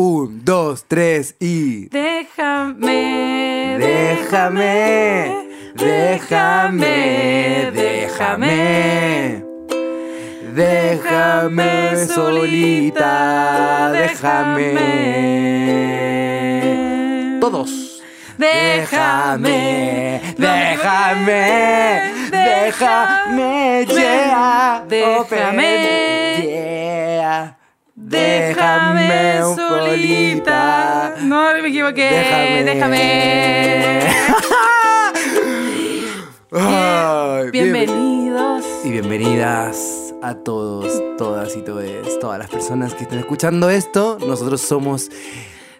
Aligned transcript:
Un, 0.00 0.44
dos, 0.44 0.84
tres 0.86 1.34
y. 1.40 1.88
Déjame, 1.88 2.78
Déjame, 3.80 5.34
déjame, 5.74 7.72
déjame. 7.74 9.42
Déjame 10.54 12.06
solita, 12.06 13.90
déjame. 13.90 14.78
Todos. 17.40 18.00
Déjame, 18.38 20.20
déjame, 20.38 21.42
déjame, 22.30 23.84
yeah. 23.88 24.84
Déjame. 24.88 25.70
yeah. 26.44 27.57
Déjame 28.00 29.40
solita. 29.56 31.16
No, 31.22 31.52
me 31.60 31.68
equivoqué. 31.68 32.62
Déjame. 32.64 34.06
Ay, 36.52 37.50
Bienvenidos. 37.50 38.64
Y 38.84 38.90
bienvenidas 38.92 40.14
a 40.22 40.34
todos, 40.34 41.02
todas 41.18 41.56
y 41.56 41.62
todes, 41.62 42.20
todas 42.20 42.38
las 42.38 42.48
personas 42.48 42.94
que 42.94 43.02
estén 43.02 43.18
escuchando 43.18 43.68
esto. 43.68 44.16
Nosotros 44.24 44.60
somos 44.60 45.10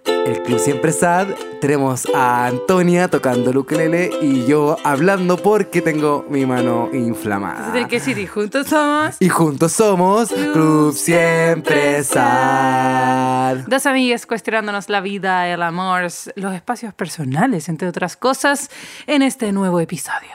el 0.08 0.42
Club 0.42 0.58
Siempre 0.58 0.92
Sad. 0.92 1.28
Tenemos 1.60 2.06
a 2.14 2.46
Antonia 2.46 3.08
tocando 3.08 3.50
el 3.50 3.58
ukelele 3.58 4.10
y 4.20 4.46
yo 4.46 4.76
hablando 4.84 5.36
porque 5.36 5.82
tengo 5.82 6.26
mi 6.28 6.46
mano 6.46 6.90
inflamada. 6.92 7.72
Del 7.72 7.88
que 7.88 8.00
sí, 8.00 8.26
juntos 8.26 8.68
somos 8.68 9.16
Y 9.20 9.28
juntos 9.28 9.72
somos 9.72 10.28
Club 10.30 10.92
Siempre 10.94 12.02
Sad. 12.04 13.58
dos 13.66 13.86
amigas 13.86 14.26
cuestionándonos 14.26 14.88
la 14.88 15.00
vida, 15.00 15.48
el 15.48 15.62
amor, 15.62 16.02
los 16.02 16.54
espacios 16.54 16.94
personales, 16.94 17.68
entre 17.68 17.88
otras 17.88 18.16
cosas, 18.16 18.70
en 19.06 19.22
este 19.22 19.52
nuevo 19.52 19.80
episodio. 19.80 20.30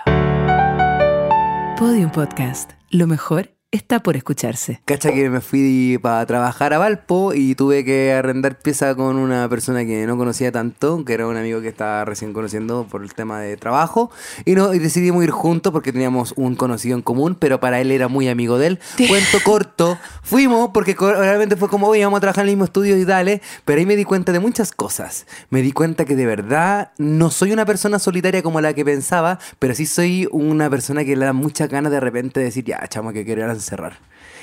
Podium 1.77 2.11
Podcast. 2.11 2.71
Lo 2.89 3.07
mejor 3.07 3.49
está 3.73 4.01
por 4.01 4.15
escucharse. 4.15 4.81
Cacha 4.85 5.11
que 5.11 5.29
me 5.29 5.41
fui 5.41 5.99
para 6.01 6.25
trabajar 6.25 6.73
a 6.73 6.77
Valpo 6.77 7.33
y 7.33 7.55
tuve 7.55 7.83
que 7.83 8.13
arrendar 8.13 8.59
pieza 8.59 8.93
con 8.95 9.17
una 9.17 9.49
persona 9.49 9.83
que 9.83 10.05
no 10.05 10.15
conocía 10.15 10.51
tanto, 10.51 11.03
que 11.03 11.13
era 11.13 11.27
un 11.27 11.37
amigo 11.37 11.59
que 11.59 11.69
estaba 11.69 12.05
recién 12.05 12.33
conociendo 12.33 12.87
por 12.89 13.01
el 13.01 13.13
tema 13.13 13.41
de 13.41 13.57
trabajo. 13.57 14.11
Y, 14.45 14.53
no, 14.53 14.73
y 14.73 14.79
decidimos 14.79 15.23
ir 15.23 15.31
juntos 15.31 15.73
porque 15.73 15.91
teníamos 15.91 16.33
un 16.37 16.55
conocido 16.55 16.95
en 16.95 17.01
común, 17.01 17.35
pero 17.35 17.59
para 17.59 17.81
él 17.81 17.91
era 17.91 18.07
muy 18.07 18.29
amigo 18.29 18.59
de 18.59 18.67
él. 18.67 18.79
Cuento 19.07 19.39
corto, 19.43 19.97
fuimos 20.21 20.69
porque 20.71 20.95
realmente 20.95 21.55
fue 21.55 21.67
como, 21.67 21.87
oye, 21.87 22.03
vamos 22.03 22.17
a 22.17 22.21
trabajar 22.21 22.43
en 22.43 22.49
el 22.49 22.55
mismo 22.55 22.65
estudio 22.65 22.95
y 22.95 23.05
dale. 23.05 23.41
Pero 23.65 23.79
ahí 23.79 23.87
me 23.87 23.95
di 23.95 24.05
cuenta 24.05 24.31
de 24.31 24.39
muchas 24.39 24.71
cosas. 24.71 25.25
Me 25.49 25.63
di 25.63 25.71
cuenta 25.71 26.05
que 26.05 26.15
de 26.15 26.27
verdad 26.27 26.91
no 26.99 27.31
soy 27.31 27.51
una 27.51 27.65
persona 27.65 27.97
solitaria 27.97 28.43
como 28.43 28.61
la 28.61 28.73
que 28.73 28.85
pensaba, 28.85 29.39
pero 29.57 29.73
sí 29.73 29.87
soy 29.87 30.27
una 30.31 30.69
persona 30.69 31.03
que 31.03 31.15
le 31.15 31.25
da 31.25 31.33
muchas 31.33 31.69
ganas 31.69 31.91
de 31.91 31.99
repente 31.99 32.39
de 32.39 32.45
decir, 32.45 32.63
ya, 32.65 32.87
chamo, 32.87 33.11
que 33.11 33.25
quiero 33.25 33.43
a 33.45 33.62
encerrar. 33.63 33.97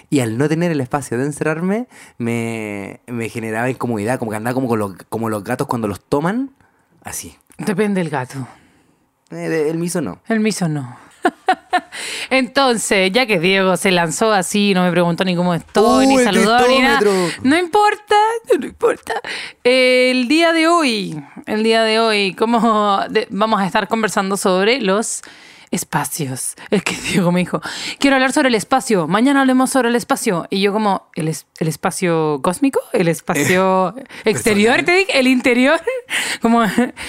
Y 0.08 0.20
al 0.20 0.36
no 0.38 0.48
tener 0.48 0.72
el 0.72 0.80
espacio 0.80 1.16
de 1.18 1.24
encerrarme, 1.24 1.86
me, 2.18 3.00
me 3.06 3.28
generaba 3.28 3.70
incomodidad, 3.70 4.18
como 4.18 4.32
que 4.32 4.36
andaba 4.38 4.54
como, 4.54 4.66
con 4.66 4.78
los, 4.78 4.92
como 5.08 5.28
los 5.28 5.44
gatos 5.44 5.66
cuando 5.68 5.86
los 5.86 6.00
toman, 6.00 6.50
así. 7.04 7.36
Depende 7.58 8.00
del 8.00 8.10
gato. 8.10 8.48
Eh, 9.30 9.68
el 9.70 9.78
miso 9.78 10.00
no. 10.00 10.20
El 10.26 10.40
miso 10.40 10.68
no. 10.68 10.96
Entonces, 12.30 13.10
ya 13.12 13.26
que 13.26 13.38
Diego 13.38 13.76
se 13.76 13.90
lanzó 13.90 14.32
así, 14.32 14.72
no 14.74 14.82
me 14.84 14.90
preguntó 14.90 15.24
ni 15.24 15.36
cómo 15.36 15.54
estoy, 15.54 16.06
¡Uh, 16.06 16.08
ni 16.08 16.18
saludó, 16.24 16.66
ni 16.68 16.80
nada. 16.80 17.00
No 17.42 17.56
importa, 17.58 18.14
no 18.58 18.66
importa. 18.66 19.14
El 19.64 20.28
día 20.28 20.52
de 20.52 20.66
hoy, 20.68 21.22
el 21.46 21.62
día 21.62 21.82
de 21.82 21.98
hoy, 22.00 22.34
¿cómo 22.34 23.00
de- 23.10 23.26
vamos 23.30 23.60
a 23.60 23.66
estar 23.66 23.88
conversando 23.88 24.36
sobre 24.36 24.80
los 24.80 25.22
espacios? 25.70 26.54
Es 26.70 26.82
que 26.82 26.94
Diego 27.12 27.32
me 27.32 27.40
dijo, 27.40 27.60
quiero 27.98 28.16
hablar 28.16 28.32
sobre 28.32 28.48
el 28.48 28.54
espacio, 28.54 29.06
mañana 29.08 29.40
hablemos 29.40 29.70
sobre 29.70 29.88
el 29.88 29.96
espacio. 29.96 30.46
Y 30.50 30.60
yo 30.60 30.72
como, 30.72 31.08
¿el, 31.14 31.28
es- 31.28 31.46
el 31.58 31.68
espacio 31.68 32.40
cósmico? 32.42 32.80
¿El 32.92 33.08
espacio 33.08 33.94
exterior? 34.24 34.76
personal. 34.76 34.84
Te 34.84 34.92
dije, 34.92 35.18
¿el 35.18 35.26
interior? 35.26 35.80
Como, 36.40 36.62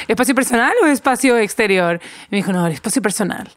¿espacio 0.08 0.36
personal 0.36 0.74
o 0.84 0.88
espacio 0.88 1.38
exterior? 1.38 2.00
Y 2.26 2.28
me 2.32 2.38
dijo, 2.38 2.52
no, 2.52 2.68
el 2.68 2.74
espacio 2.74 3.02
personal. 3.02 3.50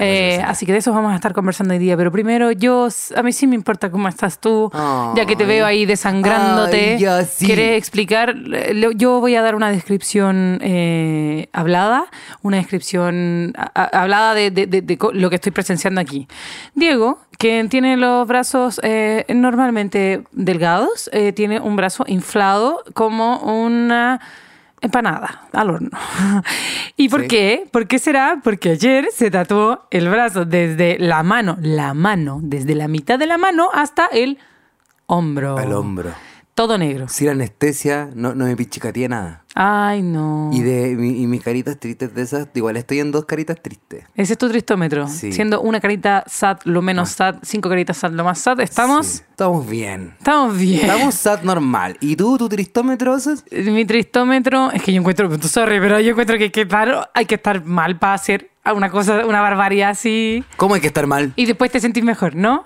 Eh, 0.00 0.40
así 0.46 0.64
que 0.64 0.70
de 0.72 0.78
eso 0.78 0.92
vamos 0.92 1.12
a 1.12 1.16
estar 1.16 1.32
conversando 1.34 1.74
hoy 1.74 1.78
día. 1.80 1.96
Pero 1.96 2.10
primero, 2.12 2.52
yo, 2.52 2.88
a 3.16 3.22
mí 3.22 3.32
sí 3.32 3.46
me 3.48 3.56
importa 3.56 3.90
cómo 3.90 4.08
estás 4.08 4.40
tú, 4.40 4.70
ya 5.16 5.26
que 5.26 5.34
te 5.36 5.44
veo 5.44 5.66
ahí 5.66 5.86
desangrándote. 5.86 6.98
Ya, 6.98 7.24
sí. 7.24 7.46
¿Quieres 7.46 7.76
explicar? 7.76 8.34
Eh, 8.54 8.80
Yo 8.94 9.20
voy 9.20 9.34
a 9.34 9.42
dar 9.42 9.54
una 9.56 9.70
descripción 9.70 10.60
eh, 10.62 11.48
hablada, 11.52 12.06
una 12.42 12.58
descripción 12.58 13.52
hablada 13.74 14.34
de, 14.34 14.47
de- 14.50 14.66
de- 14.66 14.82
de 14.82 14.98
lo 15.12 15.28
que 15.30 15.36
estoy 15.36 15.52
presenciando 15.52 16.00
aquí. 16.00 16.26
Diego, 16.74 17.18
que 17.38 17.66
tiene 17.70 17.96
los 17.96 18.26
brazos 18.26 18.80
eh, 18.82 19.24
normalmente 19.28 20.24
delgados, 20.32 21.08
eh, 21.12 21.32
tiene 21.32 21.60
un 21.60 21.76
brazo 21.76 22.04
inflado 22.06 22.82
como 22.94 23.38
una 23.40 24.20
empanada 24.80 25.48
al 25.52 25.70
horno. 25.70 25.90
¿Y 26.96 27.08
por 27.08 27.22
Sí. 27.22 27.28
qué? 27.28 27.68
¿Por 27.72 27.86
qué 27.88 27.98
será? 27.98 28.40
Porque 28.42 28.70
ayer 28.70 29.08
se 29.12 29.30
tatuó 29.30 29.86
el 29.90 30.08
brazo 30.08 30.44
desde 30.44 30.98
la 30.98 31.22
mano, 31.22 31.56
la 31.60 31.94
mano, 31.94 32.38
desde 32.42 32.74
la 32.74 32.86
mitad 32.88 33.18
de 33.18 33.26
la 33.26 33.38
mano 33.38 33.70
hasta 33.72 34.06
el 34.06 34.38
hombro. 35.06 35.56
Al 35.58 35.72
hombro. 35.72 36.10
Todo 36.54 36.76
negro. 36.76 37.06
Sin 37.08 37.28
anestesia, 37.28 38.10
no, 38.14 38.34
no 38.34 38.44
me 38.46 38.56
pichicateé 38.56 39.08
nada. 39.08 39.44
Ay, 39.54 40.02
no. 40.02 40.50
Y 40.52 40.60
de 40.60 40.92
y 40.92 41.26
mis 41.26 41.42
caritas 41.42 41.78
tristes 41.78 42.14
de 42.14 42.22
esas, 42.22 42.48
igual 42.54 42.76
estoy 42.76 43.00
en 43.00 43.10
dos 43.10 43.24
caritas 43.24 43.60
tristes. 43.60 44.04
Ese 44.14 44.34
es 44.34 44.38
tu 44.38 44.48
tristómetro. 44.48 45.08
Sí. 45.08 45.32
Siendo 45.32 45.60
una 45.60 45.80
carita 45.80 46.24
sad 46.26 46.58
lo 46.64 46.82
menos 46.82 47.10
sad, 47.10 47.36
cinco 47.42 47.68
caritas 47.68 47.96
sad 47.96 48.12
lo 48.12 48.24
más 48.24 48.38
sad. 48.38 48.60
¿Estamos? 48.60 49.06
Sí, 49.06 49.22
estamos 49.30 49.68
bien. 49.68 50.14
Estamos 50.18 50.56
bien. 50.56 50.82
Estamos 50.82 51.14
sad 51.14 51.42
normal. 51.42 51.96
¿Y 52.00 52.14
tú, 52.16 52.36
tu 52.38 52.48
tristómetro? 52.48 53.14
haces? 53.14 53.44
Mi 53.50 53.84
tristómetro, 53.84 54.70
es 54.70 54.82
que 54.82 54.92
yo 54.92 55.00
encuentro, 55.00 55.30
sorry, 55.42 55.80
pero 55.80 55.98
yo 56.00 56.10
encuentro 56.10 56.36
que 56.36 56.44
hay 56.44 56.50
que 56.50 56.62
estar, 56.62 57.10
hay 57.14 57.26
que 57.26 57.34
estar 57.36 57.64
mal 57.64 57.98
para 57.98 58.14
hacer 58.14 58.50
una 58.72 58.90
cosa, 58.90 59.24
una 59.26 59.40
barbaridad 59.40 59.90
así. 59.90 60.44
¿Cómo 60.56 60.74
hay 60.74 60.80
que 60.80 60.88
estar 60.88 61.06
mal? 61.06 61.32
Y 61.36 61.46
después 61.46 61.70
te 61.70 61.80
sentís 61.80 62.04
mejor, 62.04 62.34
¿no? 62.34 62.64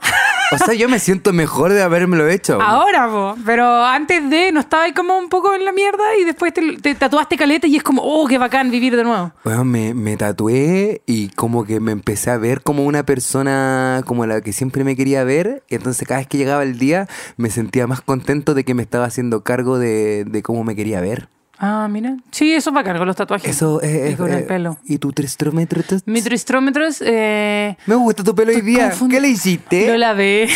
O 0.53 0.59
sea, 0.59 0.75
yo 0.75 0.89
me 0.89 0.99
siento 0.99 1.33
mejor 1.33 1.73
de 1.73 1.83
habérmelo 1.83 2.29
hecho. 2.29 2.59
Ahora, 2.63 3.07
vos. 3.07 3.39
Pero 3.45 3.85
antes 3.85 4.29
de, 4.29 4.53
no 4.53 4.61
estaba 4.61 4.85
ahí 4.85 4.93
como 4.93 5.17
un 5.17 5.29
poco 5.29 5.55
en 5.55 5.65
la 5.65 5.73
mierda 5.73 6.17
y 6.21 6.25
después 6.25 6.53
te, 6.53 6.72
te 6.81 6.95
tatuaste 6.95 7.37
caleta 7.37 7.67
y 7.67 7.77
es 7.77 7.83
como, 7.83 8.03
oh, 8.03 8.27
qué 8.27 8.39
bacán 8.39 8.71
vivir 8.71 8.97
de 8.97 9.05
nuevo. 9.05 9.33
Bueno, 9.45 9.65
me, 9.65 9.95
me 9.95 10.17
tatué 10.17 11.03
y 11.07 11.29
como 11.31 11.65
que 11.65 11.81
me 11.81 11.93
empecé 11.93 12.31
a 12.31 12.37
ver 12.39 12.63
como 12.63 12.85
una 12.85 13.05
persona 13.05 14.03
como 14.07 14.27
la 14.27 14.41
que 14.41 14.53
siempre 14.53 14.85
me 14.85 14.97
quería 14.97 15.25
ver. 15.25 15.63
Y 15.69 15.75
entonces 15.75 16.07
cada 16.07 16.21
vez 16.21 16.27
que 16.29 16.39
llegaba 16.39 16.63
el 16.63 16.79
día 16.79 17.07
me 17.37 17.51
sentía 17.51 17.87
más 17.87 18.01
contento 18.01 18.55
de 18.55 18.65
que 18.65 18.75
me 18.75 18.83
estaba 18.83 19.05
haciendo 19.05 19.43
cargo 19.43 19.79
de, 19.79 20.25
de 20.25 20.43
cómo 20.43 20.65
me 20.65 20.75
quería 20.77 21.01
ver. 21.01 21.29
Ah, 21.65 21.87
mira. 21.89 22.17
Sí, 22.33 22.53
eso 22.53 22.71
es 22.71 22.75
bacán 22.75 22.99
con 22.99 23.07
los 23.07 23.15
tatuajes. 23.15 23.49
Eso 23.49 23.81
es... 23.83 24.15
Y 24.15 24.17
con 24.17 24.33
el 24.33 24.43
pelo. 24.47 24.79
¿Y 24.85 24.99
tu 24.99 25.13
tristómetro? 25.13 25.81
Mi 26.07 26.21
tristómetro 26.21 26.85
es... 26.85 27.01
Eh, 27.07 27.77
Me 27.87 27.95
gusta 27.95 28.25
tu 28.25 28.35
pelo 28.35 28.51
hoy 28.51 28.63
día. 28.63 28.93
¿Qué 29.09 29.21
le 29.21 29.29
hiciste? 29.29 29.87
Lo 29.87 29.97
lavé. 29.97 30.49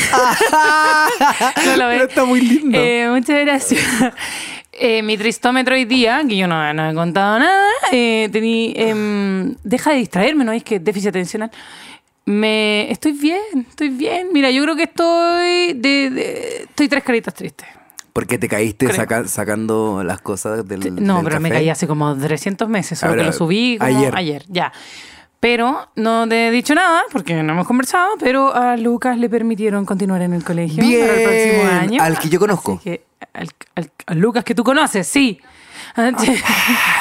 Lo 1.65 1.77
lavé. 1.77 1.95
Pero 1.95 2.09
está 2.09 2.25
muy 2.25 2.41
lindo. 2.41 2.77
Eh, 2.77 3.09
muchas 3.09 3.41
gracias. 3.41 3.85
Eh, 4.79 5.03
mi 5.03 5.17
tristómetro 5.17 5.75
hoy 5.75 5.85
día, 5.87 6.23
que 6.29 6.37
yo 6.37 6.47
no, 6.47 6.73
no 6.75 6.91
he 6.91 6.95
contado 6.95 7.39
nada, 7.39 7.65
eh, 7.93 8.29
tení, 8.31 8.75
em, 8.77 9.55
deja 9.65 9.93
de 9.93 9.99
distraerme, 9.99 10.45
¿no? 10.45 10.53
Es 10.53 10.63
que 10.65 10.79
déficit 10.79 11.09
atencional. 11.09 11.51
Me, 12.27 12.91
estoy 12.91 13.13
bien, 13.13 13.41
estoy 13.69 13.89
bien. 13.89 14.29
Mira, 14.33 14.51
yo 14.51 14.63
creo 14.65 14.77
que 14.77 14.83
estoy 14.83 15.73
de, 15.75 16.11
de- 16.11 16.63
estoy 16.65 16.89
tres 16.89 17.05
caritas 17.05 17.33
tristes. 17.35 17.69
Porque 18.13 18.39
te 18.39 18.49
caíste 18.49 18.91
saca- 18.93 19.29
sacando 19.29 20.03
las 20.03 20.21
cosas 20.21 20.67
del 20.67 20.81
No, 21.05 21.17
del 21.17 21.25
pero 21.25 21.41
me 21.41 21.49
café? 21.51 21.61
caí 21.61 21.69
hace 21.71 21.87
como 21.87 22.17
300 22.17 22.69
meses, 22.69 22.99
solo 22.99 23.15
que 23.15 23.23
lo 23.25 23.33
subí 23.33 23.77
como 23.79 23.97
ayer. 23.99 24.15
ayer. 24.17 24.45
ya. 24.49 24.73
Pero 25.41 25.89
no 25.97 26.27
te 26.29 26.49
he 26.49 26.51
dicho 26.51 26.75
nada, 26.75 27.03
porque 27.13 27.35
no 27.43 27.53
hemos 27.53 27.67
conversado, 27.67 28.13
pero 28.19 28.55
a 28.55 28.77
Lucas 28.77 29.19
le 29.19 29.29
permitieron 29.29 29.85
continuar 29.85 30.23
en 30.23 30.33
el 30.33 30.43
colegio 30.43 30.83
para 30.83 31.15
el 31.15 31.23
próximo 31.23 31.71
año. 31.81 32.03
al 32.03 32.19
que 32.19 32.29
yo 32.29 32.39
conozco. 32.41 32.81
Que, 32.83 33.05
al, 33.35 33.49
al- 33.75 33.91
al 34.07 34.19
Lucas 34.19 34.45
que 34.45 34.55
tú 34.55 34.65
conoces, 34.65 35.07
sí. 35.07 35.39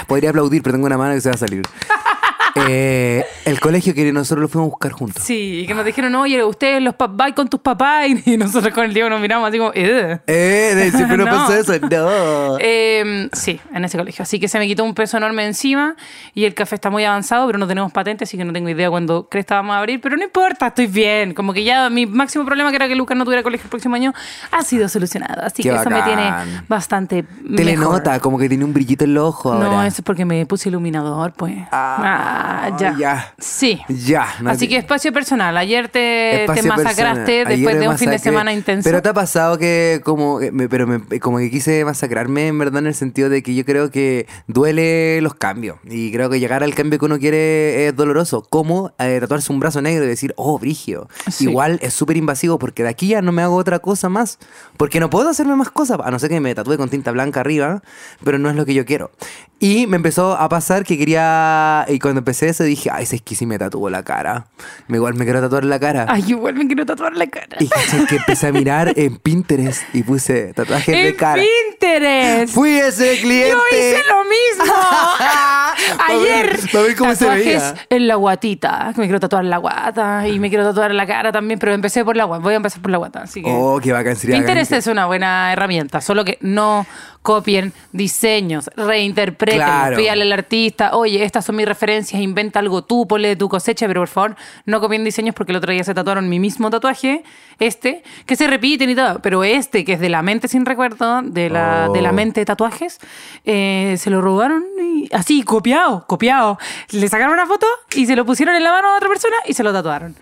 Podría 0.08 0.30
aplaudir, 0.30 0.62
pero 0.62 0.74
tengo 0.76 0.86
una 0.86 0.98
mano 0.98 1.14
que 1.16 1.22
se 1.22 1.30
va 1.30 1.36
a 1.36 1.38
salir. 1.38 1.62
Eh, 2.56 3.26
el 3.46 3.60
colegio 3.60 3.94
que 3.94 4.12
nosotros 4.14 4.42
lo 4.44 4.48
fuimos 4.48 4.68
a 4.68 4.72
buscar 4.72 4.92
juntos. 4.94 5.24
Sí, 5.24 5.60
y 5.64 5.68
que 5.68 5.74
nos 5.74 5.84
dijeron, 5.86 6.16
oye, 6.16 6.44
ustedes 6.44 6.82
los 6.82 6.96
papás 6.96 7.34
con 7.34 7.48
tus 7.50 7.60
papás. 7.60 8.08
Y 8.26 8.38
nosotros 8.38 8.74
con 8.74 8.86
el 8.86 8.94
Diego 8.94 9.10
nos 9.10 9.20
miramos 9.20 9.50
así 9.50 9.58
como. 9.58 9.72
Eh, 9.76 10.20
de- 10.26 10.92
siempre 10.92 11.18
No. 11.26 11.26
pasó 11.26 11.54
eso. 11.54 11.74
No. 11.80 12.58
Eh, 12.60 13.30
sí, 13.34 13.60
en 13.74 13.84
ese 13.86 13.98
colegio. 13.98 14.24
Así 14.24 14.40
que 14.40 14.48
se 14.48 14.58
me 14.60 14.68
quitó 14.68 14.84
un 14.84 14.94
peso 14.94 15.18
enorme 15.18 15.46
encima 15.46 15.96
y 16.34 16.46
el 16.46 16.54
café 16.54 16.76
está 16.76 16.90
muy 16.90 17.04
avanzado, 17.04 17.46
pero 17.48 17.58
no 17.60 17.68
tenemos 17.68 17.92
patente, 17.92 18.24
así 18.24 18.38
que 18.38 18.46
no 18.46 18.54
tengo 18.54 18.70
idea 18.70 18.90
cuándo 18.90 19.28
cresta 19.30 19.56
vamos 19.56 19.76
a 19.76 19.80
abrir. 19.80 20.00
Pero 20.02 20.16
no 20.18 20.24
importa, 20.24 20.68
estoy 20.68 20.88
bien. 20.88 21.34
Como 21.34 21.52
que 21.54 21.64
ya 21.64 21.90
mi 21.90 22.06
máximo 22.06 22.46
problema, 22.46 22.70
que 22.70 22.78
era 22.78 22.88
que 22.88 22.96
Lucas 22.96 23.18
no 23.18 23.26
tuviera 23.26 23.44
colegio 23.44 23.66
el 23.66 23.70
próximo 23.70 23.96
año, 23.96 24.14
ha 24.52 24.64
sido 24.64 24.88
solucionado. 24.88 25.42
Así 25.44 25.62
Qué 25.64 25.70
que 25.70 25.76
eso 25.76 25.90
me 25.90 26.00
bacán. 26.00 26.16
tiene 26.46 26.62
bastante. 26.70 27.24
Te 27.24 27.64
le 27.66 27.76
nota 27.76 28.20
como 28.20 28.38
que 28.38 28.48
tiene 28.48 28.64
un 28.64 28.74
brillito 28.74 29.04
en 29.04 29.18
ojos 29.18 29.60
No, 29.60 29.66
ahora. 29.66 29.88
eso 29.88 29.98
es 29.98 30.06
porque 30.06 30.26
me 30.26 30.46
puse 30.46 30.70
iluminador, 30.70 31.34
pues. 31.34 31.56
Ah, 31.72 32.45
ya. 32.80 32.96
ya. 32.98 33.34
Sí. 33.38 33.82
Ya. 33.90 34.28
Así 34.46 34.68
que 34.68 34.78
espacio 34.78 35.12
personal. 35.14 35.56
Ayer 35.58 35.88
te, 35.90 36.46
te 36.54 36.64
masacraste 36.64 36.96
personal. 36.96 37.26
después 37.26 37.50
Ayer 37.76 37.80
de 37.80 37.88
un 37.90 37.98
fin 37.98 38.10
de 38.10 38.16
masacré. 38.16 38.20
semana 38.20 38.54
intenso. 38.54 38.90
Pero 38.90 39.02
te 39.02 39.10
ha 39.10 39.14
pasado 39.14 39.58
que 39.58 40.02
como, 40.04 40.40
que 40.40 40.52
me- 40.52 40.68
pero 40.70 40.88
me- 40.88 41.20
como 41.20 41.38
que 41.38 41.50
quise 41.52 41.84
masacrarme 41.86 42.48
en 42.48 42.58
verdad 42.60 42.80
en 42.80 42.88
el 42.88 42.96
sentido 42.96 43.30
de 43.30 43.42
que 43.44 43.56
yo 43.56 43.66
creo 43.66 43.92
que 43.92 44.28
duele 44.48 45.22
los 45.22 45.36
cambios 45.36 45.78
y 45.86 46.12
creo 46.12 46.30
que 46.30 46.40
llegar 46.40 46.64
al 46.64 46.74
cambio 46.76 47.00
que 47.00 47.06
uno 47.06 47.20
quiere 47.20 47.88
es 47.88 47.96
doloroso. 47.96 48.44
Como 48.50 48.92
eh, 49.00 49.18
tatuarse 49.20 49.52
un 49.54 49.60
brazo 49.60 49.82
negro 49.82 50.04
y 50.06 50.08
decir, 50.08 50.34
oh, 50.38 50.60
brigio. 50.60 51.08
Sí. 51.32 51.46
Igual 51.50 51.80
es 51.82 51.94
súper 51.94 52.18
invasivo 52.18 52.60
porque 52.60 52.84
de 52.84 52.90
aquí 52.90 53.08
ya 53.08 53.22
no 53.22 53.32
me 53.32 53.42
hago 53.42 53.56
otra 53.56 53.80
cosa 53.80 54.10
más. 54.10 54.40
Porque 54.78 55.00
no 55.00 55.10
puedo 55.10 55.30
hacerme 55.30 55.56
más 55.56 55.70
cosas, 55.70 56.00
a 56.04 56.12
no 56.12 56.20
ser 56.20 56.30
que 56.30 56.40
me 56.40 56.54
tatúe 56.54 56.78
con 56.78 56.90
tinta 56.90 57.12
blanca 57.12 57.40
arriba, 57.40 57.82
pero 58.24 58.38
no 58.40 58.50
es 58.50 58.56
lo 58.56 58.66
que 58.66 58.74
yo 58.74 58.86
quiero. 58.86 59.12
Y 59.58 59.88
me 59.88 59.96
empezó 59.96 60.36
a 60.36 60.50
pasar 60.50 60.84
que 60.84 60.98
quería, 60.98 61.86
y 61.88 61.98
cuando 62.00 62.20
empecé 62.20 62.35
eso 62.44 62.64
dije, 62.64 62.90
ay, 62.92 63.04
es 63.10 63.22
que 63.22 63.36
sí 63.36 63.46
me 63.46 63.58
tatuó 63.58 63.90
la 63.90 64.04
cara. 64.04 64.48
Me 64.88 64.98
igual 64.98 65.14
me 65.16 65.26
quiero 65.26 65.42
tatuar 65.42 65.66
la 65.66 65.80
cara. 65.80 66.06
Ay, 66.08 66.24
igual 66.28 66.56
me 66.56 66.68
quiero 66.68 66.86
tatuar 66.86 67.16
la 67.16 67.28
cara. 67.28 67.58
Y 67.60 67.68
caché 67.68 68.06
que 68.08 68.16
empecé 68.18 68.48
a 68.48 68.52
mirar 68.52 68.94
en 68.96 69.18
Pinterest 69.18 69.84
y 69.94 70.04
puse 70.04 70.54
tatuajes 70.54 70.88
de 70.94 71.10
¡En 71.10 71.16
cara. 71.16 71.42
Pinterest! 71.42 72.54
Fui 72.54 72.72
ese 72.78 73.20
cliente. 73.22 73.52
¡Yo 73.52 73.78
hice 73.78 74.02
lo 74.08 74.24
mismo! 74.24 74.74
Ayer. 76.08 76.60
A 76.74 76.82
ver 76.82 76.96
cómo 76.96 77.16
se 77.16 77.30
veía. 77.30 77.74
en 77.90 78.08
la 78.08 78.16
guatita. 78.16 78.94
Me 78.96 79.04
quiero 79.06 79.20
tatuar 79.20 79.46
la 79.46 79.58
guata 79.58 80.28
y 80.28 80.40
me 80.40 80.50
quiero 80.50 80.64
tatuar 80.64 80.94
la 80.94 81.06
cara 81.06 81.32
también, 81.32 81.60
pero 81.60 81.74
empecé 81.74 82.04
por 82.04 82.16
la 82.16 82.26
guata. 82.26 82.44
Voy 82.44 82.54
a 82.54 82.58
empezar 82.58 82.82
por 82.82 82.92
la 82.92 82.98
guata. 82.98 83.24
Así 83.24 83.42
que. 83.42 83.50
Oh, 83.52 83.80
qué 83.82 83.92
bacán 83.92 84.16
sería. 84.16 84.38
Pinterest 84.38 84.72
bacán 84.72 84.80
es 84.80 84.88
una 84.88 85.06
buena 85.06 85.54
herramienta, 85.54 86.02
solo 86.02 86.26
que 86.26 86.38
no 86.42 86.86
copien 87.26 87.74
diseños, 87.92 88.70
reinterpreten, 88.76 89.58
Claro. 89.58 89.98
pídale 89.98 90.22
al 90.22 90.32
artista, 90.32 90.96
oye, 90.96 91.24
estas 91.24 91.44
son 91.44 91.56
mis 91.56 91.66
referencias, 91.66 92.22
inventa 92.22 92.60
algo 92.60 92.84
tú, 92.84 93.08
ponle 93.08 93.30
de 93.30 93.36
tu 93.36 93.50
cosecha, 93.50 93.88
pero 93.88 94.02
por 94.02 94.08
favor, 94.10 94.36
no 94.66 94.80
copien 94.80 95.04
diseños 95.04 95.34
porque 95.34 95.52
el 95.52 95.56
otro 95.58 95.72
día 95.74 95.84
se 95.84 95.96
tatuaron 95.96 96.30
mi 96.30 96.40
mismo 96.40 96.70
tatuaje, 96.70 97.24
este, 97.60 98.04
que 98.26 98.36
se 98.36 98.48
repiten 98.48 98.90
y 98.90 98.96
todo, 98.96 99.20
pero 99.20 99.44
este, 99.44 99.84
que 99.86 99.94
es 99.94 100.00
de 100.00 100.10
la 100.10 100.22
mente 100.22 100.48
sin 100.48 100.66
recuerdo, 100.66 101.22
de 101.22 101.50
la, 101.50 101.88
Oh. 101.90 101.94
de 101.94 102.02
la 102.02 102.12
mente 102.12 102.42
de 102.42 102.46
tatuajes, 102.46 103.00
eh, 103.46 103.96
se 103.98 104.10
lo 104.10 104.22
robaron 104.22 104.64
y 104.82 105.10
así, 105.14 105.44
copiado, 105.44 106.06
copiado. 106.08 106.58
Le 106.92 107.08
sacaron 107.08 107.34
una 107.34 107.46
foto 107.46 107.66
y 107.96 108.06
se 108.06 108.16
lo 108.16 108.26
pusieron 108.26 108.56
en 108.56 108.64
la 108.64 108.72
mano 108.72 108.90
a 108.94 108.98
otra 108.98 109.10
persona 109.10 109.36
y 109.46 109.54
se 109.54 109.64
lo 109.64 109.72
tatuaron. 109.74 110.16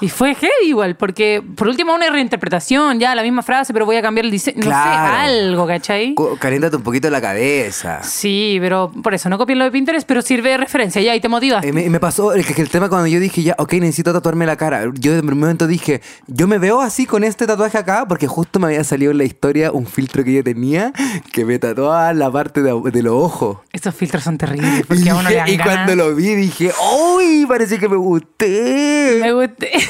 Y 0.00 0.08
fue 0.08 0.34
heavy 0.34 0.52
igual, 0.66 0.96
porque 0.96 1.42
por 1.56 1.68
último 1.68 1.94
una 1.94 2.10
reinterpretación, 2.10 2.98
ya 3.00 3.14
la 3.14 3.22
misma 3.22 3.42
frase, 3.42 3.72
pero 3.72 3.84
voy 3.86 3.96
a 3.96 4.02
cambiar 4.02 4.24
el 4.26 4.30
diseño. 4.30 4.60
Claro. 4.60 5.00
No 5.00 5.06
sé, 5.08 5.32
algo, 5.38 5.66
¿cachai? 5.66 6.14
Caliéntate 6.38 6.76
un 6.76 6.82
poquito 6.82 7.10
la 7.10 7.20
cabeza. 7.20 8.02
Sí, 8.02 8.58
pero 8.60 8.92
por 9.02 9.14
eso 9.14 9.28
no 9.28 9.38
copien 9.38 9.58
lo 9.58 9.64
de 9.64 9.70
Pinterest, 9.70 10.06
pero 10.06 10.22
sirve 10.22 10.50
de 10.50 10.56
referencia, 10.58 11.00
ya, 11.02 11.14
y 11.14 11.20
te 11.20 11.28
motivas. 11.28 11.64
Eh, 11.64 11.72
me, 11.72 11.88
me 11.90 12.00
pasó 12.00 12.32
el, 12.32 12.44
el 12.56 12.68
tema 12.70 12.88
cuando 12.88 13.06
yo 13.08 13.20
dije 13.20 13.42
ya, 13.42 13.54
ok, 13.58 13.72
necesito 13.74 14.12
tatuarme 14.12 14.46
la 14.46 14.56
cara. 14.56 14.84
Yo 14.94 15.12
de 15.12 15.18
primer 15.18 15.34
momento 15.36 15.66
dije, 15.66 16.00
yo 16.26 16.46
me 16.46 16.58
veo 16.58 16.77
así 16.82 17.06
con 17.06 17.24
este 17.24 17.46
tatuaje 17.46 17.78
acá, 17.78 18.06
porque 18.08 18.26
justo 18.26 18.58
me 18.58 18.66
había 18.68 18.84
salido 18.84 19.12
en 19.12 19.18
la 19.18 19.24
historia 19.24 19.72
un 19.72 19.86
filtro 19.86 20.24
que 20.24 20.32
yo 20.32 20.44
tenía 20.44 20.92
que 21.32 21.44
me 21.44 21.58
tatuaba 21.58 22.12
la 22.14 22.30
parte 22.30 22.62
de, 22.62 22.74
de 22.92 23.02
los 23.02 23.12
ojos. 23.14 23.58
Estos 23.72 23.94
filtros 23.94 24.22
son 24.24 24.38
terribles, 24.38 24.80
Y, 24.80 24.82
porque 24.84 25.10
a 25.10 25.14
uno 25.14 25.28
le 25.28 25.36
dan 25.36 25.48
y 25.48 25.56
ganas. 25.56 25.74
cuando 25.74 25.96
lo 25.96 26.14
vi 26.14 26.34
dije, 26.34 26.72
¡Uy! 27.16 27.46
Parece 27.48 27.78
que 27.78 27.88
me 27.88 27.96
gusté. 27.96 29.18
Me 29.20 29.32
gusté. 29.32 29.70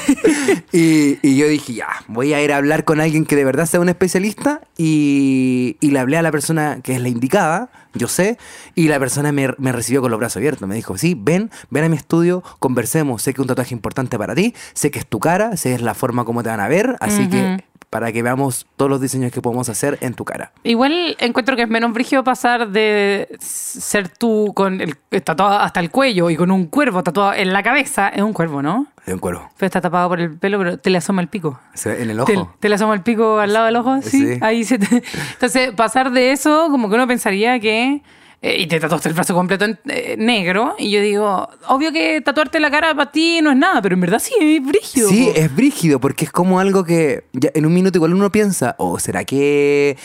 Y, 0.71 1.17
y 1.27 1.35
yo 1.37 1.47
dije, 1.47 1.73
ya, 1.73 1.87
voy 2.07 2.33
a 2.33 2.41
ir 2.43 2.51
a 2.53 2.57
hablar 2.57 2.83
con 2.83 3.01
alguien 3.01 3.25
que 3.25 3.35
de 3.35 3.43
verdad 3.43 3.65
sea 3.65 3.79
un 3.79 3.89
especialista. 3.89 4.61
Y, 4.77 5.77
y 5.79 5.91
le 5.91 5.99
hablé 5.99 6.17
a 6.17 6.21
la 6.21 6.31
persona 6.31 6.79
que 6.83 6.93
es 6.93 7.01
la 7.01 7.09
indicada, 7.09 7.69
yo 7.93 8.07
sé. 8.07 8.37
Y 8.75 8.87
la 8.87 8.99
persona 8.99 9.31
me, 9.31 9.47
recibió 9.47 10.01
con 10.01 10.11
los 10.11 10.19
brazos 10.19 10.37
abiertos. 10.37 10.67
Me 10.67 10.75
dijo, 10.75 10.97
sí, 10.97 11.15
ven, 11.17 11.51
ven 11.69 11.83
a 11.83 11.89
mi 11.89 11.95
estudio, 11.95 12.43
conversemos. 12.59 13.21
Sé 13.21 13.33
que 13.33 13.41
es 13.41 13.43
un 13.43 13.47
tatuaje 13.47 13.73
importante 13.73 14.17
para 14.17 14.35
ti, 14.35 14.53
sé 14.73 14.91
que 14.91 14.99
es 14.99 15.07
tu 15.07 15.19
cara, 15.19 15.57
sé 15.57 15.69
que 15.69 15.75
es 15.75 15.81
la 15.81 15.93
forma 15.93 16.25
como 16.25 16.43
te 16.43 16.49
van 16.49 16.59
a 16.59 16.67
ver. 16.67 16.95
Así 16.99 17.29
que 17.29 17.63
para 17.89 18.11
que 18.11 18.21
veamos 18.21 18.67
todos 18.77 18.89
los 18.91 19.01
diseños 19.01 19.31
que 19.31 19.41
podemos 19.41 19.67
hacer 19.69 19.97
en 20.01 20.13
tu 20.13 20.23
cara. 20.25 20.51
Igual 20.63 21.15
encuentro 21.19 21.55
que 21.55 21.63
es 21.63 21.67
menos 21.69 21.91
brígido 21.91 22.23
pasar 22.23 22.69
de 22.69 23.27
ser 23.39 24.09
tú 24.09 24.51
con 24.55 24.79
el 24.81 24.95
tatuado 25.23 25.57
hasta 25.59 25.79
el 25.79 25.89
cuello 25.89 26.29
y 26.29 26.35
con 26.35 26.51
un 26.51 26.67
cuervo 26.67 27.01
tatuado 27.03 27.33
en 27.33 27.51
la 27.51 27.63
cabeza. 27.63 28.09
Es 28.09 28.21
un 28.21 28.33
cuervo, 28.33 28.61
¿no? 28.61 28.87
De 29.07 29.13
un 29.13 29.19
cuero. 29.19 29.49
Pero 29.57 29.65
está 29.65 29.81
tapado 29.81 30.07
por 30.09 30.19
el 30.19 30.37
pelo, 30.37 30.59
pero 30.59 30.77
te 30.77 30.91
le 30.91 30.99
asoma 30.99 31.21
el 31.23 31.29
pico. 31.29 31.59
En 31.83 32.11
el 32.11 32.23
Te, 32.25 32.37
ojo. 32.37 32.53
te 32.59 32.69
le 32.69 32.75
asoma 32.75 32.93
el 32.93 33.01
pico 33.01 33.39
al 33.39 33.53
lado 33.53 33.65
del 33.65 33.75
ojo, 33.77 34.01
sí. 34.03 34.33
Sí. 34.35 34.39
Ahí 34.41 34.63
se 34.63 34.77
te- 34.77 35.01
Entonces, 35.33 35.71
pasar 35.71 36.11
de 36.11 36.31
eso, 36.31 36.67
como 36.69 36.89
que 36.89 36.95
uno 36.95 37.07
pensaría 37.07 37.59
que. 37.59 38.03
Eh, 38.41 38.55
y 38.61 38.67
te 38.67 38.79
tatuaste 38.79 39.09
el 39.09 39.15
brazo 39.15 39.33
completo 39.33 39.65
en 39.65 39.79
eh, 39.89 40.15
negro. 40.17 40.75
Y 40.77 40.91
yo 40.91 41.01
digo, 41.01 41.49
obvio 41.67 41.91
que 41.91 42.21
tatuarte 42.21 42.59
la 42.59 42.71
cara 42.71 42.93
para 42.95 43.11
ti 43.11 43.39
no 43.41 43.51
es 43.51 43.57
nada, 43.57 43.81
pero 43.81 43.95
en 43.95 44.01
verdad 44.01 44.19
sí 44.19 44.33
es 44.39 44.65
brígido. 44.65 45.09
Sí, 45.09 45.29
po. 45.33 45.39
es 45.39 45.55
brígido 45.55 45.99
porque 45.99 46.25
es 46.25 46.31
como 46.31 46.59
algo 46.59 46.83
que 46.83 47.25
ya 47.33 47.49
en 47.53 47.65
un 47.65 47.73
minuto 47.73 47.97
igual 47.97 48.13
uno 48.13 48.31
piensa, 48.31 48.75
o 48.77 48.97
será 48.99 49.23
que 49.25 49.97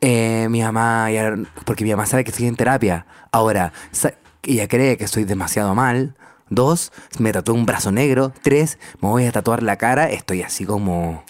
eh, 0.00 0.46
mi 0.50 0.62
mamá, 0.62 1.10
ya- 1.10 1.34
porque 1.64 1.84
mi 1.84 1.90
mamá 1.90 2.06
sabe 2.06 2.24
que 2.24 2.30
estoy 2.30 2.46
en 2.46 2.56
terapia, 2.56 3.06
ahora 3.32 3.72
ella 4.44 4.68
cree 4.68 4.96
que 4.96 5.04
estoy 5.04 5.24
demasiado 5.24 5.74
mal. 5.74 6.14
Dos, 6.50 6.92
me 7.18 7.30
tatué 7.32 7.54
un 7.54 7.66
brazo 7.66 7.92
negro. 7.92 8.32
Tres, 8.42 8.78
me 9.02 9.08
voy 9.10 9.26
a 9.26 9.32
tatuar 9.32 9.62
la 9.62 9.76
cara. 9.76 10.08
Estoy 10.08 10.40
así 10.42 10.64
como. 10.64 11.22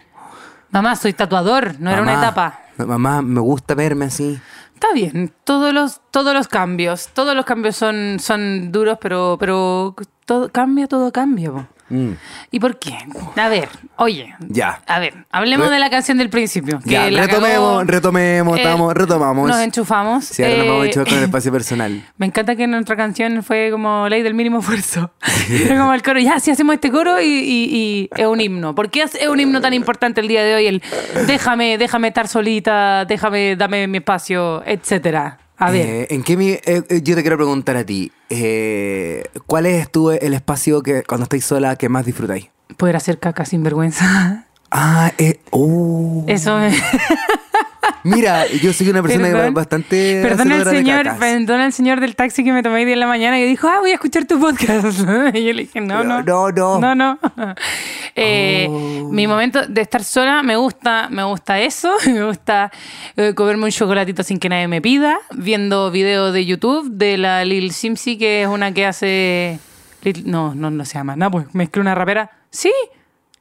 Mamá, 0.71 0.95
soy 0.95 1.13
tatuador, 1.13 1.75
no 1.81 1.91
era 1.91 2.03
una 2.03 2.13
"Mamá, 2.13 2.23
etapa. 2.23 2.61
Mamá, 2.77 3.23
me 3.23 3.41
gusta 3.41 3.75
verme 3.75 4.05
así. 4.05 4.39
Está 4.79 4.93
bien, 4.93 5.33
todos 5.43 5.75
los, 5.75 6.01
todos 6.13 6.33
los 6.33 6.47
cambios, 6.47 7.09
todos 7.13 7.35
los 7.35 7.45
cambios 7.45 7.75
son, 7.75 8.21
son 8.21 8.71
duros, 8.71 8.97
pero, 9.01 9.37
pero 9.41 9.97
todo 10.25 10.53
cambia, 10.53 10.87
todo 10.87 11.11
cambia. 11.11 11.69
Mm, 11.91 12.13
¿Y 12.51 12.61
por 12.61 12.79
qué? 12.79 12.97
A 13.37 13.49
ver, 13.49 13.69
oye. 13.97 14.35
Ya. 14.49 14.81
A 14.87 14.99
ver, 14.99 15.15
hablemos 15.31 15.69
Re- 15.69 15.75
de 15.75 15.79
la 15.81 15.89
canción 15.91 16.19
del 16.19 16.29
principio. 16.31 16.81
que 16.81 16.91
Ya, 16.91 17.11
la 17.11 17.23
retomemos, 17.23 17.79
cagó. 17.79 17.85
retomemos, 17.85 18.59
Eh, 18.59 18.63
estamos, 18.63 18.95
retomamos. 18.95 19.49
Nos 19.49 19.61
enchufamos. 19.61 20.25
Sí, 20.27 20.43
ahora 20.43 20.57
nos 20.59 20.67
vamos 20.67 20.83
a 20.85 20.91
Eh, 20.91 21.05
con 21.05 21.19
el 21.19 21.25
espacio 21.25 21.53
personal. 21.53 22.05
Me 22.19 22.27
encanta 22.27 22.57
que 22.57 22.67
nuestra 22.67 22.97
canción 22.97 23.43
fue 23.43 23.71
como 23.71 24.09
ley 24.09 24.23
del 24.23 24.35
mínimo 24.35 24.59
esfuerzo. 24.61 25.11
Era 25.51 25.79
como 25.79 25.95
el 25.95 26.03
coro, 26.03 26.19
ya, 26.21 26.41
si 26.41 26.51
hacemos 26.51 26.75
este 26.75 26.91
coro 26.91 27.21
y, 27.21 27.25
y- 27.27 27.69
y 27.77 28.11
es 28.17 28.27
un 28.27 28.41
himno. 28.41 28.75
¿Por 28.75 28.91
qué 28.91 29.03
es 29.03 29.19
un 29.29 29.41
himno 29.41 29.61
tan 29.61 29.73
importante 29.73 30.21
el 30.21 30.29
día 30.29 30.43
de 30.45 30.55
hoy? 30.55 30.67
El 30.67 30.83
déjame, 31.27 31.79
déjame 31.79 32.09
estar 32.09 32.29
solita, 32.29 33.05
déjame, 33.07 33.57
dame 33.57 33.87
mi 33.89 33.99
espacio, 33.99 34.63
etcétera. 34.67 35.39
A 35.59 35.71
ver. 35.71 35.87
Eh, 35.87 36.07
¿En 36.11 36.23
qué 36.23 36.37
mi- 36.37 36.51
eh, 36.51 36.63
eh, 36.65 37.01
yo 37.03 37.15
te 37.17 37.23
quiero 37.23 37.37
preguntar 37.37 37.77
a 37.77 37.85
ti? 37.85 38.13
eh, 38.31 39.25
¿Cuál 39.47 39.67
es 39.67 39.91
tú 39.91 40.11
el 40.11 40.35
espacio 40.35 40.83
que 40.83 41.03
cuando 41.03 41.25
estáis 41.25 41.45
sola 41.45 41.77
que 41.77 41.89
más 41.89 42.05
disfrutáis? 42.07 42.49
Poder 42.77 42.97
hacer 42.97 43.19
caca 43.19 43.45
sin 43.45 43.63
vergüenza. 43.63 44.47
Ah, 44.71 45.13
eh, 45.19 45.41
oh. 45.51 46.25
Eso 46.29 46.59
me... 46.59 46.71
Mira, 48.17 48.47
yo 48.47 48.73
soy 48.73 48.89
una 48.91 49.03
persona 49.03 49.29
Perdón. 49.29 49.55
bastante. 49.55 50.21
Perdona 50.23 50.59
de 50.59 50.65
señor, 50.65 51.19
perdona 51.19 51.67
el 51.67 51.73
señor 51.73 52.01
del 52.01 52.17
taxi 52.17 52.45
que 52.45 52.53
me 52.53 52.63
tomé 52.63 52.77
hoy 52.77 52.85
día 52.85 52.95
en 52.95 53.01
la 53.01 53.07
mañana 53.07 53.39
y 53.39 53.45
dijo, 53.47 53.69
ah, 53.69 53.79
voy 53.81 53.91
a 53.91 53.95
escuchar 53.95 54.25
tu 54.27 54.39
podcast. 54.41 55.01
y 55.35 55.45
yo 55.45 55.53
le 55.53 55.63
dije, 55.63 55.81
no, 55.81 56.03
no. 56.05 56.23
No, 56.23 56.51
no. 56.51 56.81
No, 56.81 56.95
no. 56.95 57.19
Eh, 58.17 58.67
Oh. 58.71 59.09
Mi 59.11 59.27
momento 59.27 59.67
de 59.67 59.81
estar 59.81 60.03
sola 60.05 60.43
me 60.43 60.57
gusta, 60.57 61.09
me 61.11 61.23
gusta 61.25 61.61
eso. 61.61 61.95
Me 62.07 62.25
gusta 62.27 62.71
eh, 63.17 63.33
comerme 63.35 63.65
un 63.65 63.71
chocolatito 63.71 64.23
sin 64.23 64.39
que 64.39 64.49
nadie 64.49 64.69
me 64.69 64.81
pida. 64.83 65.19
Viendo 65.33 65.91
videos 65.91 66.33
de 66.33 66.45
YouTube 66.45 66.91
de 66.91 67.17
la 67.19 67.45
Lil 67.45 67.73
Simsi, 67.73 68.19
que 68.19 68.43
es 68.43 68.49
una 68.49 68.73
que 68.73 68.87
hace. 68.87 69.59
Lil- 70.03 70.25
no, 70.25 70.55
no, 70.55 70.71
no 70.71 70.85
se 70.85 70.95
llama. 70.95 71.17
No, 71.17 71.31
pues 71.31 71.47
mezcló 71.55 71.81
una 71.83 71.95
rapera. 71.95 72.31
Sí. 72.51 72.73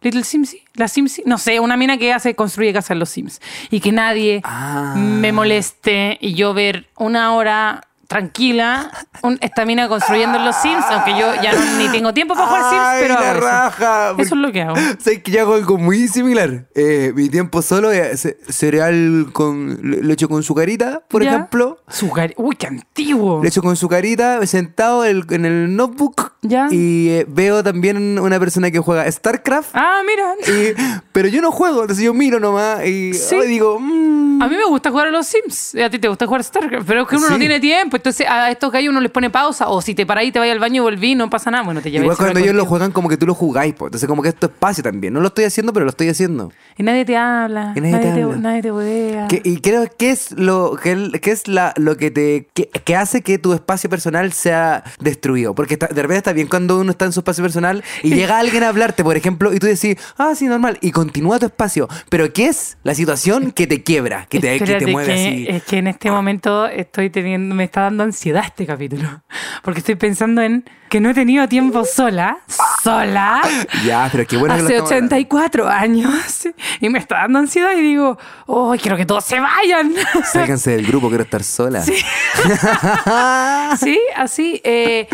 Little 0.01 0.23
Simsi, 0.23 0.61
la 0.75 0.87
Simsi, 0.87 1.23
no 1.25 1.37
sé, 1.37 1.59
una 1.59 1.75
mina 1.77 1.97
que 1.97 2.13
hace, 2.13 2.35
construye 2.35 2.71
casas 2.73 2.91
en 2.91 2.99
los 2.99 3.09
Sims. 3.09 3.41
Y 3.71 3.79
que 3.79 3.91
nadie 3.91 4.41
Ah. 4.43 4.93
me 4.95 5.31
moleste 5.31 6.17
y 6.21 6.33
yo 6.35 6.53
ver 6.53 6.87
una 6.97 7.33
hora 7.33 7.86
tranquila, 8.07 8.89
un, 9.21 9.37
esta 9.41 9.65
mina 9.65 9.87
construyendo 9.87 10.37
en 10.37 10.45
los 10.45 10.55
Sims, 10.57 10.85
aunque 10.89 11.11
yo 11.11 11.33
ya 11.41 11.53
no- 11.53 11.77
ni 11.77 11.89
tengo 11.89 12.13
tiempo 12.13 12.33
para 12.33 12.47
jugar 12.47 12.63
Sims, 12.69 12.81
Ay, 12.85 13.01
pero 13.01 13.13
la 13.15 13.19
hago 13.29 13.37
eso. 13.39 13.47
raja. 13.47 14.11
Eso 14.17 14.35
es 14.35 14.41
lo 14.41 14.51
que 14.51 14.61
hago. 14.61 14.75
¿Sabes 14.99 15.23
que 15.23 15.31
yo 15.31 15.41
hago 15.41 15.53
algo 15.55 15.77
muy 15.77 16.07
similar? 16.07 16.67
Eh, 16.75 17.11
mi 17.15 17.29
tiempo 17.29 17.61
solo 17.61 17.91
es 17.91 18.21
ce- 18.21 18.37
cereal 18.49 19.27
con 19.33 19.79
le- 19.83 20.01
leche 20.03 20.27
con 20.27 20.43
sucarita, 20.43 21.01
por 21.07 21.23
¿Ya? 21.23 21.29
ejemplo. 21.31 21.79
Sugar- 21.89 22.33
Uy, 22.37 22.55
qué 22.55 22.67
antiguo. 22.67 23.41
Le 23.43 23.49
echo 23.49 23.61
con 23.61 23.75
sucarita, 23.75 24.45
sentado 24.45 25.03
el- 25.05 25.25
en 25.29 25.45
el 25.45 25.75
notebook. 25.75 26.33
Ya. 26.41 26.67
Y 26.71 27.09
eh, 27.09 27.25
veo 27.27 27.63
también 27.63 28.19
una 28.19 28.39
persona 28.39 28.71
que 28.71 28.79
juega 28.79 29.09
StarCraft. 29.11 29.69
Ah, 29.73 30.01
mira. 30.05 30.33
y- 30.47 30.73
pero 31.11 31.27
yo 31.27 31.41
no 31.41 31.51
juego, 31.51 31.81
entonces 31.81 32.03
yo 32.05 32.13
miro 32.13 32.39
nomás 32.39 32.85
y 32.85 33.13
Sí. 33.13 33.35
digo, 33.47 33.79
mm, 33.79 34.41
A 34.41 34.47
mí 34.47 34.55
me 34.55 34.65
gusta 34.65 34.91
jugar 34.91 35.07
a 35.07 35.11
los 35.11 35.25
Sims. 35.25 35.73
A 35.83 35.89
ti 35.89 35.97
te 35.97 36.07
gusta 36.07 36.27
jugar 36.27 36.43
StarCraft. 36.43 36.85
Pero 36.87 37.01
es 37.01 37.07
que 37.07 37.15
uno 37.15 37.27
no 37.29 37.37
tiene 37.39 37.59
tiempo. 37.59 37.96
Entonces 37.97 38.25
a 38.29 38.49
estos 38.51 38.71
gallos 38.71 38.91
uno 38.91 39.01
les 39.01 39.11
pone 39.11 39.29
pausa. 39.29 39.67
O 39.69 39.81
si 39.81 39.93
te 39.95 40.05
parás 40.05 40.23
y 40.25 40.31
te 40.31 40.39
vas 40.39 40.49
al 40.49 40.59
baño 40.59 40.77
y 40.77 40.85
volví, 40.85 41.15
no 41.15 41.29
pasa 41.29 41.51
nada. 41.51 41.63
Bueno, 41.63 41.81
te 41.81 41.91
llevas 41.91 42.03
Igual 42.05 42.17
cuando 42.17 42.39
ellos 42.39 42.53
lo 42.55 42.59
contigo. 42.61 42.69
juegan 42.69 42.91
como 42.91 43.09
que 43.09 43.17
tú 43.17 43.25
lo 43.27 43.33
jugáis, 43.33 43.73
po. 43.73 43.85
entonces 43.87 44.07
como 44.07 44.21
que 44.23 44.29
es 44.29 44.35
tu 44.35 44.47
espacio 44.47 44.83
también. 44.83 45.13
No 45.13 45.19
lo 45.19 45.27
estoy 45.27 45.45
haciendo, 45.45 45.73
pero 45.73 45.85
lo 45.85 45.89
estoy 45.91 46.09
haciendo. 46.09 46.51
Y 46.77 46.83
nadie 46.83 47.05
te 47.05 47.17
habla. 47.17 47.73
Y 47.75 47.81
nadie 47.81 47.91
nadie, 47.93 48.07
te 48.09 48.13
te, 48.15 48.23
habla. 48.23 48.35
nadie 48.37 48.61
te 48.61 48.71
bodea. 48.71 49.27
¿Qué- 49.27 49.41
y 49.43 49.57
creo 49.61 49.85
que 49.97 50.11
es 50.11 50.31
lo 50.31 50.77
que, 50.81 51.11
que 51.21 51.31
es 51.31 51.47
la, 51.47 51.73
lo 51.77 51.97
que 51.97 52.11
te 52.11 52.47
que, 52.53 52.67
que 52.69 52.95
hace 52.95 53.21
que 53.21 53.37
tu 53.37 53.53
espacio 53.53 53.89
personal 53.89 54.31
sea 54.33 54.83
destruido. 54.99 55.53
Porque 55.55 55.73
está- 55.75 55.87
de 55.87 56.01
repente 56.01 56.17
está 56.17 56.33
bien 56.33 56.47
cuando 56.47 56.79
uno 56.79 56.91
está 56.91 57.05
en 57.05 57.11
su 57.13 57.19
espacio 57.21 57.43
personal 57.43 57.83
y 58.03 58.09
llega 58.15 58.39
alguien 58.39 58.63
a 58.63 58.69
hablarte, 58.69 59.03
por 59.03 59.15
ejemplo, 59.17 59.53
y 59.53 59.59
tú 59.59 59.67
decís, 59.67 59.97
ah, 60.17 60.33
sí, 60.35 60.45
normal, 60.45 60.77
y 60.81 60.91
continúa 60.91 61.39
tu 61.39 61.45
espacio. 61.47 61.87
Pero 62.09 62.31
¿qué 62.33 62.47
es 62.47 62.77
la 62.83 62.93
situación 62.93 63.51
que 63.51 63.67
te 63.67 63.83
quiebra, 63.83 64.25
que 64.29 64.39
te, 64.39 64.47
que 64.53 64.57
te 64.59 64.63
Espérate, 64.63 64.91
mueve 64.91 65.13
así? 65.13 65.45
Es 65.49 65.63
que 65.63 65.77
en 65.77 65.87
este 65.87 66.11
momento 66.11 66.67
estoy 66.67 67.09
teniendo, 67.09 67.55
me 67.55 67.63
está 67.63 67.86
dando 67.87 68.03
ansiedad 68.03 68.43
este 68.45 68.65
capítulo. 68.65 69.23
Porque 69.63 69.79
estoy 69.79 69.95
pensando 69.95 70.41
en 70.41 70.63
que 70.89 70.99
no 70.99 71.09
he 71.09 71.13
tenido 71.13 71.47
tiempo 71.47 71.83
sola, 71.85 72.39
sola, 72.83 73.41
Ya, 73.85 74.07
pero 74.11 74.25
qué 74.25 74.37
bueno 74.37 74.55
que 74.55 74.61
lo 74.61 74.65
hace 74.67 74.75
estamos 74.75 74.91
hablando. 74.91 75.15
84 75.15 75.67
años. 75.67 76.47
Y 76.79 76.89
me 76.89 76.99
está 76.99 77.17
dando 77.17 77.39
ansiedad 77.39 77.73
y 77.73 77.81
digo, 77.81 78.17
oh, 78.45 78.75
quiero 78.81 78.97
que 78.97 79.05
todos 79.05 79.25
se 79.25 79.39
vayan. 79.39 79.93
Sálganse 80.31 80.71
del 80.71 80.85
grupo, 80.85 81.09
quiero 81.09 81.23
estar 81.23 81.43
sola. 81.43 81.83
Sí, 83.77 83.99
así. 84.15 84.61
Eh, 84.63 85.07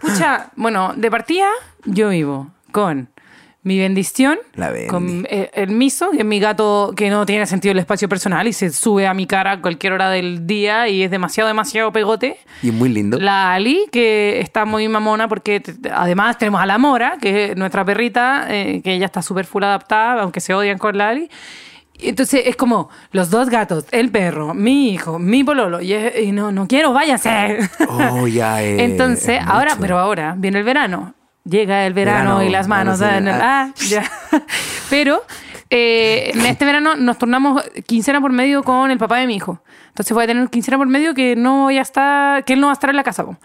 pucha, 0.00 0.50
bueno, 0.56 0.92
de 0.96 1.10
partida 1.10 1.48
yo 1.84 2.10
vivo 2.10 2.50
con 2.72 3.08
mi 3.64 3.78
bendición, 3.78 4.38
La 4.54 4.70
con 4.88 5.26
el 5.30 5.70
miso, 5.70 6.10
que 6.10 6.18
es 6.18 6.24
mi 6.24 6.38
gato 6.38 6.92
que 6.94 7.08
no 7.08 7.24
tiene 7.24 7.46
sentido 7.46 7.72
el 7.72 7.78
espacio 7.78 8.08
personal 8.10 8.46
y 8.46 8.52
se 8.52 8.70
sube 8.70 9.06
a 9.06 9.14
mi 9.14 9.26
cara 9.26 9.52
a 9.52 9.60
cualquier 9.62 9.94
hora 9.94 10.10
del 10.10 10.46
día 10.46 10.86
y 10.88 11.02
es 11.02 11.10
demasiado, 11.10 11.48
demasiado 11.48 11.90
pegote. 11.90 12.36
Y 12.62 12.70
muy 12.70 12.90
lindo. 12.90 13.18
La 13.18 13.54
Ali, 13.54 13.86
que 13.90 14.38
está 14.40 14.66
muy 14.66 14.86
mamona 14.86 15.28
porque 15.28 15.62
además 15.92 16.36
tenemos 16.36 16.60
a 16.60 16.66
la 16.66 16.76
Mora, 16.76 17.16
que 17.20 17.46
es 17.52 17.56
nuestra 17.56 17.86
perrita, 17.86 18.46
eh, 18.50 18.82
que 18.84 18.92
ella 18.92 19.06
está 19.06 19.22
súper 19.22 19.46
full 19.46 19.64
adaptada, 19.64 20.22
aunque 20.22 20.40
se 20.40 20.52
odian 20.52 20.76
con 20.76 20.98
la 20.98 21.08
Ali. 21.08 21.30
Y 21.98 22.10
Entonces 22.10 22.42
es 22.44 22.56
como 22.56 22.90
los 23.12 23.30
dos 23.30 23.48
gatos, 23.48 23.86
el 23.92 24.10
perro, 24.10 24.52
mi 24.52 24.90
hijo, 24.92 25.18
mi 25.18 25.42
pololo, 25.42 25.80
y, 25.80 25.94
y 25.94 26.32
no, 26.32 26.52
no 26.52 26.66
quiero, 26.66 26.92
váyanse. 26.92 27.58
Oh, 27.88 28.26
ya, 28.26 28.62
eh, 28.62 28.84
Entonces, 28.84 29.40
es 29.40 29.46
ahora, 29.46 29.70
mucho. 29.70 29.80
pero 29.80 29.98
ahora 29.98 30.34
viene 30.36 30.58
el 30.58 30.64
verano. 30.64 31.14
Llega 31.44 31.86
el 31.86 31.92
verano, 31.92 32.36
Verano, 32.38 32.42
y 32.42 32.50
las 32.50 32.68
manos. 32.68 32.98
verano, 32.98 33.30
sí. 33.32 33.38
ah, 33.42 33.72
ya. 33.88 34.10
Pero 34.90 35.22
eh, 35.70 36.32
este 36.46 36.64
verano 36.64 36.96
nos 36.96 37.18
turnamos 37.18 37.62
quincena 37.86 38.20
por 38.20 38.32
medio 38.32 38.62
con 38.62 38.90
el 38.90 38.98
papá 38.98 39.18
de 39.18 39.26
mi 39.26 39.36
hijo. 39.36 39.60
Entonces 39.88 40.14
voy 40.14 40.24
a 40.24 40.26
tener 40.26 40.48
quincena 40.48 40.78
por 40.78 40.86
medio 40.86 41.14
que 41.14 41.36
no 41.36 41.62
voy 41.64 41.78
a 41.78 41.82
estar, 41.82 42.44
que 42.44 42.54
él 42.54 42.60
no 42.60 42.68
va 42.68 42.72
a 42.72 42.74
estar 42.74 42.90
en 42.90 42.96
la 42.96 43.02
casa. 43.04 43.24
po. 43.24 43.36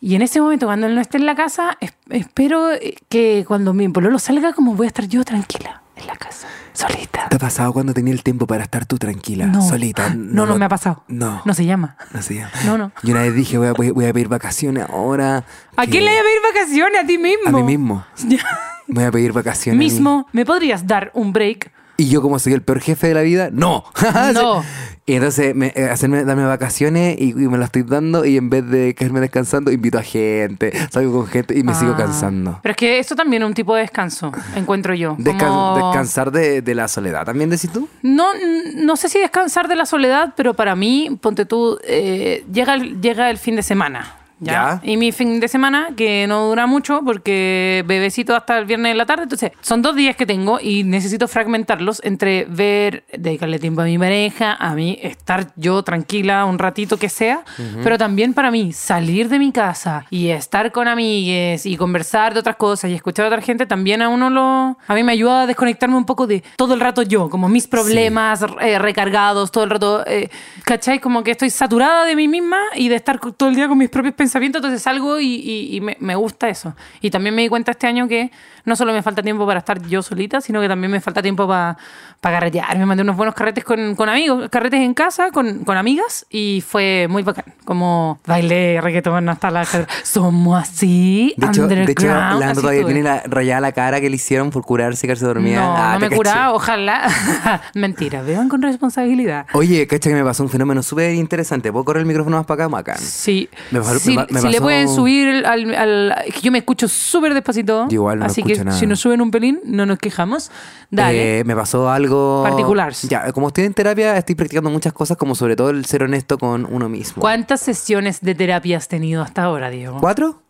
Y 0.00 0.14
en 0.14 0.22
ese 0.22 0.40
momento, 0.40 0.66
cuando 0.66 0.86
él 0.86 0.94
no 0.94 1.00
esté 1.00 1.16
en 1.18 1.26
la 1.26 1.34
casa, 1.34 1.76
es- 1.80 1.94
espero 2.10 2.68
que 3.08 3.44
cuando 3.48 3.74
mi 3.74 3.88
pololo 3.88 4.18
salga, 4.18 4.52
como 4.52 4.74
voy 4.74 4.86
a 4.86 4.88
estar 4.88 5.06
yo 5.08 5.24
tranquila 5.24 5.82
en 5.96 6.06
la 6.06 6.14
casa, 6.16 6.46
solita. 6.72 7.28
¿Te 7.28 7.36
ha 7.36 7.38
pasado 7.38 7.72
cuando 7.72 7.92
tenía 7.94 8.12
el 8.12 8.22
tiempo 8.22 8.46
para 8.46 8.62
estar 8.64 8.84
tú 8.86 8.98
tranquila, 8.98 9.46
No. 9.46 9.66
solita? 9.66 10.12
No, 10.14 10.46
no, 10.46 10.56
me 10.58 10.64
ha 10.66 10.68
paspasado. 10.68 11.04
No. 11.08 11.42
No 11.44 11.54
se 11.54 11.64
llama. 11.64 11.96
No 12.12 12.22
sé. 12.22 12.44
No, 12.64 12.76
no. 12.78 12.92
Yo 13.02 13.12
una 13.12 13.22
vez 13.22 13.34
dije, 13.34 13.56
voy 13.58 13.68
a, 13.68 13.72
voy, 13.72 14.06
a 14.06 14.12
pedir 14.12 14.28
vacaciones 14.28 14.86
ahora. 14.88 15.44
¿A 15.76 15.84
que- 15.84 15.90
quién 15.92 16.04
le 16.04 16.10
voy 16.10 16.18
a 16.20 16.22
pedir 16.22 16.38
vacaciones? 16.54 17.02
¿A 17.02 17.06
ti 17.06 17.18
mismo? 17.18 17.48
A 17.48 17.52
mí 17.52 17.62
mismo. 17.62 18.04
Voy 18.88 19.02
a 19.02 19.10
pedir 19.10 19.32
vacaciones. 19.32 19.76
a 19.76 19.78
mí. 19.80 19.84
Mismo, 19.90 20.28
¿me 20.32 20.44
podrías 20.44 20.86
dar 20.86 21.10
un 21.12 21.32
break? 21.32 21.72
Y 21.98 22.08
yo, 22.08 22.20
como 22.20 22.38
soy 22.38 22.52
el 22.52 22.62
peor 22.62 22.80
jefe 22.80 23.08
de 23.08 23.14
la 23.14 23.22
vida, 23.22 23.48
no. 23.52 23.84
No. 24.34 24.62
Y 25.08 25.14
entonces, 25.14 25.54
me, 25.54 25.72
eh, 25.76 25.84
hacerme, 25.88 26.24
darme 26.24 26.44
vacaciones 26.44 27.16
y, 27.18 27.30
y 27.30 27.34
me 27.34 27.58
las 27.58 27.66
estoy 27.66 27.84
dando. 27.84 28.24
Y 28.24 28.36
en 28.36 28.50
vez 28.50 28.68
de 28.68 28.92
quedarme 28.96 29.20
descansando, 29.20 29.70
invito 29.70 29.98
a 29.98 30.02
gente, 30.02 30.72
salgo 30.90 31.20
con 31.20 31.26
gente 31.28 31.56
y 31.56 31.62
me 31.62 31.74
sigo 31.74 31.92
Ah. 31.94 31.96
cansando. 31.96 32.58
Pero 32.62 32.72
es 32.72 32.76
que 32.76 32.98
esto 32.98 33.14
también 33.14 33.42
es 33.42 33.46
un 33.48 33.54
tipo 33.54 33.74
de 33.76 33.82
descanso, 33.82 34.32
encuentro 34.56 34.94
yo. 34.94 35.16
Descan- 35.16 35.46
Como- 35.48 35.76
Descansar 35.86 36.32
de, 36.32 36.60
de 36.60 36.74
la 36.74 36.88
soledad. 36.88 37.24
¿También 37.24 37.50
decís 37.50 37.70
tú? 37.70 37.88
No, 38.02 38.30
no 38.74 38.96
sé 38.96 39.08
si 39.08 39.20
descansar 39.20 39.68
de 39.68 39.76
la 39.76 39.86
soledad, 39.86 40.34
pero 40.36 40.54
para 40.54 40.74
mí, 40.74 41.16
ponte 41.22 41.46
tú, 41.46 41.78
eh, 41.84 42.44
llega, 42.52 42.76
llega 42.76 43.30
el 43.30 43.38
fin 43.38 43.54
de 43.54 43.62
semana. 43.62 44.16
¿Ya? 44.40 44.52
Ya. 44.52 44.80
Y 44.82 44.96
mi 44.96 45.12
fin 45.12 45.40
de 45.40 45.48
semana, 45.48 45.88
que 45.96 46.26
no 46.26 46.46
dura 46.46 46.66
mucho 46.66 47.02
porque 47.04 47.84
bebecito 47.86 48.34
hasta 48.34 48.58
el 48.58 48.64
viernes 48.64 48.92
de 48.92 48.96
la 48.96 49.06
tarde. 49.06 49.24
Entonces, 49.24 49.52
son 49.60 49.82
dos 49.82 49.96
días 49.96 50.16
que 50.16 50.26
tengo 50.26 50.58
y 50.60 50.84
necesito 50.84 51.28
fragmentarlos 51.28 52.00
entre 52.04 52.46
ver, 52.48 53.04
dedicarle 53.16 53.58
tiempo 53.58 53.82
a 53.82 53.84
mi 53.84 53.98
pareja, 53.98 54.54
a 54.54 54.74
mí 54.74 54.98
estar 55.02 55.52
yo 55.56 55.82
tranquila 55.82 56.44
un 56.44 56.58
ratito 56.58 56.98
que 56.98 57.08
sea, 57.08 57.44
pero 57.82 57.98
también 57.98 58.34
para 58.34 58.50
mí 58.50 58.72
salir 58.72 59.28
de 59.28 59.38
mi 59.38 59.52
casa 59.52 60.06
y 60.10 60.28
estar 60.28 60.72
con 60.72 60.88
amigues 60.88 61.66
y 61.66 61.76
conversar 61.76 62.34
de 62.34 62.40
otras 62.40 62.56
cosas 62.56 62.90
y 62.90 62.94
escuchar 62.94 63.26
a 63.26 63.28
otra 63.28 63.42
gente, 63.42 63.66
también 63.66 64.02
a 64.02 64.08
uno 64.08 64.30
lo... 64.30 64.78
A 64.86 64.94
mí 64.94 65.02
me 65.02 65.12
ayuda 65.12 65.42
a 65.42 65.46
desconectarme 65.46 65.96
un 65.96 66.04
poco 66.04 66.26
de 66.26 66.42
todo 66.56 66.74
el 66.74 66.80
rato 66.80 67.02
yo, 67.02 67.28
como 67.28 67.48
mis 67.48 67.66
problemas 67.66 68.44
eh, 68.60 68.78
recargados, 68.78 69.50
todo 69.50 69.64
el 69.64 69.70
rato, 69.70 70.04
eh, 70.06 70.30
¿cachai? 70.64 71.00
Como 71.00 71.22
que 71.22 71.32
estoy 71.32 71.50
saturada 71.50 72.04
de 72.04 72.16
mí 72.16 72.28
misma 72.28 72.60
y 72.74 72.88
de 72.88 72.96
estar 72.96 73.18
todo 73.18 73.48
el 73.48 73.54
día 73.54 73.68
con 73.68 73.78
mis 73.78 73.90
propios 73.90 74.14
pensamientos, 74.14 74.25
entonces 74.58 74.82
salgo 74.82 75.20
y, 75.20 75.80
me 75.80 76.14
gusta 76.16 76.48
eso. 76.48 76.74
Y 77.00 77.10
también 77.10 77.34
me 77.34 77.42
di 77.42 77.48
cuenta 77.48 77.72
este 77.72 77.86
año 77.86 78.08
que 78.08 78.30
no 78.66 78.76
solo 78.76 78.92
me 78.92 79.02
falta 79.02 79.22
tiempo 79.22 79.46
para 79.46 79.60
estar 79.60 79.80
yo 79.86 80.02
solita, 80.02 80.40
sino 80.42 80.60
que 80.60 80.68
también 80.68 80.90
me 80.90 81.00
falta 81.00 81.22
tiempo 81.22 81.46
para 81.48 81.76
carretear. 82.20 82.76
Me 82.76 82.84
mandé 82.84 83.02
unos 83.02 83.16
buenos 83.16 83.34
carretes 83.34 83.64
con, 83.64 83.94
con 83.94 84.08
amigos, 84.08 84.48
carretes 84.50 84.80
en 84.80 84.92
casa, 84.92 85.30
con, 85.30 85.64
con 85.64 85.76
amigas, 85.78 86.26
y 86.28 86.62
fue 86.66 87.06
muy 87.08 87.22
bacán. 87.22 87.44
Como 87.64 88.18
bailé 88.26 88.80
reggaetón 88.82 89.28
hasta 89.28 89.50
la... 89.50 89.64
Somos 90.02 90.60
así, 90.62 91.34
De 91.36 91.46
hecho, 91.46 91.66
de 91.68 91.82
hecho 91.84 92.06
la 92.08 92.52
todavía 92.54 92.84
tiene 92.84 93.02
la, 93.02 93.22
rayada 93.26 93.60
la 93.60 93.72
cara 93.72 94.00
que 94.00 94.10
le 94.10 94.16
hicieron 94.16 94.50
por 94.50 94.62
curarse 94.64 95.06
y 95.06 95.08
quedarse 95.08 95.24
dormida. 95.24 95.60
No, 95.60 95.76
Ah, 95.76 95.98
no 96.00 96.08
me 96.08 96.14
curaba, 96.16 96.52
ojalá. 96.52 97.08
Mentira, 97.74 98.22
vean 98.22 98.48
con 98.48 98.60
responsabilidad. 98.62 99.46
Oye, 99.52 99.86
cacha 99.86 100.10
que 100.10 100.16
me 100.16 100.24
pasó 100.24 100.42
un 100.42 100.48
fenómeno 100.48 100.82
súper 100.82 101.14
interesante. 101.14 101.70
¿Puedo 101.70 101.84
correr 101.84 102.00
el 102.00 102.06
micrófono 102.06 102.36
más 102.38 102.46
para 102.46 102.64
acá, 102.64 102.68
Macán? 102.68 102.98
Sí. 102.98 103.48
Me 103.70 103.80
pa- 103.80 103.98
si 103.98 104.10
me 104.16 104.24
pa- 104.24 104.32
me 104.32 104.40
si 104.40 104.46
le 104.48 104.52
pasó- 104.54 104.62
pueden 104.64 104.88
subir 104.88 105.46
al, 105.46 105.74
al- 105.74 106.14
que 106.34 106.40
yo 106.40 106.50
me 106.50 106.58
escucho 106.58 106.88
súper 106.88 107.34
despacito. 107.34 107.86
Yo 107.88 107.94
igual 107.94 108.18
no 108.20 108.24
Así 108.26 108.40
escucho 108.40 108.55
nada. 108.64 108.78
si 108.78 108.86
nos 108.86 109.00
suben 109.00 109.20
un 109.20 109.30
pelín, 109.30 109.60
no 109.64 109.86
nos 109.86 109.98
quejamos. 109.98 110.50
Dale. 110.90 111.40
Eh, 111.40 111.44
me 111.44 111.54
pasó 111.54 111.90
algo 111.90 112.42
Particular. 112.42 112.92
Ya, 113.08 113.32
como 113.32 113.48
estoy 113.48 113.64
en 113.64 113.74
terapia, 113.74 114.16
estoy 114.16 114.34
practicando 114.34 114.70
muchas 114.70 114.92
cosas, 114.92 115.16
como 115.16 115.34
sobre 115.34 115.56
todo 115.56 115.70
el 115.70 115.84
ser 115.84 116.02
honesto 116.02 116.38
con 116.38 116.64
uno 116.64 116.88
mismo. 116.88 117.20
¿Cuántas 117.20 117.60
sesiones 117.60 118.20
de 118.20 118.34
terapia 118.34 118.76
has 118.76 118.88
tenido 118.88 119.22
hasta 119.22 119.44
ahora, 119.44 119.70
Diego? 119.70 119.98
¿Cuatro? 120.00 120.42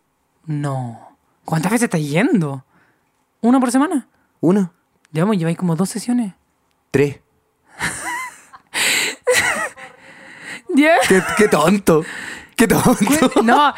No. 0.45 1.17
¿Cuántas 1.45 1.71
veces 1.71 1.85
estás 1.85 2.01
yendo? 2.01 2.65
¿Una 3.41 3.59
por 3.59 3.71
semana? 3.71 4.07
¿Uno? 4.39 4.73
Llevamos, 5.11 5.37
lleváis 5.37 5.57
como 5.57 5.75
dos 5.75 5.89
sesiones. 5.89 6.33
Tres. 6.91 7.19
¿Ya? 10.75 10.95
¡Qué, 11.07 11.21
qué 11.37 11.47
tonto! 11.47 12.03
¡Qué 12.55 12.67
tonto! 12.67 12.95
No. 13.43 13.73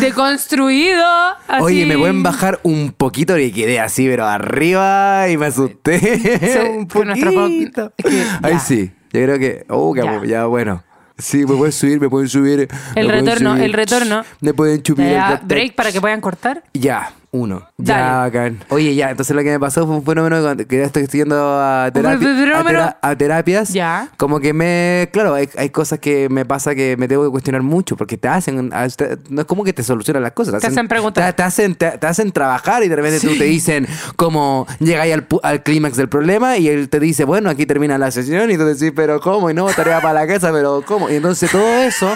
Deconstruido. 0.00 1.04
Así. 1.48 1.62
Oye, 1.62 1.86
¿me 1.86 1.98
pueden 1.98 2.22
bajar 2.22 2.60
un 2.62 2.92
poquito? 2.96 3.38
Y 3.38 3.52
quedé 3.52 3.80
así, 3.80 4.06
pero 4.08 4.26
arriba 4.26 5.28
y 5.28 5.36
me 5.36 5.46
asusté. 5.46 6.60
un 6.76 6.86
que 6.86 6.98
poquito. 7.32 7.92
es 7.96 8.04
que 8.04 8.24
Ahí 8.42 8.58
sí. 8.58 8.92
Yo 9.12 9.22
creo 9.22 9.38
que... 9.38 9.64
Oh, 9.68 9.92
que 9.94 10.28
Ya. 10.28 10.46
bueno. 10.46 10.82
Sí, 11.16 11.46
me 11.46 11.54
pueden 11.54 11.70
subir, 11.72 12.00
me 12.00 12.08
pueden 12.10 12.28
subir. 12.28 12.68
me 12.96 13.04
pueden 13.04 13.10
retorno, 13.24 13.50
subir. 13.52 13.64
el 13.64 13.72
retorno. 13.72 14.24
Me 14.40 14.52
pueden 14.52 14.82
chupir. 14.82 15.06
El 15.06 15.38
break 15.44 15.74
para 15.76 15.92
que 15.92 16.00
puedan 16.00 16.20
cortar. 16.20 16.64
Ya, 16.74 17.12
uno. 17.34 17.66
Ya, 17.78 18.18
bacán. 18.18 18.60
Oye, 18.68 18.94
ya, 18.94 19.10
entonces 19.10 19.34
lo 19.34 19.42
que 19.42 19.50
me 19.50 19.58
pasó 19.58 19.84
fue 19.86 19.96
un 19.96 20.04
fenómeno 20.04 20.56
que- 20.56 20.78
ya 20.78 20.84
estoy 20.84 21.06
yendo 21.08 21.36
a, 21.60 21.90
terapia, 21.92 22.28
a, 22.60 22.64
tera- 22.64 22.98
a 23.02 23.16
terapias. 23.16 23.68
Ya. 23.70 24.08
Como 24.16 24.38
que 24.38 24.52
me. 24.52 25.08
Claro, 25.12 25.34
hay, 25.34 25.48
hay 25.58 25.70
cosas 25.70 25.98
que 25.98 26.28
me 26.28 26.44
pasa 26.44 26.74
que 26.76 26.96
me 26.96 27.08
tengo 27.08 27.24
que 27.24 27.30
cuestionar 27.30 27.62
mucho 27.62 27.96
porque 27.96 28.16
te 28.16 28.28
hacen. 28.28 28.70
a- 28.72 28.88
te- 28.88 29.18
No 29.30 29.40
es 29.40 29.46
como 29.46 29.64
que 29.64 29.72
te 29.72 29.82
solucionan 29.82 30.22
las 30.22 30.30
cosas. 30.32 30.60
Te 30.60 30.66
hacen 30.68 30.86
preguntar. 30.86 31.26
Te, 31.32 31.32
te 31.32 31.42
hacen, 31.42 31.74
te, 31.74 31.86
hacen 32.06 32.30
trabajar 32.30 32.84
y 32.84 32.88
de 32.88 32.94
repente 32.96 33.20
tú 33.26 33.36
te 33.36 33.44
dicen 33.44 33.86
como 34.16 34.66
llegáis 34.78 35.12
al, 35.14 35.26
al 35.42 35.62
clímax 35.64 35.96
del 35.96 36.08
problema 36.08 36.56
y 36.56 36.68
él 36.68 36.88
te 36.88 37.00
dice, 37.00 37.24
bueno, 37.24 37.50
aquí 37.50 37.66
termina 37.66 37.98
la 37.98 38.10
sesión 38.12 38.50
y 38.52 38.56
tú 38.56 38.64
decís, 38.64 38.92
pero 38.94 39.20
¿cómo? 39.20 39.50
Y 39.50 39.54
no, 39.54 39.66
tarea 39.66 40.00
para 40.00 40.14
la 40.20 40.26
casa, 40.28 40.52
pero 40.52 40.82
¿cómo? 40.86 41.10
Y 41.10 41.16
entonces 41.16 41.50
todo 41.50 41.66
eso 41.82 42.08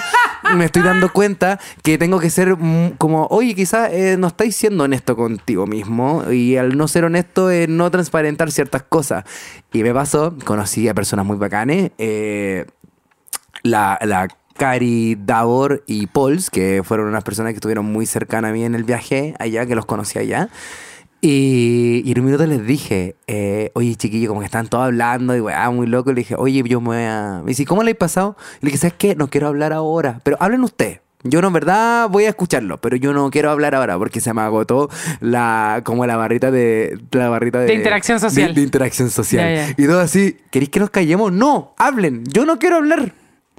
me 0.57 0.65
estoy 0.65 0.83
dando 0.83 1.13
cuenta 1.13 1.59
que 1.83 1.99
tengo 1.99 2.19
que 2.19 2.31
ser 2.31 2.57
mm, 2.57 2.93
como, 2.99 3.27
oye, 3.27 3.55
quizás 3.55 3.93
eh, 3.93 4.17
no 4.19 4.29
estáis 4.29 4.57
siendo 4.57 4.85
honesto 4.85 5.17
contigo 5.17 5.67
mismo 5.67 6.31
y 6.31 6.57
al 6.57 6.77
no 6.77 6.89
ser 6.89 7.05
honesto 7.05 7.51
es 7.51 7.69
no 7.69 7.91
transparentar 7.91 8.51
ciertas 8.51 8.83
cosas. 8.83 9.25
Y 9.73 9.83
me 9.83 9.93
pasó, 9.93 10.35
conocí 10.45 10.89
a 10.89 10.95
personas 10.95 11.27
muy 11.27 11.37
bacanes, 11.37 11.93
eh, 11.99 12.67
la, 13.63 13.99
la 14.03 14.29
Cari 14.59 15.17
Davor 15.19 15.85
y 15.87 16.09
Pauls, 16.09 16.51
que 16.51 16.83
fueron 16.85 17.07
unas 17.07 17.25
personas 17.25 17.53
que 17.53 17.57
estuvieron 17.57 17.87
muy 17.87 18.07
cercanas 18.07 18.51
a 18.51 18.53
mí 18.53 18.65
en 18.65 18.75
el 18.75 18.85
viaje 18.85 19.35
allá, 19.39 19.65
que 19.67 19.75
los 19.75 19.87
conocí 19.87 20.19
allá. 20.19 20.49
Y, 21.21 22.03
y 22.05 22.13
en 22.13 22.21
un 22.21 22.27
minuto 22.27 22.47
les 22.47 22.65
dije, 22.65 23.17
eh, 23.27 23.71
oye 23.75 23.97
chiquillo, 23.97 24.29
como 24.29 24.41
que 24.41 24.47
están 24.47 24.69
todos 24.69 24.85
hablando 24.85 25.37
y 25.37 25.41
weá, 25.41 25.69
muy 25.71 25.87
loco. 25.87 26.11
Y 26.11 26.15
le 26.15 26.21
dije, 26.21 26.37
oye, 26.37 26.63
yo 26.65 26.81
me 26.81 26.87
voy 26.87 26.97
a. 26.99 27.41
Me 27.43 27.49
dice, 27.49 27.65
¿cómo 27.65 27.83
le 27.83 27.93
he 27.93 27.95
pasado? 27.95 28.37
Le 28.61 28.67
dije, 28.67 28.79
¿sabes 28.79 28.95
qué? 28.99 29.17
No 29.17 29.29
quiero 29.29 29.49
hablar 29.49 29.73
ahora, 29.73 30.21
pero 30.23 30.37
hablen 30.41 30.63
ustedes. 30.63 31.01
Yo 31.25 31.41
no, 31.43 31.49
en 31.49 31.53
verdad, 31.53 32.09
voy 32.09 32.27
a 32.27 32.29
escucharlo, 32.29 32.81
pero 32.81 32.97
yo 32.97 33.13
no 33.13 33.29
quiero 33.31 33.51
hablar 33.51 33.75
ahora 33.75 33.99
porque 33.99 34.21
se 34.21 34.33
me 34.33 34.41
agotó 34.41 34.89
la, 35.19 35.81
como 35.85 36.07
la 36.07 36.17
barrita 36.17 36.53
de, 36.53 36.97
la 37.11 37.29
barrita 37.29 37.59
de, 37.59 37.67
De 37.67 37.75
interacción 37.75 38.21
social. 38.21 38.55
De, 38.55 38.61
de 38.61 38.63
interacción 38.63 39.11
social. 39.11 39.53
Ya, 39.53 39.67
ya. 39.67 39.75
Y 39.77 39.87
todo 39.89 39.99
así, 39.99 40.37
¿queréis 40.53 40.71
que 40.71 40.79
nos 40.79 40.91
callemos? 40.91 41.33
No, 41.33 41.75
hablen, 41.77 42.23
yo 42.27 42.47
no 42.47 42.61
quiero 42.61 42.77
hablar. 42.77 43.15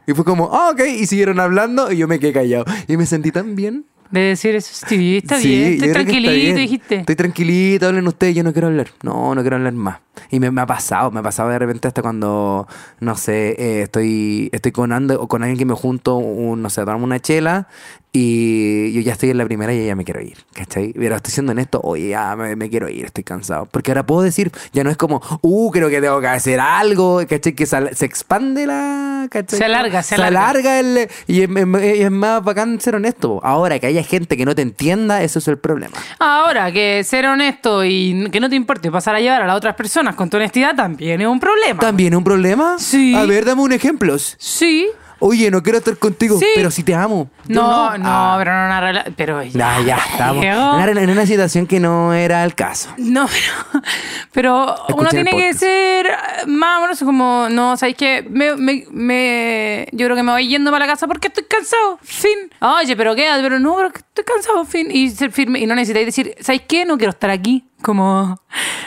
Y 0.08 0.14
fue 0.14 0.24
como, 0.24 0.50
ah, 0.54 0.72
ok, 0.72 0.82
y 0.88 1.06
siguieron 1.06 1.40
hablando 1.40 1.92
y 1.92 1.98
yo 1.98 2.08
me 2.08 2.20
quedé 2.20 2.32
callado. 2.32 2.66
Y 2.88 2.96
me 2.96 3.06
sentí 3.06 3.32
tan 3.32 3.56
bien. 3.56 3.86
De 4.12 4.22
decir 4.22 4.56
eso, 4.56 4.74
sí, 4.88 5.18
está 5.18 5.40
Sí, 5.40 5.50
bien, 5.50 5.74
estoy 5.74 5.92
tranquilito, 5.92 6.32
bien. 6.34 6.56
dijiste. 6.56 6.96
Estoy 6.96 7.16
tranquilito, 7.16 7.86
hablen 7.88 8.08
ustedes, 8.08 8.34
yo 8.36 8.44
no 8.44 8.52
quiero 8.54 8.68
hablar. 8.68 8.88
No, 9.04 9.36
no 9.36 9.42
quiero 9.42 9.58
hablar 9.58 9.74
más. 9.74 10.00
Y 10.32 10.40
me, 10.40 10.50
me 10.50 10.62
ha 10.62 10.66
pasado, 10.66 11.12
me 11.12 11.20
ha 11.20 11.24
pasado 11.24 11.50
de 11.50 11.60
repente 11.60 11.88
hasta 11.88 12.02
cuando, 12.02 12.68
no 13.00 13.16
sé, 13.16 13.56
eh, 13.60 13.82
estoy, 13.84 14.50
estoy 14.52 14.72
con 14.72 14.92
ando, 14.94 15.22
o 15.22 15.28
con 15.28 15.44
alguien 15.44 15.60
que 15.60 15.66
me 15.66 15.76
junto, 15.76 16.18
un, 16.18 16.62
no 16.62 16.70
sé, 16.72 16.82
tomamos 16.82 17.04
una 17.04 17.20
chela 17.20 17.68
y 18.12 18.92
yo 18.94 19.02
ya 19.02 19.14
estoy 19.14 19.30
en 19.30 19.38
la 19.38 19.46
primera 19.46 19.72
y 19.74 19.86
ya 19.86 19.96
me 19.96 20.04
quiero 20.04 20.20
ir, 20.22 20.38
¿cachai? 20.54 20.94
Pero 20.94 21.16
estoy 21.16 21.32
siendo 21.32 21.52
honesto, 21.52 21.80
oye, 21.84 22.10
ya 22.10 22.36
me, 22.36 22.56
me 22.56 22.70
quiero 22.70 22.90
ir, 22.90 23.06
estoy 23.06 23.24
cansado. 23.24 23.68
Porque 23.70 23.92
ahora 23.92 24.06
puedo 24.06 24.22
decir, 24.24 24.52
ya 24.74 24.84
no 24.84 24.90
es 24.90 24.98
como, 24.98 25.22
uh, 25.42 25.72
creo 25.72 25.90
que 25.90 26.02
tengo 26.02 26.20
que 26.20 26.28
hacer 26.28 26.60
algo, 26.60 27.22
¿cachai? 27.30 27.54
Que 27.54 27.66
se 27.68 28.06
expande 28.06 28.66
la, 28.66 29.28
¿cachai? 29.30 29.60
Se 29.60 29.66
alarga, 29.66 30.02
se 30.02 30.16
alarga. 30.16 30.80
el, 30.80 31.08
y 31.28 31.42
es, 31.44 31.50
es- 31.50 32.00
es 32.00 32.12
más 32.12 32.44
bacán 32.44 32.82
ser 32.82 32.96
honesto. 32.96 33.40
Ahora, 33.44 33.78
que 33.80 33.86
haya 33.88 34.02
gente 34.04 34.36
que 34.38 34.46
no 34.46 34.56
te 34.56 34.64
entienda, 34.64 35.22
eso 35.22 35.38
es 35.40 35.48
el 35.48 35.60
problema. 35.60 35.98
Ahora, 36.18 36.72
que 36.72 37.04
ser 37.04 37.28
honesto 37.28 37.86
y 37.86 38.28
que 38.32 38.40
no 38.40 38.50
te 38.50 38.56
importe 38.56 38.90
pasar 38.92 39.16
a 39.16 39.20
llevar 39.20 39.44
a 39.44 39.46
las 39.48 39.56
otras 39.56 39.76
personas 39.76 40.16
con 40.16 40.30
tu 40.32 40.38
honestidad 40.38 40.76
también 40.76 41.22
es 41.22 41.28
un 41.28 41.40
problema. 41.40 41.80
¿También 41.80 42.14
es 42.14 42.18
un 42.18 42.24
problema? 42.24 42.76
Sí. 42.80 43.14
A 43.16 43.26
ver, 43.26 43.46
dame 43.46 43.62
un 43.62 43.72
ejemplo. 43.72 44.18
Sí. 44.18 44.88
Oye, 45.20 45.52
no 45.52 45.62
quiero 45.62 45.78
estar 45.80 45.98
contigo, 45.98 46.40
Sí. 46.40 46.46
pero 46.56 46.72
si 46.72 46.84
te 46.84 46.96
amo. 46.96 47.30
Yo 47.48 47.56
No, 47.62 47.98
no, 47.98 48.04
Ah. 48.08 48.36
pero 48.40 48.52
no 48.54 48.66
una 48.66 48.80
relación. 48.82 49.14
Pero 49.18 49.44
ya. 49.44 49.58
Nah, 49.58 49.82
ya 49.82 49.98
estamos. 49.98 50.44
En 50.46 50.52
una, 50.54 51.02
en 51.04 51.10
una 51.10 51.26
situación 51.26 51.68
que 51.68 51.80
no 51.80 52.14
era 52.14 52.44
el 52.44 52.56
caso. 52.56 52.90
No, 52.98 53.28
pero, 54.34 54.76
pero 54.86 54.96
uno 54.96 55.04
el 55.04 55.10
tiene 55.10 55.32
que 55.32 55.38
podcast. 55.38 55.60
ser 55.60 56.08
más 56.48 56.78
o 56.80 56.82
menos 56.84 57.00
como, 57.00 57.48
no, 57.50 57.76
¿sabes 57.78 57.96
qué? 57.96 58.26
Me, 58.30 58.56
me, 58.56 58.86
me- 58.92 59.88
yo 59.92 60.06
creo 60.06 60.16
que 60.16 60.24
me 60.24 60.32
voy 60.32 60.48
yendo 60.48 60.72
para 60.72 60.86
la 60.86 60.92
casa 60.94 61.08
porque 61.08 61.28
estoy 61.28 61.44
cansado, 61.46 62.00
fin. 62.02 62.38
Oye, 62.62 62.96
pero 62.96 63.16
quédate, 63.16 63.42
pero 63.44 63.60
no, 63.60 63.76
pero 63.76 63.92
que 63.92 64.00
estoy 64.00 64.24
cansado, 64.24 64.66
fin. 64.66 64.88
Y 64.92 65.10
ser 65.10 65.32
firme, 65.32 65.60
y 65.60 65.66
no 65.66 65.76
necesitáis 65.76 66.06
decir, 66.06 66.36
¿sabes 66.40 66.62
qué? 66.68 66.86
No 66.86 66.98
quiero 66.98 67.12
estar 67.12 67.30
aquí. 67.30 67.66
Como, 67.82 68.40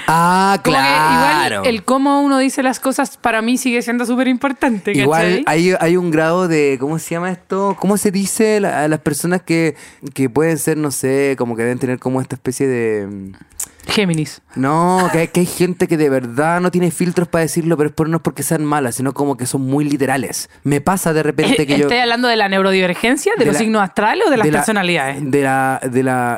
Ah, 0.07 0.59
como 0.65 0.77
claro. 0.77 1.55
igual 1.57 1.75
el 1.75 1.85
cómo 1.85 2.21
uno 2.23 2.39
dice 2.39 2.63
las 2.63 2.81
cosas 2.81 3.17
para 3.17 3.41
mí 3.41 3.57
sigue 3.57 3.81
siendo 3.83 4.05
súper 4.05 4.29
importante. 4.29 4.93
Igual 4.93 5.43
hay, 5.47 5.75
hay 5.79 5.97
un 5.97 6.11
grado 6.11 6.49
de, 6.49 6.77
¿cómo 6.81 6.99
se 6.99 7.11
llama 7.15 7.31
esto? 7.31 7.77
¿Cómo 7.79 7.97
se 7.97 8.11
dice 8.11 8.59
a 8.59 8.89
las 8.89 9.01
personas 9.01 9.43
que, 9.43 9.77
que 10.13 10.29
pueden 10.29 10.59
ser, 10.59 10.77
no 10.77 10.91
sé, 10.91 11.37
como 11.39 11.57
que 11.57 11.63
deben 11.63 11.79
tener 11.79 11.99
como 11.99 12.21
esta 12.21 12.35
especie 12.35 12.67
de... 12.67 13.33
Géminis. 13.87 14.43
No, 14.55 15.09
que 15.13 15.19
hay, 15.19 15.29
que 15.29 15.41
hay 15.41 15.47
gente 15.47 15.89
que 15.89 15.97
de 15.97 16.09
verdad 16.09 16.61
no 16.61 16.71
tiene 16.71 16.91
filtros 16.91 17.29
para 17.29 17.43
decirlo, 17.43 17.77
pero 17.77 17.89
es 17.91 17.95
por, 17.95 18.09
no 18.09 18.17
es 18.19 18.23
porque 18.23 18.43
sean 18.43 18.65
malas, 18.65 18.95
sino 18.95 19.13
como 19.13 19.37
que 19.37 19.47
son 19.47 19.63
muy 19.63 19.85
literales. 19.85 20.49
Me 20.63 20.81
pasa 20.81 21.13
de 21.13 21.23
repente 21.23 21.67
que 21.67 21.75
yo... 21.77 21.83
¿Estoy 21.87 21.99
hablando 21.99 22.29
de 22.29 22.37
la 22.37 22.49
neurodivergencia, 22.49 23.33
de, 23.37 23.41
de 23.41 23.47
los 23.47 23.55
la- 23.55 23.59
signos 23.59 23.83
astrales 23.83 24.27
o 24.27 24.31
de 24.31 24.37
las 24.37 24.47
la- 24.47 24.53
personalidades? 24.53 25.31
De 25.31 25.43
la, 25.43 25.81
de 25.91 26.03
la 26.03 26.37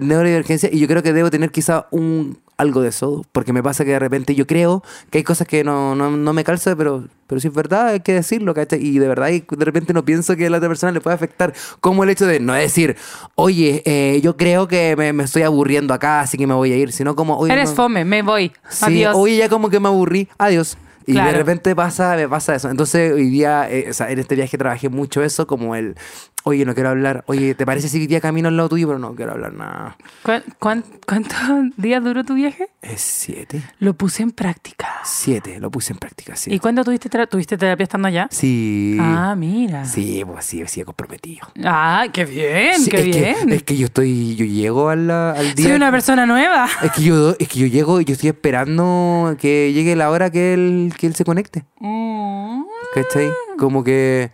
neurodivergencia. 0.00 0.68
Y 0.72 0.78
yo 0.80 0.88
creo 0.88 1.02
que 1.02 1.12
debo 1.12 1.30
tener 1.30 1.50
quizá 1.50 1.86
un 1.90 2.38
algo 2.62 2.80
de 2.80 2.88
eso. 2.88 3.24
Porque 3.32 3.52
me 3.52 3.62
pasa 3.62 3.84
que 3.84 3.90
de 3.92 3.98
repente 3.98 4.34
yo 4.34 4.46
creo 4.46 4.82
que 5.10 5.18
hay 5.18 5.24
cosas 5.24 5.46
que 5.46 5.62
no, 5.64 5.94
no, 5.94 6.10
no 6.10 6.32
me 6.32 6.44
calza, 6.44 6.74
pero, 6.74 7.04
pero 7.26 7.40
si 7.40 7.48
es 7.48 7.54
verdad, 7.54 7.88
hay 7.88 8.00
que 8.00 8.14
decirlo, 8.14 8.54
¿cachai? 8.54 8.80
Y 8.84 8.98
de 8.98 9.06
verdad, 9.08 9.28
y 9.28 9.40
de 9.48 9.64
repente 9.64 9.92
no 9.92 10.04
pienso 10.04 10.34
que 10.36 10.46
a 10.46 10.50
la 10.50 10.56
otra 10.56 10.68
persona 10.68 10.92
le 10.92 11.00
pueda 11.00 11.14
afectar. 11.16 11.52
Como 11.80 12.04
el 12.04 12.10
hecho 12.10 12.26
de 12.26 12.40
no 12.40 12.54
decir, 12.54 12.96
oye, 13.34 13.82
eh, 13.84 14.20
yo 14.22 14.36
creo 14.36 14.66
que 14.68 14.96
me, 14.96 15.12
me 15.12 15.24
estoy 15.24 15.42
aburriendo 15.42 15.92
acá, 15.94 16.20
así 16.20 16.38
que 16.38 16.46
me 16.46 16.54
voy 16.54 16.72
a 16.72 16.76
ir. 16.76 16.92
Sino 16.92 17.14
como, 17.14 17.36
oye, 17.36 17.52
Eres 17.52 17.70
no- 17.70 17.76
fome, 17.76 18.04
me 18.04 18.22
voy. 18.22 18.52
Sí, 18.68 18.84
Adiós. 18.86 19.14
oye, 19.16 19.36
ya 19.36 19.48
como 19.48 19.68
que 19.70 19.78
me 19.80 19.88
aburrí, 19.88 20.28
adiós. 20.38 20.76
Y 21.04 21.14
Claro. 21.14 21.32
de 21.32 21.36
repente 21.38 21.74
pasa, 21.74 22.14
me 22.14 22.28
pasa 22.28 22.54
eso. 22.54 22.70
Entonces 22.70 23.12
hoy 23.12 23.28
día, 23.28 23.68
eh, 23.68 23.88
o 23.90 23.92
sea, 23.92 24.12
en 24.12 24.20
este 24.20 24.36
viaje 24.36 24.56
trabajé 24.56 24.88
mucho 24.88 25.20
eso, 25.24 25.48
como 25.48 25.74
el, 25.74 25.96
oye, 26.44 26.64
no 26.64 26.74
quiero 26.74 26.90
hablar, 26.90 27.24
oye, 27.26 27.54
¿te 27.54 27.64
parece 27.66 27.88
si 27.88 28.06
día 28.06 28.20
camino 28.20 28.48
al 28.48 28.56
lado 28.56 28.68
tuyo? 28.70 28.86
Pero 28.88 28.98
no 28.98 29.14
quiero 29.14 29.32
hablar 29.32 29.52
nada. 29.52 29.96
¿Cuán- 30.22 30.42
cuán- 30.58 30.84
¿Cuántos 31.06 31.38
días 31.76 32.02
duró 32.02 32.24
tu 32.24 32.34
viaje? 32.34 32.68
Es 32.80 33.00
siete. 33.00 33.62
Lo 33.78 33.94
puse 33.94 34.22
en 34.22 34.30
práctica. 34.32 34.88
Siete, 35.04 35.58
lo 35.60 35.70
puse 35.70 35.92
en 35.92 35.98
práctica, 35.98 36.36
sí. 36.36 36.52
¿Y 36.52 36.58
cuándo 36.58 36.84
tuviste, 36.84 37.08
tera- 37.08 37.26
tuviste 37.26 37.56
terapia 37.58 37.84
estando 37.84 38.08
allá? 38.08 38.28
Sí. 38.30 38.96
Ah, 39.00 39.34
mira. 39.36 39.84
Sí, 39.84 40.22
pues 40.26 40.44
sí, 40.44 40.62
sí, 40.66 40.82
comprometido. 40.84 41.46
Ah, 41.64 42.06
qué 42.12 42.24
bien, 42.24 42.78
Sí, 42.80 42.90
qué 42.90 42.98
es 42.98 43.04
bien. 43.04 43.48
Que, 43.48 43.54
es 43.56 43.62
que 43.62 43.76
yo 43.76 43.86
estoy, 43.86 44.34
yo 44.36 44.44
llego 44.44 44.88
al, 44.88 45.10
al 45.10 45.54
día. 45.54 45.66
Soy 45.66 45.74
una 45.76 45.90
persona 45.90 46.24
nueva. 46.26 46.68
Es 46.82 46.92
que 46.92 47.02
yo, 47.02 47.34
es 47.38 47.48
que 47.48 47.58
yo 47.60 47.66
llego 47.66 48.00
y 48.00 48.04
yo 48.04 48.14
estoy 48.14 48.30
esperando 48.30 49.36
que 49.38 49.72
llegue 49.72 49.96
la 49.96 50.10
hora 50.10 50.30
que 50.30 50.54
él, 50.54 50.92
que 50.98 51.06
él 51.06 51.14
se 51.14 51.24
conecte. 51.24 51.64
Mm, 51.80 52.62
¿Cachai? 52.94 53.28
Como 53.58 53.82
que 53.84 54.30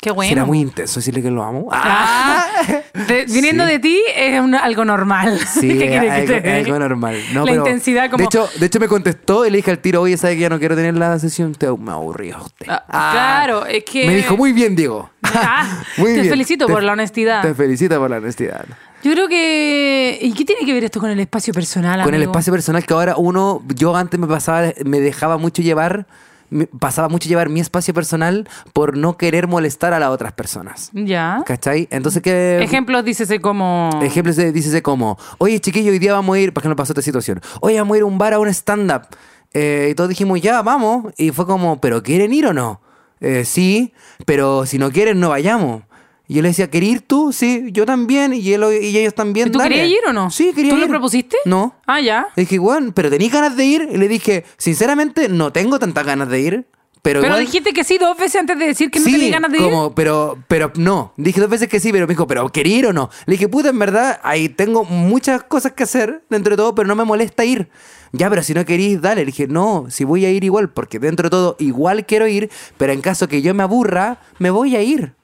qué 0.00 0.10
bueno. 0.10 0.28
será 0.28 0.44
muy 0.44 0.60
intenso 0.60 1.00
decirle 1.00 1.22
que 1.22 1.30
lo 1.30 1.42
amo. 1.42 1.68
Ah, 1.72 2.44
de- 3.06 3.24
viniendo 3.26 3.64
Sí. 3.64 3.70
de 3.72 3.78
ti 3.78 4.00
es 4.14 4.40
un- 4.40 4.54
algo 4.54 4.84
normal. 4.84 5.38
Sí, 5.46 5.68
¿Qué 5.68 5.78
que 5.88 5.98
algo, 5.98 6.26
te 6.40 6.52
algo 6.52 6.78
normal. 6.78 7.16
No, 7.32 7.44
La 7.44 7.52
pero 7.52 7.64
intensidad 7.66 8.10
como... 8.10 8.18
De 8.18 8.24
hecho, 8.24 8.48
de 8.58 8.66
hecho, 8.66 8.80
me 8.80 8.88
contestó 8.88 9.46
y 9.46 9.50
le 9.50 9.56
dije 9.58 9.70
al 9.70 9.78
tiro, 9.78 10.00
oye, 10.02 10.16
¿sabe 10.16 10.34
que 10.34 10.40
ya 10.42 10.48
no 10.48 10.58
quiero 10.58 10.74
tener 10.76 10.94
la 10.96 11.18
sesión? 11.18 11.54
Te, 11.54 11.70
me 11.76 11.92
aburrí 11.92 12.30
a 12.32 12.38
usted. 12.38 12.66
Ah, 12.68 12.84
Ah. 12.88 13.10
claro, 13.12 13.66
es 13.66 13.84
que... 13.84 14.06
Me 14.06 14.16
dijo, 14.16 14.36
muy 14.36 14.52
bien, 14.52 14.74
Diego. 14.76 15.10
Muy 15.98 16.14
te 16.14 16.20
bien. 16.22 16.28
felicito 16.30 16.66
Te- 16.66 16.72
por 16.72 16.82
la 16.82 16.92
honestidad. 16.92 17.42
Te 17.42 17.54
felicito 17.54 17.98
por 17.98 18.08
la 18.10 18.16
honestidad. 18.16 18.64
Yo 19.02 19.12
creo 19.12 19.28
que... 19.28 20.18
¿Y 20.22 20.32
qué 20.32 20.44
tiene 20.44 20.64
que 20.66 20.72
ver 20.72 20.84
esto 20.84 21.00
con 21.00 21.10
el 21.10 21.20
espacio 21.20 21.52
personal, 21.54 22.02
Con 22.02 22.14
el 22.14 22.22
espacio 22.22 22.52
personal 22.52 22.84
que 22.84 22.94
ahora 22.94 23.14
uno, 23.16 23.62
yo 23.74 23.94
antes 23.94 24.18
me 24.18 24.26
pasaba, 24.26 24.72
me 24.84 25.00
dejaba 25.00 25.36
mucho 25.38 25.62
llevar, 25.62 26.06
pasaba 26.78 27.08
mucho 27.08 27.28
llevar 27.28 27.48
mi 27.48 27.60
espacio 27.60 27.92
personal 27.94 28.48
por 28.72 28.96
no 28.96 29.16
querer 29.16 29.46
molestar 29.48 29.92
a 29.92 29.98
las 29.98 30.10
otras 30.10 30.32
personas. 30.32 30.90
Ya. 30.92 31.42
¿Cachai? 31.46 31.88
Entonces 31.90 32.22
que... 32.22 32.60
Ejemplos, 32.62 33.04
dícese 33.04 33.40
como... 33.40 33.90
Ejemplos 34.02 34.36
de, 34.36 34.52
dícese 34.52 34.82
como, 34.82 35.18
oye 35.38 35.60
chiquillo, 35.60 35.90
hoy 35.92 35.98
día 35.98 36.12
vamos 36.12 36.36
a 36.36 36.40
ir, 36.40 36.52
por 36.52 36.62
ejemplo, 36.62 36.76
pasó 36.76 36.92
esta 36.92 37.02
situación, 37.02 37.40
oye, 37.60 37.78
vamos 37.78 37.94
a 37.94 37.98
ir 37.98 38.02
a 38.02 38.06
un 38.06 38.18
bar 38.18 38.32
a 38.34 38.38
un 38.38 38.48
stand-up. 38.48 39.02
Eh, 39.54 39.88
y 39.90 39.94
todos 39.94 40.08
dijimos, 40.10 40.40
ya, 40.40 40.62
vamos. 40.62 41.12
Y 41.16 41.30
fue 41.30 41.46
como, 41.46 41.80
¿pero 41.80 42.02
quieren 42.02 42.32
ir 42.32 42.46
o 42.46 42.52
no? 42.52 42.80
"Eh, 43.20 43.44
sí, 43.44 43.92
pero 44.26 44.64
si 44.66 44.78
no 44.78 44.90
quieren, 44.90 45.18
no 45.20 45.30
vayamos. 45.30 45.82
Y 46.30 46.34
yo 46.34 46.42
le 46.42 46.48
decía, 46.48 46.68
¿querés 46.70 46.88
ir 46.90 47.00
tú? 47.00 47.32
Sí, 47.32 47.70
yo 47.72 47.86
también. 47.86 48.34
Y, 48.34 48.52
él, 48.52 48.62
y 48.82 48.98
ellos 48.98 49.14
también. 49.14 49.48
¿Y 49.48 49.50
tú 49.50 49.58
dale". 49.58 49.74
querías 49.76 49.88
ir 49.98 50.06
o 50.08 50.12
no? 50.12 50.30
Sí, 50.30 50.52
quería 50.54 50.72
¿Tú 50.72 50.76
ir. 50.76 50.82
lo 50.82 50.88
propusiste? 50.88 51.36
No. 51.46 51.74
Ah, 51.86 52.00
ya. 52.00 52.26
Le 52.36 52.42
dije, 52.42 52.58
bueno, 52.58 52.92
¿pero 52.94 53.08
tenéis 53.08 53.32
ganas 53.32 53.56
de 53.56 53.64
ir? 53.64 53.88
Y 53.90 53.96
le 53.96 54.08
dije, 54.08 54.44
sinceramente, 54.58 55.28
no 55.30 55.52
tengo 55.52 55.78
tantas 55.78 56.04
ganas 56.04 56.28
de 56.28 56.40
ir. 56.40 56.66
Pero, 57.00 57.20
Pero 57.20 57.34
igual- 57.34 57.46
dijiste 57.46 57.72
que 57.72 57.84
sí 57.84 57.96
dos 57.96 58.18
veces 58.18 58.40
antes 58.40 58.58
de 58.58 58.66
decir 58.66 58.90
que 58.90 58.98
no 58.98 59.06
sí, 59.06 59.12
tenías 59.12 59.30
ganas 59.30 59.52
de 59.52 59.58
ir. 59.58 59.64
como, 59.64 59.94
pero, 59.94 60.36
pero 60.48 60.70
no. 60.76 61.14
Dije 61.16 61.40
dos 61.40 61.48
veces 61.48 61.68
que 61.68 61.80
sí, 61.80 61.92
pero 61.92 62.06
me 62.06 62.12
dijo, 62.12 62.26
¿pero 62.26 62.46
quería 62.50 62.76
ir 62.76 62.86
o 62.86 62.92
no? 62.92 63.08
Le 63.24 63.32
dije, 63.34 63.48
puta, 63.48 63.70
en 63.70 63.78
verdad, 63.78 64.20
ahí 64.22 64.48
tengo 64.50 64.84
muchas 64.84 65.44
cosas 65.44 65.72
que 65.72 65.84
hacer 65.84 66.24
dentro 66.28 66.50
de 66.50 66.56
todo, 66.58 66.74
pero 66.74 66.86
no 66.88 66.94
me 66.96 67.04
molesta 67.04 67.44
ir. 67.44 67.70
Ya, 68.12 68.28
pero 68.28 68.42
si 68.42 68.52
no 68.52 68.64
querís, 68.66 69.00
dale. 69.00 69.20
Le 69.22 69.26
dije, 69.26 69.46
no, 69.46 69.86
si 69.88 70.04
voy 70.04 70.26
a 70.26 70.30
ir 70.30 70.44
igual, 70.44 70.70
porque 70.70 70.98
dentro 70.98 71.24
de 71.24 71.30
todo 71.30 71.56
igual 71.60 72.04
quiero 72.04 72.26
ir, 72.26 72.50
pero 72.76 72.92
en 72.92 73.00
caso 73.00 73.28
que 73.28 73.40
yo 73.40 73.54
me 73.54 73.62
aburra, 73.62 74.18
me 74.38 74.50
voy 74.50 74.76
a 74.76 74.82
ir. 74.82 75.14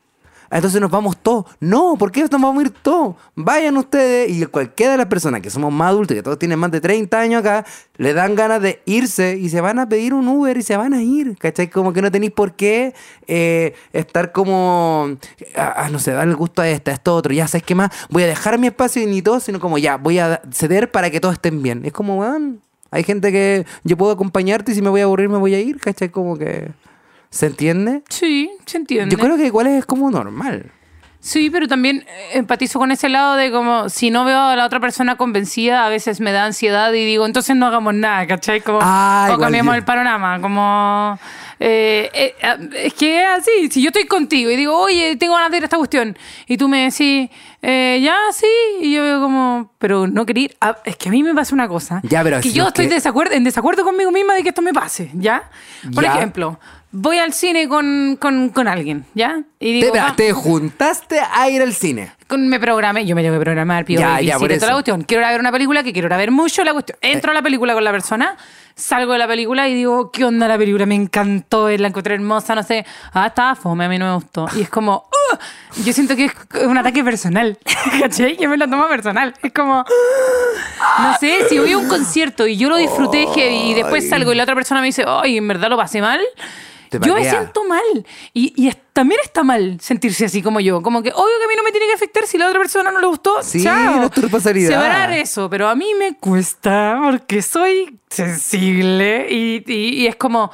Entonces 0.54 0.80
nos 0.80 0.90
vamos 0.90 1.16
todos. 1.16 1.46
No, 1.58 1.96
¿por 1.98 2.12
qué 2.12 2.20
nos 2.20 2.30
vamos 2.30 2.58
a 2.58 2.62
ir 2.62 2.70
todos? 2.70 3.16
Vayan 3.34 3.76
ustedes 3.76 4.30
y 4.30 4.46
cualquiera 4.46 4.92
de 4.92 4.98
las 4.98 5.08
personas 5.08 5.40
que 5.40 5.50
somos 5.50 5.72
más 5.72 5.88
adultos, 5.88 6.14
que 6.14 6.22
todos 6.22 6.38
tienen 6.38 6.60
más 6.60 6.70
de 6.70 6.80
30 6.80 7.18
años 7.18 7.40
acá, 7.40 7.66
le 7.96 8.14
dan 8.14 8.36
ganas 8.36 8.62
de 8.62 8.80
irse 8.84 9.36
y 9.36 9.48
se 9.48 9.60
van 9.60 9.80
a 9.80 9.88
pedir 9.88 10.14
un 10.14 10.28
Uber 10.28 10.56
y 10.56 10.62
se 10.62 10.76
van 10.76 10.94
a 10.94 11.02
ir. 11.02 11.36
¿Cachai? 11.38 11.68
Como 11.68 11.92
que 11.92 12.00
no 12.00 12.10
tenéis 12.12 12.30
por 12.30 12.54
qué 12.54 12.94
eh, 13.26 13.74
estar 13.92 14.30
como, 14.30 15.16
ah, 15.56 15.74
ah, 15.76 15.88
no 15.90 15.98
sé, 15.98 16.12
dar 16.12 16.28
el 16.28 16.36
gusto 16.36 16.62
a 16.62 16.68
esta, 16.68 16.92
a 16.92 16.94
esto 16.94 17.16
otro. 17.16 17.34
Ya, 17.34 17.48
¿sabes 17.48 17.64
qué 17.64 17.74
más? 17.74 17.90
Voy 18.08 18.22
a 18.22 18.26
dejar 18.28 18.56
mi 18.56 18.68
espacio 18.68 19.02
y 19.02 19.06
ni 19.06 19.22
todo, 19.22 19.40
sino 19.40 19.58
como 19.58 19.76
ya, 19.78 19.96
voy 19.96 20.20
a 20.20 20.40
ceder 20.52 20.92
para 20.92 21.10
que 21.10 21.18
todos 21.18 21.34
estén 21.34 21.64
bien. 21.64 21.84
Es 21.84 21.92
como, 21.92 22.18
weón, 22.18 22.60
hay 22.92 23.02
gente 23.02 23.32
que 23.32 23.66
yo 23.82 23.96
puedo 23.96 24.12
acompañarte 24.12 24.70
y 24.70 24.76
si 24.76 24.82
me 24.82 24.88
voy 24.88 25.00
a 25.00 25.04
aburrir 25.04 25.28
me 25.28 25.38
voy 25.38 25.54
a 25.54 25.60
ir, 25.60 25.80
¿cachai? 25.80 26.10
Como 26.10 26.38
que... 26.38 26.70
¿Se 27.34 27.46
entiende? 27.46 28.02
Sí, 28.08 28.48
se 28.64 28.76
entiende. 28.76 29.14
Yo 29.16 29.20
creo 29.20 29.36
que 29.36 29.46
igual 29.46 29.66
es 29.66 29.84
como 29.86 30.08
normal. 30.08 30.70
Sí, 31.18 31.48
pero 31.50 31.66
también 31.66 32.04
eh, 32.06 32.28
empatizo 32.34 32.78
con 32.78 32.92
ese 32.92 33.08
lado 33.08 33.34
de 33.36 33.50
como 33.50 33.88
si 33.88 34.10
no 34.10 34.24
veo 34.26 34.38
a 34.40 34.54
la 34.56 34.66
otra 34.66 34.78
persona 34.78 35.16
convencida, 35.16 35.84
a 35.84 35.88
veces 35.88 36.20
me 36.20 36.30
da 36.32 36.44
ansiedad 36.44 36.92
y 36.92 37.04
digo, 37.04 37.24
entonces 37.26 37.56
no 37.56 37.66
hagamos 37.66 37.94
nada, 37.94 38.26
¿cachai? 38.26 38.60
Como, 38.60 38.78
Ah, 38.82 39.30
o 39.34 39.38
cambiamos 39.38 39.72
yo- 39.72 39.78
el 39.78 39.84
panorama, 39.84 40.38
como... 40.42 41.18
eh, 41.58 42.10
eh, 42.12 42.34
eh, 42.42 42.68
es 42.84 42.92
que 42.94 43.22
es 43.22 43.28
así, 43.40 43.68
si 43.70 43.80
yo 43.82 43.88
estoy 43.88 44.04
contigo 44.06 44.50
y 44.50 44.56
digo, 44.56 44.78
oye, 44.78 45.16
tengo 45.16 45.34
ganas 45.34 45.50
de 45.50 45.56
ir 45.56 45.62
a 45.62 45.66
esta 45.66 45.78
cuestión, 45.78 46.14
y 46.46 46.58
tú 46.58 46.68
me 46.68 46.82
decís, 46.90 47.30
eh, 47.62 48.00
ya, 48.02 48.16
sí, 48.32 48.46
y 48.82 48.92
yo 48.92 49.02
veo 49.02 49.20
como, 49.22 49.72
pero 49.78 50.06
no 50.06 50.26
querer 50.26 50.42
ir, 50.44 50.56
Ah, 50.60 50.76
es 50.84 50.96
que 50.96 51.08
a 51.08 51.12
mí 51.12 51.22
me 51.22 51.34
pasa 51.34 51.54
una 51.54 51.68
cosa, 51.68 52.00
Ya, 52.04 52.22
pero 52.22 52.38
que 52.42 52.52
yo 52.52 52.64
es 52.64 52.68
estoy 52.68 52.86
que- 52.88 52.94
desacuerdo, 52.96 53.32
en 53.34 53.44
desacuerdo 53.44 53.82
conmigo 53.82 54.10
misma 54.12 54.34
de 54.34 54.42
que 54.42 54.50
esto 54.50 54.60
me 54.60 54.74
pase, 54.74 55.10
¿ya? 55.14 55.48
Por 55.94 56.04
Ya. 56.04 56.16
ejemplo, 56.16 56.60
voy 56.96 57.18
al 57.18 57.32
cine 57.32 57.68
con, 57.68 58.16
con, 58.20 58.50
con 58.50 58.68
alguien, 58.68 59.04
¿ya? 59.14 59.42
Y 59.58 59.80
Te, 59.80 59.86
digo, 59.86 59.96
"Va- 59.96 60.14
te 60.16 60.32
juntaste 60.32 61.18
a 61.20 61.48
ir 61.50 61.60
al 61.60 61.72
cine. 61.74 62.12
con- 62.28 62.48
me 62.48 62.60
programé, 62.60 63.04
yo 63.04 63.14
me 63.16 63.22
tengo 63.22 63.34
que 63.36 63.44
programar, 63.44 63.84
pido 63.84 64.00
Ya, 64.00 64.20
ya, 64.20 64.38
por 64.38 64.48
toda 64.48 64.60
la 64.60 64.66
eso. 64.66 64.72
cuestión. 64.74 65.02
Quiero 65.02 65.22
ir 65.22 65.26
a 65.26 65.30
ver 65.32 65.40
una 65.40 65.50
película 65.52 65.82
que 65.82 65.92
quiero 65.92 66.06
ir 66.06 66.14
a 66.14 66.16
ver 66.16 66.30
mucho 66.30 66.62
la 66.64 66.72
cuestión. 66.72 66.96
Entro 67.02 67.32
a 67.32 67.34
la 67.34 67.42
película 67.42 67.74
con 67.74 67.82
la 67.84 67.90
persona, 67.90 68.36
salgo 68.76 69.12
de 69.12 69.18
la 69.18 69.26
película 69.26 69.68
y 69.68 69.74
digo, 69.74 70.10
¿qué 70.12 70.24
onda 70.24 70.46
la 70.48 70.56
película? 70.58 70.86
Me 70.86 70.94
encantó, 70.94 71.68
la 71.68 71.88
encontré 71.88 72.14
hermosa, 72.14 72.54
no 72.54 72.62
sé. 72.62 72.84
Ah, 73.12 73.26
estaba 73.26 73.54
fome, 73.54 73.84
a 73.84 73.88
mí 73.88 73.98
no 73.98 74.06
me 74.06 74.14
gustó. 74.14 74.46
Y 74.56 74.62
es 74.62 74.68
como, 74.70 75.04
"Ugh". 75.32 75.38
yo 75.84 75.92
siento 75.92 76.14
que 76.16 76.26
es 76.26 76.32
un 76.66 76.78
ataque 76.78 77.02
personal, 77.04 77.58
¿cachai? 78.00 78.36
Que 78.36 78.46
me 78.48 78.56
lo 78.56 78.68
tomo 78.68 78.86
personal. 78.88 79.34
Es 79.42 79.52
como, 79.52 79.84
no 80.98 81.16
sé, 81.18 81.48
si 81.48 81.58
voy 81.58 81.72
a 81.72 81.78
un 81.78 81.88
concierto 81.88 82.46
y 82.46 82.56
yo 82.56 82.68
lo 82.68 82.76
disfruté 82.76 83.26
heavy 83.34 83.70
y 83.70 83.74
después 83.74 84.08
salgo 84.08 84.32
y 84.32 84.36
la 84.36 84.42
otra 84.44 84.54
persona 84.54 84.80
me 84.80 84.86
dice, 84.86 85.04
ay, 85.06 85.36
en 85.38 85.48
verdad 85.48 85.68
lo 85.70 85.76
pasé 85.76 86.00
mal. 86.00 86.20
Te 87.00 87.08
Yo 87.08 87.14
me 87.14 87.20
siento 87.30 87.64
mal. 87.64 87.82
Y, 88.32 88.52
y 88.56 88.68
es- 88.68 88.76
también 88.92 89.20
está 89.24 89.42
mal 89.42 89.78
sentirse 89.80 90.24
así 90.24 90.40
como 90.42 90.60
yo. 90.60 90.80
Como 90.82 91.02
que, 91.02 91.10
obvio 91.10 91.38
que 91.38 91.44
a 91.44 91.48
mí 91.48 91.54
no 91.56 91.62
me 91.64 91.70
tiene 91.72 91.86
que 91.86 91.94
afectar 91.94 92.26
si 92.26 92.38
la 92.38 92.46
otra 92.48 92.60
persona 92.60 92.90
no 92.92 93.00
le 93.00 93.06
gustó. 93.06 93.42
Sí, 93.42 93.62
chao. 93.62 93.96
no 93.96 94.04
es 94.04 94.10
tu 94.12 94.20
responsabilidad. 94.22 94.70
Separar 94.70 95.12
eso, 95.12 95.50
pero 95.50 95.68
a 95.68 95.74
mí 95.74 95.92
me 95.98 96.16
cuesta 96.16 97.00
porque 97.02 97.42
soy 97.42 97.98
sensible 98.08 99.26
y, 99.30 99.64
y- 99.66 100.02
y 100.02 100.06
es 100.06 100.16
como. 100.16 100.50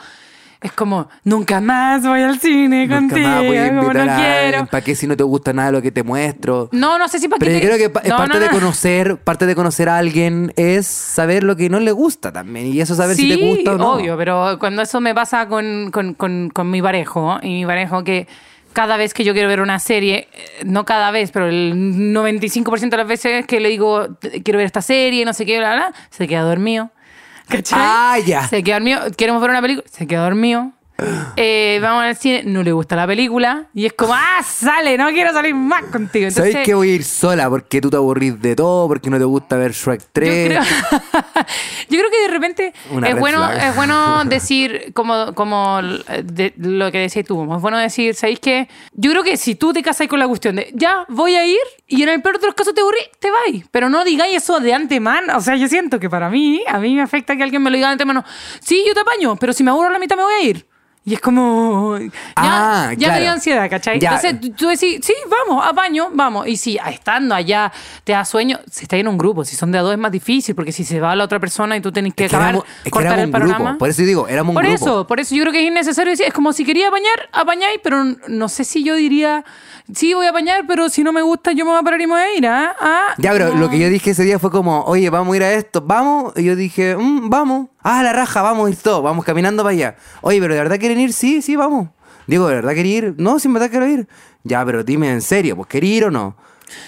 Es 0.63 0.73
como, 0.73 1.09
nunca 1.25 1.61
más 1.63 2.07
voy 2.07 2.21
al 2.21 2.39
cine 2.39 2.87
Nunca 2.87 3.15
contigo, 3.15 3.29
más 3.29 3.45
voy 3.47 3.57
a 3.57 3.67
invitar 3.69 4.07
no 4.07 4.13
a 4.13 4.17
quiero. 4.17 4.67
¿Para 4.67 4.85
qué 4.85 4.95
si 4.95 5.07
no 5.07 5.17
te 5.17 5.23
gusta 5.23 5.55
nada 5.55 5.73
lo 5.73 5.81
que 5.81 5.91
te 5.91 6.03
muestro? 6.03 6.69
No, 6.73 6.99
no 6.99 7.09
sé 7.09 7.19
si 7.19 7.29
para 7.29 7.39
Pero 7.39 7.53
qué 7.53 7.55
yo 7.55 7.61
te- 7.71 7.77
creo 7.91 8.03
que 8.03 8.09
No, 8.11 8.17
parte 8.19 8.35
no, 8.35 8.41
de 8.41 8.47
no. 8.47 8.53
conocer, 8.53 9.17
parte 9.17 9.47
de 9.47 9.55
conocer 9.55 9.89
a 9.89 9.97
alguien 9.97 10.53
es 10.57 10.87
saber 10.87 11.45
lo 11.45 11.57
que 11.57 11.71
no 11.71 11.81
le 11.81 11.93
gusta 11.93 12.31
también. 12.31 12.67
Y 12.67 12.79
eso 12.81 12.95
saber 12.95 13.17
si 13.17 13.27
te 13.27 13.37
gusta 13.37 13.73
o 13.73 13.79
no. 13.79 13.93
obvio, 13.95 14.19
pero 14.19 14.59
cuando 14.59 14.83
eso 14.83 15.01
me 15.01 15.15
pasa 15.15 15.49
con, 15.49 15.91
con, 15.91 16.13
con, 16.13 16.51
con 16.51 16.71
mi 16.71 16.83
parejo, 16.83 17.39
y 17.43 17.49
mi 17.61 17.65
parejo 17.65 18.05
que 18.05 18.29
cada 18.75 18.99
vez 18.99 19.15
que 19.15 19.25
yo 19.25 19.33
quiero 19.33 19.49
ver 19.49 19.63
una 19.63 19.79
serie, 19.79 20.29
eh, 20.33 20.63
no 20.67 20.85
cada 20.85 21.11
vez, 21.11 21.31
pero 21.33 21.49
el 21.49 21.73
95% 22.13 22.91
de 22.91 22.97
las 22.99 23.09
veces 23.09 23.47
que 23.47 23.61
le 23.61 23.69
digo, 23.71 24.15
"T- 24.17 24.43
quiero 24.43 24.59
ver 24.59 24.67
esta 24.67 24.83
serie, 24.83 25.25
no 25.25 25.33
sé 25.33 25.47
qué, 25.47 25.59
bla, 25.59 25.75
bla, 25.75 25.93
se 26.11 26.29
queda 26.29 26.43
dormido. 26.43 26.91
¿Cachai? 27.51 27.79
Ah, 27.83 28.19
ya. 28.25 28.49
Se 28.49 28.63
queda 28.63 28.77
dormido. 28.77 29.01
Queremos 29.17 29.43
ver 29.43 29.51
una 29.51 29.61
película, 29.61 29.87
se 29.91 30.07
queda 30.07 30.23
dormido. 30.25 30.73
Eh, 31.37 31.79
vamos 31.83 32.03
al 32.05 32.17
cine, 32.17 32.43
no 32.45 32.63
le 32.63 32.73
gusta 32.73 32.97
la 32.97 33.07
película. 33.07 33.67
Y 33.75 33.87
es 33.87 33.93
como, 33.93 34.15
ah, 34.15 34.43
sale, 34.45 34.97
no 34.99 35.09
quiero 35.11 35.33
salir 35.33 35.55
más 35.55 35.85
contigo. 35.85 36.29
Entonces, 36.29 36.53
¿Sabes 36.53 36.67
que 36.67 36.75
voy 36.75 36.91
a 36.91 36.95
ir 36.95 37.05
sola? 37.05 37.49
Porque 37.49 37.81
tú 37.81 37.91
te 37.91 37.97
aburrís 37.97 38.41
de 38.41 38.55
todo, 38.57 38.89
porque 38.89 39.11
no 39.11 39.19
te 39.19 39.25
gusta 39.25 39.57
ver 39.57 39.73
Shrek 39.73 40.03
3. 40.13 40.31
Yo 40.43 40.49
creo, 40.49 40.63
yo 41.89 41.99
creo 41.99 42.11
que 42.11 42.21
de 42.23 42.29
repente 42.29 42.73
Una 42.91 43.09
es 43.09 43.19
bueno, 43.19 43.39
flag. 43.39 43.69
es 43.69 43.77
bueno 43.77 44.25
decir, 44.27 44.93
como, 44.95 45.35
como 45.35 45.81
de- 45.83 46.55
lo 46.59 46.91
que 46.93 46.99
decías 46.99 47.25
tú, 47.27 47.43
es 47.55 47.61
bueno 47.63 47.79
decir, 47.79 48.15
¿sabéis 48.15 48.41
qué? 48.41 48.69
Yo 48.93 49.11
creo 49.11 49.23
que 49.23 49.37
si 49.37 49.55
tú 49.55 49.73
te 49.73 49.83
casas 49.83 50.09
con 50.09 50.19
la 50.19 50.29
cuestión 50.29 50.57
de, 50.57 50.71
ya, 50.75 51.05
voy 51.09 51.35
a 51.37 51.47
ir, 51.47 51.59
y 51.87 52.03
en 52.03 52.09
el 52.09 52.23
peor 52.23 52.39
de 52.41 52.47
los 52.47 52.55
casos 52.55 52.75
te 52.75 52.81
aburrí, 52.81 53.01
te 53.19 53.31
vais. 53.31 53.65
Pero 53.71 53.89
no 53.89 54.05
digáis 54.05 54.37
eso 54.37 54.61
de 54.61 54.73
antemano. 54.75 55.37
O 55.37 55.41
sea, 55.41 55.57
yo 55.57 55.67
siento 55.69 55.99
que 55.99 56.09
para 56.09 56.31
mí, 56.31 56.63
a 56.69 56.79
mí 56.79 56.95
me 56.95 57.03
afecta 57.03 57.37
que 57.37 57.43
alguien 57.43 57.63
me 57.63 57.71
lo 57.71 57.77
diga 57.77 57.89
de 57.89 57.93
antemano. 57.93 58.25
Sí, 58.61 58.85
yo 58.87 58.95
te 58.95 59.01
apaño, 59.01 59.37
pero 59.37 59.53
si 59.53 59.63
me 59.65 59.71
aburro 59.71 59.89
a 59.89 59.93
la 59.93 59.99
mitad 59.99 60.17
me 60.17 60.23
voy 60.23 60.35
a 60.35 60.43
ir. 60.43 60.67
Y 61.03 61.15
es 61.15 61.21
como. 61.21 61.97
Ya, 61.99 62.11
Ah, 62.37 62.85
ya 62.89 62.91
me 62.91 62.97
claro. 63.05 63.21
dio 63.23 63.31
ansiedad, 63.33 63.71
¿cachai? 63.71 63.99
Ya. 63.99 64.11
Entonces 64.21 64.55
tú- 64.55 64.69
decís, 64.69 65.01
sí, 65.03 65.15
vamos, 65.29 65.65
apaño, 65.67 66.11
vamos. 66.13 66.47
Y 66.47 66.57
si 66.59 66.77
estando 66.77 67.35
allá 67.35 67.73
te 68.05 68.13
da 68.13 68.25
sueño, 68.27 68.59
si 68.71 68.85
está 68.85 68.97
en 68.99 69.09
un 69.09 69.17
grupo, 69.17 69.45
si 69.45 69.57
son 69.57 69.73
de 69.73 69.79
a 69.79 69.83
dos 69.83 69.93
es 69.93 69.99
más 69.99 70.13
difícil, 70.13 70.55
porque 70.55 70.73
si 70.73 70.85
se 70.85 71.01
va 71.01 71.17
la 71.17 71.25
otra 71.25 71.41
persona 71.41 71.75
y 71.77 71.81
tú 71.81 71.91
tenés 71.91 72.13
que 72.15 72.27
Es 72.27 72.31
que 72.31 72.37
acabar, 72.37 72.55
éramos, 72.55 72.69
es 72.79 72.85
que 72.85 72.91
cortar 72.91 73.19
el 73.19 73.31
panorama. 73.31 73.65
grupo. 73.71 73.79
Por 73.79 73.89
eso 73.89 74.03
digo, 74.03 74.29
éramos 74.29 74.51
un 74.51 74.55
Por 74.57 74.65
grupo. 74.71 74.85
eso, 74.85 75.07
por 75.07 75.21
eso 75.21 75.35
yo 75.35 75.43
creo 75.45 75.53
que 75.55 75.61
es 75.63 75.67
innecesario 75.69 76.11
decir, 76.11 76.27
es 76.27 76.35
como 76.35 76.53
si 76.53 76.65
quería 76.67 76.89
apañar, 76.89 77.29
apañáis, 77.33 77.81
pero 77.83 78.05
no 78.29 78.49
sé 78.51 78.65
si 78.65 78.85
yo 78.85 78.95
diría, 78.95 79.45
sí 79.95 80.13
voy 80.13 80.27
a 80.27 80.31
apañar, 80.31 80.65
pero 80.69 80.91
si 80.91 81.03
no 81.03 81.13
me 81.15 81.23
gusta 81.23 81.53
yo 81.53 81.65
me 81.65 81.71
voy 81.71 81.81
a 81.81 81.83
parar 81.83 82.01
y 82.03 82.07
me 82.07 82.13
voy 82.13 82.21
a 82.23 82.37
ir, 82.37 82.47
¿ah? 82.47 82.77
Ah, 82.79 83.15
Ya, 83.17 83.33
pero 83.33 83.49
no. 83.55 83.55
lo 83.61 83.71
que 83.71 83.79
yo 83.79 83.89
dije 83.89 84.11
ese 84.11 84.25
día 84.25 84.39
fue 84.39 84.51
como, 84.51 84.83
oye, 84.85 85.09
vamos 85.09 85.33
a 85.33 85.37
ir 85.39 85.43
a 85.45 85.53
esto, 85.55 85.81
vamos. 85.81 86.35
Y 86.37 86.45
yo 86.45 86.57
dije, 86.57 86.95
"Mm, 86.95 87.31
vamos. 87.31 87.69
Ah, 87.83 88.03
la 88.03 88.13
raja, 88.13 88.43
vamos 88.43 88.67
a 88.67 88.71
ir 88.71 88.77
todos, 88.77 89.03
vamos 89.03 89.25
caminando 89.25 89.63
para 89.63 89.73
allá. 89.73 89.97
Oye, 90.21 90.41
pero 90.41 90.55
¿de 90.55 90.61
verdad 90.61 90.79
quieren 90.79 91.01
ir? 91.01 91.13
Sí, 91.13 91.41
sí, 91.43 91.57
vamos. 91.57 91.89
Digo, 92.27 92.49
¿de 92.49 92.57
verdad 92.57 92.73
quieren 92.75 92.93
ir? 92.93 93.15
No, 93.17 93.39
sí, 93.39 93.49
en 93.49 93.55
verdad 93.55 93.71
quiero 93.71 93.87
ir. 93.89 94.07
Ya, 94.45 94.65
pero 94.65 94.85
dime 94.85 95.11
en 95.11 95.23
serio, 95.23 95.57
pues, 95.57 95.69
¿querer 95.69 95.85
ir 95.91 96.05
o 96.05 96.11
no? 96.11 96.37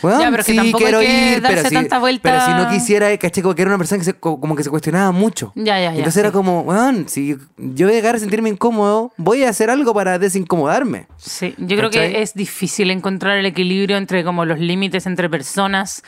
Bueno, 0.00 0.20
Ya, 0.20 0.30
pero 0.30 0.44
que 0.44 0.52
sí, 0.52 0.56
tampoco 0.56 0.84
quiero 0.84 1.00
que 1.00 1.32
ir, 1.34 1.42
darse 1.42 1.68
pero 1.70 1.82
si, 1.90 1.98
vuelta. 1.98 2.22
pero 2.22 2.40
si 2.40 2.54
no 2.54 2.68
quisiera, 2.68 3.16
caché, 3.18 3.42
como 3.42 3.54
que 3.54 3.62
era 3.62 3.70
una 3.70 3.78
persona 3.78 3.98
que 3.98 4.04
se, 4.04 4.14
co- 4.14 4.38
como 4.40 4.54
que 4.54 4.62
se 4.62 4.70
cuestionaba 4.70 5.10
mucho. 5.10 5.52
Ya, 5.56 5.76
ya, 5.80 5.86
ya, 5.86 5.90
Entonces 5.90 6.14
sí. 6.14 6.20
era 6.20 6.30
como, 6.30 6.60
weón, 6.60 7.08
si 7.08 7.36
yo 7.56 7.86
voy 7.86 7.94
a 7.94 7.96
llegar 7.96 8.14
a 8.14 8.18
sentirme 8.20 8.48
incómodo, 8.48 9.12
voy 9.16 9.42
a 9.42 9.48
hacer 9.48 9.70
algo 9.70 9.92
para 9.92 10.20
desincomodarme. 10.20 11.08
Sí, 11.16 11.54
yo 11.58 11.76
creo 11.76 11.90
que 11.90 12.22
es 12.22 12.34
difícil 12.34 12.90
encontrar 12.92 13.38
el 13.38 13.46
equilibrio 13.46 13.96
entre 13.96 14.22
como 14.22 14.44
los 14.44 14.60
límites 14.60 15.06
entre 15.06 15.28
personas. 15.28 16.04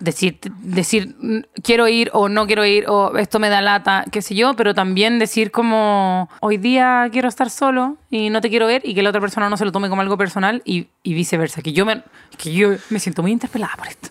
Decir, 0.00 0.40
decir 0.62 1.14
mm, 1.20 1.40
quiero 1.62 1.86
ir 1.86 2.10
o 2.12 2.28
no 2.28 2.46
quiero 2.46 2.64
ir 2.64 2.86
o 2.88 3.16
esto 3.18 3.38
me 3.38 3.48
da 3.48 3.60
lata, 3.60 4.04
qué 4.10 4.22
sé 4.22 4.34
yo, 4.34 4.54
pero 4.54 4.74
también 4.74 5.18
decir 5.18 5.50
como 5.50 6.28
hoy 6.40 6.56
día 6.56 7.08
quiero 7.12 7.28
estar 7.28 7.50
solo 7.50 7.98
y 8.10 8.30
no 8.30 8.40
te 8.40 8.48
quiero 8.48 8.66
ver 8.66 8.82
y 8.84 8.94
que 8.94 9.02
la 9.02 9.10
otra 9.10 9.20
persona 9.20 9.48
no 9.50 9.56
se 9.56 9.64
lo 9.64 9.72
tome 9.72 9.88
como 9.88 10.02
algo 10.02 10.16
personal 10.16 10.62
y, 10.64 10.88
y 11.02 11.14
viceversa, 11.14 11.62
que 11.62 11.72
yo 11.72 11.84
me, 11.84 12.02
que 12.38 12.52
yo 12.52 12.70
me 12.88 12.98
siento 12.98 13.22
muy 13.22 13.30
interpelada 13.32 13.74
por 13.76 13.88
esto. 13.88 14.08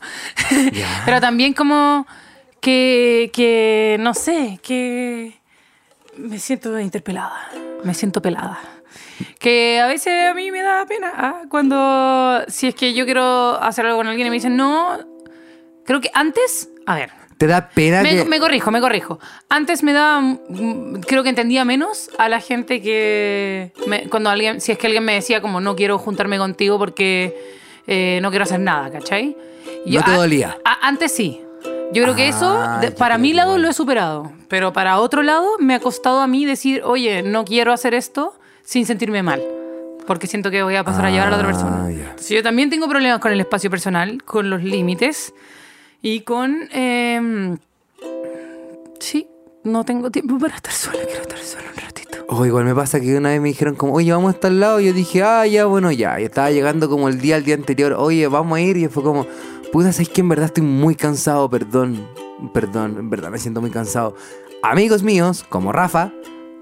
pero 1.05 1.19
también 1.19 1.53
como 1.53 2.05
que, 2.61 3.31
que, 3.33 3.97
no 3.99 4.13
sé, 4.13 4.59
que 4.61 5.39
me 6.17 6.39
siento 6.39 6.77
interpelada, 6.79 7.49
me 7.83 7.93
siento 7.93 8.21
pelada. 8.21 8.59
Que 9.37 9.79
a 9.81 9.87
veces 9.87 10.29
a 10.29 10.33
mí 10.33 10.51
me 10.51 10.61
da 10.61 10.85
pena 10.85 11.11
ah, 11.15 11.41
cuando, 11.49 12.41
si 12.47 12.67
es 12.67 12.75
que 12.75 12.93
yo 12.93 13.05
quiero 13.05 13.61
hacer 13.61 13.85
algo 13.85 13.97
con 13.97 14.07
alguien 14.07 14.27
y 14.27 14.29
me 14.29 14.37
dicen 14.37 14.55
no, 14.55 14.97
creo 15.89 16.01
que 16.01 16.11
antes, 16.13 16.69
a 16.85 16.93
ver, 16.93 17.09
Te 17.39 17.47
da 17.47 17.69
pena 17.69 18.03
me, 18.03 18.09
que... 18.11 18.25
me 18.25 18.39
corrijo, 18.39 18.69
me 18.69 18.79
corrijo. 18.79 19.17
Antes 19.49 19.81
me 19.81 19.91
daba, 19.91 20.21
mm, 20.21 20.99
creo 21.07 21.23
que 21.23 21.29
entendía 21.29 21.65
menos 21.65 22.11
a 22.19 22.29
la 22.29 22.39
gente 22.41 22.79
que 22.79 23.71
me- 23.87 24.07
cuando 24.07 24.29
alguien, 24.29 24.61
si 24.61 24.71
es 24.71 24.77
que 24.77 24.85
alguien 24.85 25.03
me 25.03 25.13
decía 25.15 25.41
como 25.41 25.59
no 25.61 25.75
quiero 25.75 25.97
juntarme 25.97 26.37
contigo 26.37 26.77
porque 26.77 27.57
eh, 27.87 28.19
no 28.21 28.29
quiero 28.29 28.43
hacer 28.43 28.59
nada, 28.59 28.91
¿cachai? 28.91 29.35
Y 29.83 29.95
No 29.95 30.03
te 30.03 30.11
a- 30.11 30.17
dolía. 30.17 30.57
a- 30.63 30.87
antes 30.87 31.11
sí. 31.11 31.41
Yo 31.91 32.03
creo 32.03 32.13
que 32.15 32.27
eso, 32.27 32.55
Ah, 32.63 32.77
de- 32.81 32.89
yo 32.89 32.95
para 32.95 33.17
mi 33.17 33.33
lado 33.33 33.57
lo 33.57 33.67
he 33.67 33.73
superado, 33.73 34.31
pero 34.47 34.71
para 34.73 34.99
otro 34.99 35.23
lado 35.23 35.47
me 35.57 35.73
ha 35.73 35.79
costado 35.79 36.19
a 36.21 36.27
mí 36.27 36.45
decir, 36.45 36.83
oye, 36.85 37.23
no 37.23 37.45
quiero 37.45 37.73
hacer 37.73 37.95
esto 37.95 38.37
sin 38.63 38.85
sentirme 38.85 39.23
mal, 39.23 39.41
porque 40.05 40.27
siento 40.27 40.51
que 40.51 40.61
voy 40.61 40.75
a 40.75 40.83
pasar 40.83 41.05
a 41.05 41.09
llevar 41.09 41.29
a 41.29 41.31
la 41.31 41.37
otra 41.37 41.47
Ah, 41.49 41.51
persona. 41.51 41.89
ya. 41.91 42.03
Entonces, 42.11 42.29
yo 42.29 42.43
también 42.43 42.69
tengo 42.69 42.87
problemas 42.87 43.17
con 43.19 43.31
el 43.31 43.39
espacio 43.39 43.71
personal, 43.71 44.21
con 44.23 44.51
los 44.51 44.61
límites 44.61 45.33
y 46.01 46.21
con... 46.21 46.69
em, 46.71 47.57
sí, 48.99 49.27
no 49.63 49.83
tengo 49.83 50.09
tiempo 50.09 50.37
para 50.37 50.55
estar 50.55 50.73
sola, 50.73 50.99
quiero 51.05 51.21
estar 51.21 51.39
sola 51.39 51.65
un 51.75 51.81
ratito. 51.81 52.25
O 52.29 52.45
igual 52.45 52.65
me 52.65 52.75
pasa 52.75 52.99
que 52.99 53.17
una 53.17 53.29
vez 53.29 53.41
me 53.41 53.49
dijeron 53.49 53.75
como, 53.75 53.93
oye, 53.93 54.11
vamos 54.11 54.29
a 54.29 54.35
estar 54.35 54.51
al 54.51 54.59
lado. 54.59 54.79
Y 54.79 54.85
yo 54.85 54.93
dije, 54.93 55.23
ah, 55.23 55.45
ya, 55.45 55.65
bueno, 55.65 55.91
ya. 55.91 56.19
Y 56.21 56.25
estaba 56.25 56.51
llegando 56.51 56.89
como 56.89 57.09
el 57.09 57.19
día 57.19 57.35
al 57.35 57.43
día 57.43 57.55
anterior, 57.55 57.93
oye, 57.93 58.27
vamos 58.27 58.57
a 58.57 58.61
ir. 58.61 58.77
Y 58.77 58.87
fue 58.87 59.03
como, 59.03 59.25
puta, 59.71 59.91
sabes 59.91 60.09
que 60.09 60.21
en 60.21 60.29
verdad 60.29 60.45
estoy 60.45 60.63
muy 60.63 60.95
cansado, 60.95 61.49
perdón. 61.49 62.07
Perdón, 62.53 62.95
en 62.99 63.09
verdad 63.09 63.31
me 63.31 63.39
siento 63.39 63.61
muy 63.61 63.71
cansado. 63.71 64.15
Amigos 64.61 65.03
míos, 65.03 65.45
como 65.49 65.71
Rafa, 65.71 66.13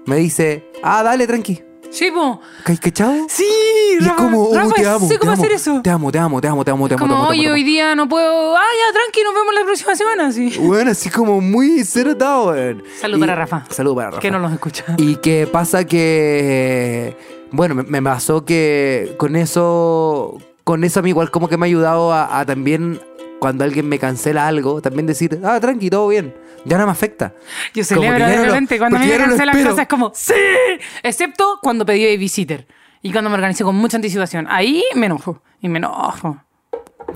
me 0.06 0.16
dice, 0.16 0.64
ah, 0.82 1.02
dale, 1.02 1.26
tranqui. 1.26 1.67
Sí, 1.90 2.10
po. 2.10 2.40
¿Cai 2.64 2.76
cachao? 2.76 3.26
Sí, 3.28 3.44
Y 3.92 3.96
es 3.96 4.04
Rafa, 4.06 4.16
como, 4.16 4.44
oh, 4.44 4.72
te 4.74 4.86
amo, 4.86 5.06
sé 5.08 5.14
te 5.14 5.18
cómo 5.18 5.32
amo, 5.32 5.42
hacer 5.42 5.52
eso. 5.52 5.80
Te 5.82 5.90
amo, 5.90 6.12
te 6.12 6.18
amo, 6.18 6.40
te 6.40 6.48
amo, 6.48 6.64
te 6.64 6.70
amo, 6.70 6.86
te 6.88 6.94
amo, 6.94 7.00
como, 7.00 7.14
te 7.14 7.18
amo, 7.20 7.26
te 7.32 7.38
oye, 7.38 7.46
amo. 7.46 7.54
hoy 7.54 7.62
día 7.64 7.94
no 7.94 8.08
puedo... 8.08 8.56
Ah, 8.56 8.60
ya, 8.60 8.92
tranqui, 8.92 9.22
nos 9.24 9.34
vemos 9.34 9.54
la 9.54 9.64
próxima 9.64 9.94
semana, 9.96 10.30
sí. 10.30 10.54
Bueno, 10.60 10.90
así 10.90 11.08
como 11.10 11.40
muy 11.40 11.82
cero 11.84 12.14
weón. 12.20 12.82
Salud 13.00 13.16
Y- 13.16 13.20
para 13.20 13.34
Rafa. 13.34 13.64
Salud 13.70 13.94
para 13.94 14.10
Rafa. 14.10 14.20
Que 14.20 14.30
no 14.30 14.38
los 14.38 14.52
escucha. 14.52 14.84
Y 14.98 15.16
que 15.16 15.46
pasa 15.46 15.84
que. 15.86 17.16
Bueno, 17.50 17.74
me, 17.74 17.82
me 17.84 18.02
pasó 18.02 18.44
que 18.44 19.14
con 19.16 19.34
eso. 19.36 20.38
Con 20.64 20.84
eso 20.84 21.00
a 21.00 21.02
mí 21.02 21.08
igual 21.08 21.30
como 21.30 21.48
que 21.48 21.56
me 21.56 21.64
ha 21.64 21.68
ayudado 21.68 22.12
a, 22.12 22.38
a 22.40 22.44
también 22.44 23.00
cuando 23.38 23.64
alguien 23.64 23.88
me 23.88 23.98
cancela 23.98 24.46
algo, 24.48 24.80
también 24.82 25.06
decir, 25.06 25.40
ah, 25.44 25.58
tranqui, 25.60 25.90
todo 25.90 26.08
bien. 26.08 26.34
Ya 26.64 26.76
no 26.78 26.86
me 26.86 26.92
afecta. 26.92 27.32
Yo 27.72 27.84
celebro 27.84 28.26
de 28.26 28.36
no 28.36 28.42
lo- 28.44 28.48
repente 28.52 28.78
cuando 28.78 28.96
a 28.96 29.00
mí 29.00 29.06
porque 29.06 29.18
me 29.22 29.28
cancelan 29.28 29.62
cosas 29.64 29.78
es 29.78 29.88
como 29.88 30.12
¡Sí! 30.14 30.32
Excepto 31.02 31.58
cuando 31.62 31.86
pedí 31.86 32.04
babysitter. 32.14 32.66
Y 33.00 33.12
cuando 33.12 33.30
me 33.30 33.34
organicé 33.36 33.62
con 33.64 33.76
mucha 33.76 33.96
anticipación. 33.96 34.46
Ahí 34.50 34.82
me 34.96 35.06
enojo. 35.06 35.40
Y 35.60 35.68
me 35.68 35.78
enojo. 35.78 36.36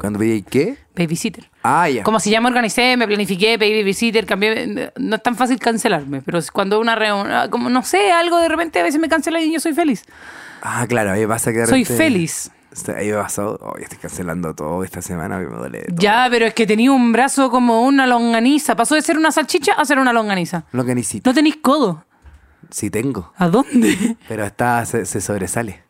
Cuando 0.00 0.18
pedí 0.20 0.42
qué? 0.42 0.76
Babysitter. 0.96 1.50
Ah, 1.64 1.88
ya. 1.88 2.02
Como 2.04 2.20
si 2.20 2.30
ya 2.30 2.40
me 2.40 2.46
organicé, 2.48 2.96
me 2.96 3.06
planifiqué, 3.06 3.58
pedí 3.58 3.80
babysitter, 3.80 4.24
cambié. 4.24 4.92
No 4.96 5.16
es 5.16 5.22
tan 5.22 5.34
fácil 5.36 5.58
cancelarme. 5.58 6.22
Pero 6.22 6.38
cuando 6.52 6.80
una 6.80 6.94
reunión. 6.94 7.50
Como 7.50 7.68
no 7.68 7.82
sé, 7.82 8.12
algo 8.12 8.38
de 8.38 8.48
repente 8.48 8.78
a 8.80 8.84
veces 8.84 9.00
me 9.00 9.08
cancela 9.08 9.40
y 9.40 9.52
yo 9.52 9.58
soy 9.60 9.74
feliz. 9.74 10.04
Ah, 10.62 10.86
claro, 10.88 11.10
a 11.10 11.14
mí 11.14 11.26
pasa 11.26 11.52
que 11.52 11.58
de 11.58 11.66
Soy 11.66 11.82
repente- 11.82 12.02
feliz. 12.04 12.50
Ahí 12.96 13.08
me 13.10 13.16
pasó, 13.18 13.58
oh, 13.60 13.76
estoy 13.78 13.98
cancelando 13.98 14.54
todo 14.54 14.82
esta 14.84 15.02
semana, 15.02 15.38
que 15.40 15.46
me 15.46 15.56
duele. 15.56 15.82
todo. 15.84 15.96
Ya, 15.98 16.26
pero 16.30 16.46
es 16.46 16.54
que 16.54 16.66
tenía 16.66 16.90
un 16.92 17.12
brazo 17.12 17.50
como 17.50 17.82
una 17.82 18.06
longaniza. 18.06 18.74
Pasó 18.76 18.94
de 18.94 19.02
ser 19.02 19.18
una 19.18 19.30
salchicha 19.32 19.72
a 19.74 19.84
ser 19.84 19.98
una 19.98 20.12
longaniza. 20.12 20.64
Lo 20.72 20.84
que 20.84 20.94
necesito. 20.94 21.30
No 21.30 21.34
tenéis 21.34 21.56
codo. 21.56 22.04
Sí 22.70 22.88
tengo, 22.90 23.32
¿A 23.36 23.48
dónde? 23.48 24.16
pero 24.28 24.44
está, 24.44 24.84
se, 24.86 25.04
se 25.04 25.20
sobresale. 25.20 25.82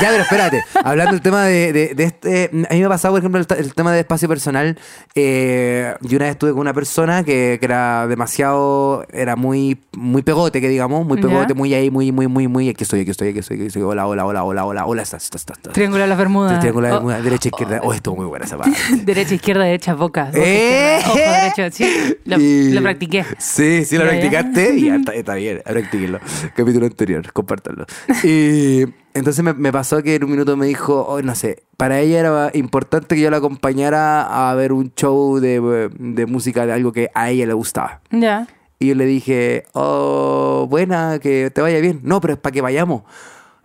Ya, 0.00 0.10
pero 0.10 0.22
espérate, 0.22 0.62
hablando 0.84 1.12
del 1.12 1.22
tema 1.22 1.44
de, 1.44 1.72
de- 1.72 1.94
de 1.94 2.04
este, 2.04 2.50
a 2.68 2.74
mí 2.74 2.80
me 2.80 2.84
ha 2.84 2.88
pasado, 2.88 3.14
por 3.14 3.20
ejemplo, 3.20 3.40
el, 3.56 3.74
tema 3.74 3.92
de 3.92 4.00
espacio 4.00 4.28
personal. 4.28 4.78
Eh, 5.14 5.94
yo 6.02 6.16
una 6.16 6.26
vez 6.26 6.32
estuve 6.32 6.50
con 6.52 6.60
una 6.60 6.74
persona 6.74 7.24
que, 7.24 7.56
que 7.58 7.64
era 7.64 8.06
demasiado, 8.06 9.06
era 9.12 9.36
muy, 9.36 9.78
muy 9.96 10.22
pegote, 10.22 10.60
que 10.60 10.68
digamos, 10.68 11.06
muy 11.06 11.16
Ya. 11.20 11.28
pegote, 11.28 11.54
muy 11.54 11.72
ahí, 11.74 11.90
muy, 11.90 12.12
muy, 12.12 12.26
muy, 12.26 12.46
muy, 12.48 12.68
aquí 12.68 12.84
estoy, 12.84 13.00
aquí 13.00 13.10
estoy, 13.10 13.28
aquí 13.30 13.38
estoy, 13.38 13.56
aquí 13.56 13.66
estoy, 13.66 13.82
hola, 13.82 14.06
hola, 14.06 14.26
hola, 14.26 14.44
hola, 14.44 14.64
hola, 14.66 14.86
hola, 14.86 15.02
estás, 15.02 15.24
estás, 15.24 15.42
estás. 15.42 15.72
Triángulo 15.72 16.02
de 16.02 16.08
las 16.08 16.18
Bermudas. 16.18 16.60
Triángulo 16.60 16.86
de 16.88 16.92
Oh, 16.92 16.96
Bermuda, 16.96 17.22
derecha, 17.22 17.48
izquierda. 17.48 17.80
Oh, 17.82 17.92
estuvo 17.94 18.16
muy 18.16 18.26
buena 18.26 18.44
esa 18.44 18.58
parte. 18.58 18.76
Derecha, 19.04 19.34
izquierda, 19.34 19.64
derecha, 19.64 19.94
boca. 19.94 20.26
boca, 20.26 20.38
¡Eh! 20.38 20.98
ojo 21.06 21.16
derecho. 21.18 21.76
Sí, 21.76 22.16
lo, 22.26 22.38
Y- 22.38 22.72
lo 22.72 22.82
practiqué. 22.82 23.24
Sí, 23.38 23.84
sí, 23.84 23.96
lo 23.96 24.04
practicaste. 24.04 24.74
Y 24.76 24.86
ya 24.86 24.96
está, 24.96 25.12
está 25.14 25.34
bien, 25.34 25.62
practíquenlo. 25.64 26.20
Capítulo 26.54 26.86
anterior, 26.86 27.32
compártanlo. 27.32 27.86
Y 28.22 28.84
entonces 29.16 29.42
me, 29.42 29.54
me 29.54 29.72
pasó 29.72 30.02
que 30.02 30.14
en 30.14 30.24
un 30.24 30.30
minuto 30.30 30.56
me 30.56 30.66
dijo, 30.66 31.06
oh, 31.08 31.22
no 31.22 31.34
sé, 31.34 31.62
para 31.76 32.00
ella 32.00 32.20
era 32.20 32.50
importante 32.54 33.14
que 33.14 33.22
yo 33.22 33.30
la 33.30 33.38
acompañara 33.38 34.50
a 34.50 34.54
ver 34.54 34.72
un 34.72 34.92
show 34.94 35.40
de, 35.40 35.90
de 35.98 36.26
música, 36.26 36.66
de 36.66 36.72
algo 36.72 36.92
que 36.92 37.10
a 37.14 37.30
ella 37.30 37.46
le 37.46 37.54
gustaba. 37.54 38.00
Ya. 38.10 38.46
Y 38.78 38.88
yo 38.88 38.94
le 38.94 39.06
dije, 39.06 39.64
oh, 39.72 40.66
buena, 40.68 41.18
que 41.18 41.50
te 41.50 41.62
vaya 41.62 41.80
bien. 41.80 42.00
No, 42.02 42.20
pero 42.20 42.34
es 42.34 42.40
para 42.40 42.52
que 42.52 42.60
vayamos. 42.60 43.02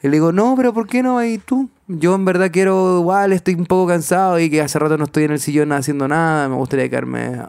Y 0.01 0.07
le 0.07 0.13
digo, 0.13 0.31
no, 0.31 0.55
pero 0.55 0.73
¿por 0.73 0.87
qué 0.87 1.03
no 1.03 1.15
vas 1.15 1.27
tú? 1.45 1.69
Yo 1.87 2.15
en 2.15 2.23
verdad 2.23 2.49
quiero, 2.51 2.99
igual 2.99 3.33
estoy 3.33 3.55
un 3.55 3.65
poco 3.65 3.87
cansado 3.87 4.39
y 4.39 4.49
que 4.49 4.61
hace 4.61 4.79
rato 4.79 4.97
no 4.97 5.03
estoy 5.03 5.25
en 5.25 5.31
el 5.31 5.39
sillón 5.39 5.73
haciendo 5.73 6.07
nada. 6.07 6.47
Me 6.47 6.55
gustaría 6.55 6.89
quedarme 6.89 7.39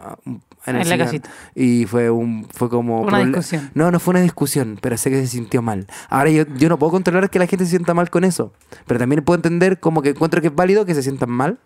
en, 0.65 0.75
el 0.75 0.79
la 0.79 0.95
sillón". 0.95 1.05
casita. 1.07 1.29
Y 1.55 1.85
fue 1.85 2.09
un 2.09 2.47
fue 2.51 2.69
como... 2.69 3.01
Una 3.01 3.19
discusión. 3.19 3.71
No, 3.73 3.91
no 3.91 3.99
fue 3.99 4.13
una 4.13 4.21
discusión, 4.21 4.77
pero 4.81 4.97
sé 4.97 5.09
que 5.09 5.17
se 5.21 5.27
sintió 5.27 5.61
mal. 5.61 5.87
Ahora 6.09 6.29
yo, 6.29 6.45
yo 6.57 6.69
no 6.69 6.79
puedo 6.79 6.91
controlar 6.91 7.29
que 7.29 7.39
la 7.39 7.47
gente 7.47 7.65
se 7.65 7.71
sienta 7.71 7.93
mal 7.93 8.09
con 8.09 8.23
eso. 8.23 8.53
Pero 8.87 8.99
también 8.99 9.23
puedo 9.23 9.35
entender 9.35 9.79
como 9.79 10.01
que 10.01 10.09
encuentro 10.09 10.41
que 10.41 10.47
es 10.47 10.55
válido 10.55 10.85
que 10.85 10.95
se 10.95 11.03
sientan 11.03 11.29
mal. 11.29 11.59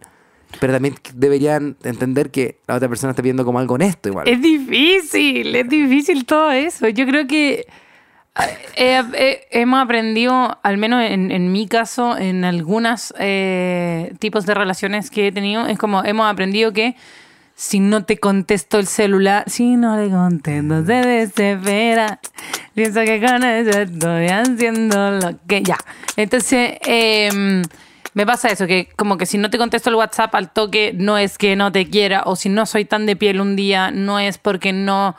Pero 0.60 0.72
también 0.72 0.96
deberían 1.14 1.76
entender 1.84 2.32
que 2.32 2.60
la 2.68 2.76
otra 2.76 2.88
persona 2.88 3.12
está 3.12 3.22
viendo 3.22 3.44
como 3.44 3.60
algo 3.60 3.76
honesto 3.76 4.10
igual. 4.10 4.28
Es 4.28 4.42
difícil, 4.42 5.54
es 5.54 5.68
difícil 5.68 6.26
todo 6.26 6.52
eso. 6.52 6.88
Yo 6.88 7.06
creo 7.06 7.28
que 7.28 7.68
eh, 8.78 9.04
eh, 9.14 9.42
hemos 9.52 9.84
aprendido, 9.84 10.58
al 10.64 10.78
menos 10.78 11.04
en, 11.04 11.32
en 11.32 11.52
mi 11.52 11.68
caso, 11.68 12.18
en 12.18 12.46
algunos 12.46 13.14
tipos 14.20 14.46
de 14.46 14.54
relaciones 14.54 15.10
que 15.10 15.28
he 15.28 15.32
tenido, 15.34 15.68
es 15.68 15.78
como 15.78 16.04
hemos 16.06 16.32
aprendido 16.32 16.72
que 16.72 16.96
si 17.58 17.80
no 17.80 18.06
te 18.06 18.20
contesto 18.20 18.78
el 18.78 18.86
celular, 18.86 19.44
si 19.48 19.78
no 19.78 19.98
le 19.98 20.12
contesto, 20.12 20.86
se 20.86 20.94
desespera. 20.94 22.20
Pienso 22.76 23.02
que 23.02 23.20
con 23.20 23.44
eso 23.44 23.80
estoy 23.80 24.28
haciendo 24.28 25.10
lo 25.10 25.40
que 25.48 25.64
ya. 25.64 25.80
Entonces, 26.16 26.78
eh, 26.86 27.64
me 28.14 28.26
pasa 28.28 28.50
eso, 28.50 28.68
que 28.68 28.90
como 28.96 29.18
que 29.18 29.26
si 29.26 29.40
no 29.40 29.50
te 29.50 29.58
contesto 29.58 29.90
el 29.90 29.96
WhatsApp 29.96 30.36
al 30.36 30.54
toque, 30.54 30.94
no 30.96 31.18
es 31.18 31.40
que 31.40 31.56
no 31.56 31.72
te 31.72 31.90
quiera, 31.90 32.22
o 32.28 32.36
si 32.36 32.48
no 32.50 32.68
soy 32.68 32.86
tan 32.86 33.08
de 33.08 33.16
piel 33.16 33.42
un 33.42 33.56
día, 33.56 33.90
no 33.90 34.20
es 34.20 34.38
porque 34.38 34.72
no 34.72 35.16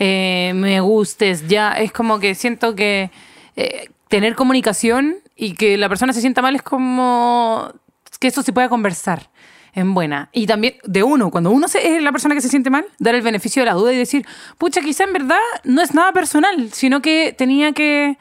eh, 0.00 0.54
me 0.56 0.80
gustes, 0.80 1.46
ya. 1.46 1.72
Es 1.74 1.92
como 1.92 2.18
que 2.18 2.34
siento 2.34 2.74
que 2.74 3.12
eh, 3.54 3.90
tener 4.08 4.34
comunicación 4.34 5.18
y 5.36 5.54
que 5.54 5.76
la 5.76 5.88
persona 5.88 6.12
se 6.12 6.20
sienta 6.20 6.42
mal 6.42 6.56
es 6.56 6.62
como 6.62 7.72
que 8.18 8.26
eso 8.26 8.42
se 8.42 8.52
pueda 8.52 8.68
conversar 8.68 9.30
en 9.76 9.94
buena. 9.94 10.30
Y 10.32 10.46
también 10.46 10.74
de 10.84 11.04
uno, 11.04 11.30
cuando 11.30 11.50
uno 11.50 11.66
es 11.66 12.02
la 12.02 12.10
persona 12.10 12.34
que 12.34 12.40
se 12.40 12.48
siente 12.48 12.70
mal, 12.70 12.84
dar 12.98 13.14
el 13.14 13.22
beneficio 13.22 13.62
de 13.62 13.66
la 13.66 13.74
duda 13.74 13.92
y 13.92 13.96
decir, 13.96 14.26
pucha, 14.58 14.80
quizá 14.80 15.04
en 15.04 15.12
verdad 15.12 15.38
no 15.62 15.80
es 15.82 15.94
nada 15.94 16.12
personal, 16.12 16.70
sino 16.72 17.00
que 17.00 17.34
tenía 17.38 17.70
que... 17.72 18.18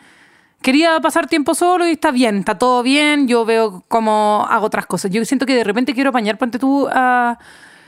Quería 0.61 0.99
pasar 0.99 1.27
tiempo 1.27 1.53
solo 1.53 1.87
y 1.87 1.91
está 1.91 2.09
bien, 2.11 2.37
está 2.39 2.57
todo 2.57 2.81
bien, 2.81 3.27
yo 3.27 3.45
veo 3.45 3.83
cómo 3.87 4.47
hago 4.49 4.65
otras 4.65 4.85
cosas. 4.87 5.11
Yo 5.11 5.23
siento 5.23 5.45
que 5.45 5.53
de 5.55 5.63
repente 5.63 5.93
quiero 5.93 6.09
apañar, 6.09 6.37
ponte 6.39 6.57
tú 6.59 6.87
a- 6.91 7.37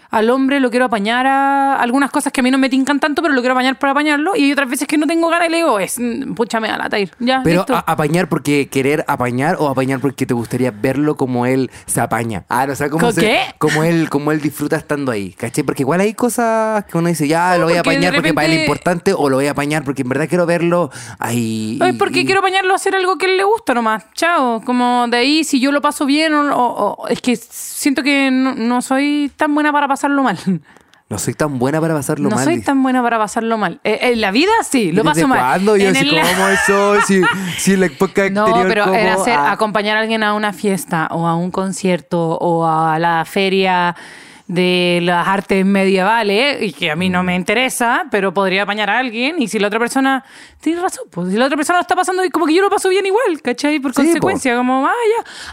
al 0.09 0.29
hombre, 0.29 0.59
lo 0.59 0.69
quiero 0.69 0.85
apañar 0.85 1.25
a 1.27 1.75
algunas 1.75 2.11
cosas 2.11 2.31
que 2.33 2.39
a 2.41 2.43
mí 2.43 2.51
no 2.51 2.57
me 2.57 2.69
tincan 2.69 2.99
tanto, 2.99 3.21
pero 3.21 3.33
lo 3.33 3.41
quiero 3.41 3.53
apañar 3.53 3.77
para 3.79 3.91
apañarlo. 3.91 4.35
Y 4.35 4.43
hay 4.45 4.51
otras 4.53 4.69
veces 4.69 4.87
que 4.87 4.97
no 4.97 5.07
tengo 5.07 5.29
ganas 5.29 5.47
y 5.47 5.51
le 5.51 5.57
digo, 5.57 5.79
es, 5.79 5.99
mm, 5.99 6.33
pucha, 6.33 6.59
me 6.59 6.67
da 6.67 6.77
lata 6.77 6.99
ir. 6.99 7.11
Ya, 7.19 7.41
Pero 7.43 7.57
listo. 7.61 7.75
apañar 7.85 8.29
porque 8.29 8.67
querer 8.69 9.03
apañar 9.07 9.57
o 9.59 9.67
apañar 9.67 9.99
porque 9.99 10.25
te 10.25 10.33
gustaría 10.33 10.71
verlo 10.71 11.15
como 11.17 11.45
él 11.45 11.69
se 11.85 12.01
apaña. 12.01 12.43
Ah, 12.49 12.65
no, 12.67 12.73
o 12.73 12.75
sea, 12.75 12.89
como, 12.89 13.05
¿Con 13.05 13.13
se- 13.13 13.39
como 13.57 13.83
él, 13.83 14.09
como 14.09 14.31
él 14.31 14.41
disfruta 14.41 14.75
estando 14.77 15.11
ahí, 15.11 15.33
¿cachai? 15.33 15.63
Porque 15.63 15.83
igual 15.83 15.99
hay 16.01 16.13
cosas 16.13 16.85
que 16.85 16.97
uno 16.97 17.07
dice, 17.09 17.27
ya 17.27 17.57
lo 17.57 17.65
voy 17.65 17.75
a 17.75 17.81
apañar 17.81 18.13
porque 18.13 18.33
para 18.33 18.45
él 18.45 18.51
es 18.53 18.57
repente- 18.57 18.65
importante 18.65 19.13
o 19.13 19.29
lo 19.29 19.37
voy 19.37 19.47
a 19.47 19.51
apañar 19.51 19.83
porque 19.83 20.01
en 20.03 20.09
verdad 20.09 20.27
quiero 20.29 20.45
verlo 20.45 20.89
ahí. 21.19 21.79
Y- 21.81 21.93
porque 21.93 22.21
y- 22.21 22.25
quiero 22.25 22.39
apañarlo 22.39 22.73
a 22.73 22.75
hacer 22.75 22.95
algo 22.95 23.17
que 23.17 23.25
él 23.25 23.37
le 23.37 23.43
gusta 23.43 23.73
nomás. 23.73 24.05
Chao. 24.13 24.61
Como 24.65 25.07
de 25.09 25.17
ahí, 25.17 25.43
si 25.43 25.59
yo 25.59 25.71
lo 25.71 25.81
paso 25.81 26.05
bien 26.05 26.33
o, 26.33 26.55
o- 26.55 26.95
o- 27.03 27.07
es 27.07 27.21
que 27.21 27.35
siento 27.35 28.03
que 28.03 28.29
no, 28.31 28.55
no 28.55 28.81
soy 28.81 29.31
tan 29.35 29.53
buena 29.53 29.71
para 29.71 29.87
pasarlo 29.97 30.23
mal. 30.23 30.38
No 31.10 31.17
soy 31.17 31.33
tan 31.36 31.57
buena 31.57 31.79
para 31.79 31.93
pasarlo 31.93 32.29
no 32.29 32.36
mal. 32.36 32.43
soy 32.43 32.55
dice. 32.55 32.65
tan 32.65 32.83
buena 32.83 33.01
para 33.01 33.17
pasarlo 33.17 33.57
mal. 33.57 33.79
Eh, 33.86 33.99
en 34.12 34.19
la 34.19 34.31
vida 34.31 34.51
sí, 34.69 34.91
lo 34.91 35.03
¿Desde 35.03 35.21
paso 35.21 35.27
mal. 35.29 35.39
cuándo? 35.39 35.77
Yo 35.77 35.88
En 35.88 35.95
así 35.95 36.05
el- 36.10 36.21
como 36.21 36.47
eso, 36.49 37.01
si, 37.07 37.21
si 37.57 37.73
en 37.75 37.79
la 37.79 37.86
época 37.86 38.29
No, 38.31 38.45
pero 38.67 38.83
como, 38.83 38.95
era 38.95 39.13
hacer, 39.13 39.33
ah, 39.39 39.53
acompañar 39.53 39.95
a 39.95 40.01
alguien 40.01 40.21
a 40.23 40.33
una 40.33 40.51
fiesta 40.51 41.07
o 41.12 41.25
a 41.25 41.36
un 41.38 41.49
concierto 41.51 42.38
o 42.38 42.67
a 42.67 42.99
la 42.99 43.23
feria 43.23 43.95
de 44.47 44.99
las 45.03 45.27
artes 45.27 45.65
medievales 45.65 46.62
y 46.62 46.71
que 46.71 46.89
a 46.89 46.95
mí 46.95 47.10
no 47.10 47.21
me 47.21 47.36
interesa, 47.36 48.05
pero 48.10 48.33
podría 48.33 48.63
apañar 48.63 48.89
a 48.89 48.99
alguien 48.99 49.41
y 49.41 49.47
si 49.49 49.60
la 49.60 49.67
otra 49.67 49.77
persona 49.79 50.23
tiene 50.62 50.81
razón, 50.81 51.03
pues 51.12 51.31
si 51.31 51.38
la 51.38 51.45
otra 51.47 51.57
persona 51.57 51.79
lo 51.79 51.81
está 51.81 51.95
pasando 51.97 52.23
y 52.23 52.29
como 52.29 52.45
que 52.45 52.53
yo 52.53 52.62
lo 52.62 52.69
paso 52.69 52.88
bien 52.88 53.05
igual, 53.05 53.41
¿cachai? 53.41 53.79
Por 53.81 53.91
Sí, 53.93 54.03
consecuencia, 54.03 54.55
como 54.55 54.81
vaya, 54.83 54.95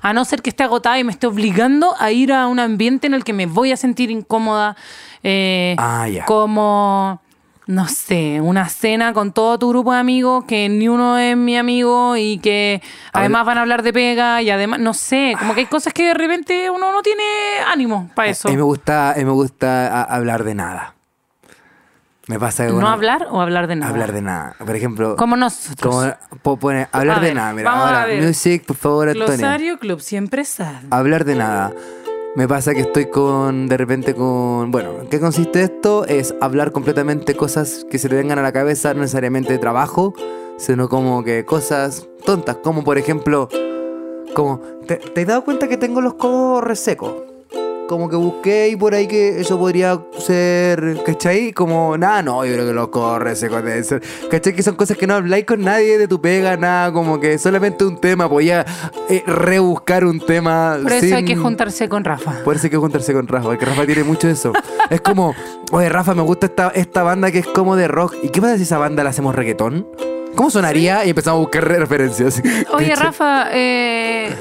a 0.00 0.12
no 0.12 0.24
ser 0.24 0.42
que 0.42 0.50
esté 0.50 0.62
agotada 0.62 0.96
y 0.98 1.02
me 1.04 1.11
esté 1.11 1.26
obligando 1.26 1.94
a 1.98 2.12
ir 2.12 2.33
a 2.33 2.46
un 2.46 2.61
ambiente 2.61 3.09
en 3.09 3.14
el 3.14 3.24
que 3.24 3.33
me 3.33 3.46
voy 3.46 3.72
a 3.72 3.76
sentir 3.76 4.12
incómoda, 4.12 4.76
eh, 5.24 5.74
Ah, 5.78 6.07
ya. 6.09 6.24
como 6.26 7.20
no 7.66 7.88
sé, 7.88 8.40
una 8.42 8.68
cena 8.68 9.12
con 9.14 9.33
todo 9.33 9.59
tu 9.59 9.70
grupo 9.70 9.92
de 9.92 9.98
amigos 9.98 10.44
que 10.44 10.68
ni 10.68 10.87
uno 10.88 11.16
es 11.18 11.37
mi 11.37 11.57
amigo 11.57 12.16
y 12.16 12.38
que 12.38 12.83
además 13.12 13.46
van 13.46 13.57
a 13.59 13.62
hablar 13.62 13.83
de 13.83 13.92
pega 13.92 14.42
y 14.42 14.50
además, 14.50 14.81
no 14.81 14.92
sé, 14.92 15.35
como 15.38 15.55
que 15.55 15.61
hay 15.61 15.66
cosas 15.66 15.92
que 15.94 16.07
de 16.09 16.14
repente 16.14 16.68
uno 16.70 16.92
no 16.92 17.03
tiene 17.03 17.22
ánimo 17.66 18.11
para 18.14 18.29
eso. 18.29 18.48
A 18.48 18.50
mí 18.50 18.57
me 18.57 18.62
gusta, 18.62 19.12
a 19.12 19.14
mí 19.16 19.24
me 19.24 19.31
gusta 19.33 20.03
hablar 20.03 20.44
de 20.44 20.55
nada. 20.55 20.94
Me 22.27 22.38
pasa 22.38 22.66
que 22.66 22.72
¿No 22.72 22.88
hablar 22.88 23.27
o 23.31 23.40
hablar 23.42 23.66
de 23.66 23.77
nada? 23.77 23.90
hablar 23.92 24.12
de 24.12 24.22
nada. 24.22 24.55
Por 24.59 24.74
ejemplo, 24.74 25.14
Como 25.16 25.37
nosotros. 25.37 26.14
como 26.42 26.70
hablar 26.92 27.18
A 27.18 27.20
de 27.20 27.27
ver, 27.27 27.35
nada. 27.35 27.53
Mira, 27.53 27.70
vamos 27.70 27.85
a 27.85 27.88
ahora, 27.88 28.07
ver. 28.07 28.22
music, 28.22 28.64
por 28.64 28.77
favor, 28.77 29.09
Antonio. 29.11 29.37
Glosario 29.37 29.79
Club 29.79 30.00
Siempre 30.00 30.44
Sad. 30.46 30.85
Hablar 30.90 31.24
de 31.27 31.35
nada. 31.35 31.72
Me 32.37 32.49
pasa 32.49 32.75
que 32.75 32.81
estoy 32.81 33.07
con, 33.07 33.68
de 33.68 33.77
repente 33.77 34.12
con, 34.12 34.73
bueno, 34.73 35.03
¿en 35.03 35.07
qué 35.07 35.20
consiste 35.20 35.62
esto? 35.62 36.05
Es 36.05 36.35
hablar 36.40 36.73
completamente 36.73 37.37
cosas 37.37 37.87
que 37.88 37.97
se 37.97 38.09
te 38.09 38.16
vengan 38.16 38.40
a 38.40 38.42
la 38.42 38.51
cabeza, 38.51 38.92
no 38.92 39.03
necesariamente 39.03 39.53
de 39.53 39.61
trabajo, 39.61 40.14
sino 40.57 40.88
como 40.88 41.23
que 41.23 41.44
cosas 41.44 42.09
tontas, 42.25 42.57
como 42.57 42.83
por 42.83 42.99
ejemplo, 42.99 43.49
como, 44.35 44.59
¿te, 44.85 44.97
te 44.97 45.20
has 45.20 45.27
dado 45.29 45.44
cuenta 45.44 45.68
que 45.68 45.77
tengo 45.77 46.01
los 46.01 46.14
codos 46.14 46.64
resecos? 46.64 47.34
Como 47.88 48.09
que 48.09 48.16
busqué 48.16 48.68
y 48.68 48.77
por 48.77 48.94
ahí 48.94 49.07
que 49.07 49.40
eso 49.40 49.59
podría 49.59 50.01
ser, 50.18 51.03
¿cachai? 51.05 51.53
Como, 51.53 51.99
nada, 51.99 52.23
no, 52.23 52.44
yo 52.44 52.55
creo 52.55 52.66
que 52.66 52.73
los 52.73 52.88
codos 52.88 53.20
resecos 53.20 53.62
deben 53.62 53.85
ser, 53.85 54.03
¿cachai? 54.31 54.55
Que 54.55 54.62
son 54.62 54.75
cosas 54.77 54.97
que 54.97 55.07
no 55.07 55.14
habláis 55.14 55.44
con 55.44 55.61
nadie 55.61 55.99
de 55.99 56.09
tu 56.09 56.20
pega, 56.20 56.57
nada, 56.57 56.92
como 56.92 57.20
que 57.20 57.37
solamente 57.38 57.85
un 57.85 58.01
tema, 58.01 58.29
podía 58.29 58.64
eh, 59.11 59.23
rebuscar 59.27 60.05
un 60.05 60.20
tema. 60.20 60.79
Por 60.83 60.92
eso 60.92 61.16
hay 61.16 61.25
que 61.25 61.37
juntarse 61.37 61.88
con 61.88 62.05
Rafa. 62.05 62.42
por 62.44 62.57
eso 62.57 62.66
hay 62.66 62.70
que 62.70 62.79
juntarse 62.79 63.12
con 63.12 63.29
Rafa, 63.29 63.49
porque 63.49 63.66
Rafa 63.66 63.85
tiene 63.85 64.05
mucho 64.05 64.29
de 64.29 64.33
eso. 64.33 64.53
Es 64.88 65.01
como, 65.01 65.35
oye, 65.73 65.88
Rafa, 65.88 66.14
me 66.14 66.23
gusta 66.23 66.47
esta, 66.47 66.68
esta 66.68 67.03
banda 67.03 67.31
que 67.31 67.40
es 67.40 67.47
como 67.47 67.77
de 67.77 67.88
rock. 67.88 68.14
¿Y 68.23 68.31
qué 68.31 68.40
pasa 68.40 68.57
si 68.57 68.62
esa 68.62 68.79
banda 68.79 69.05
la 69.05 69.11
hacemos 69.11 69.35
reggaetón? 69.35 69.87
¿Cómo 70.35 70.51
sonaría? 70.51 71.05
Y 71.05 71.11
empezamos 71.11 71.38
a 71.38 71.40
buscar 71.40 71.64
referencias. 71.68 72.42
Oye. 72.73 72.94
Rafa, 72.94 73.49
eh, 73.53 74.35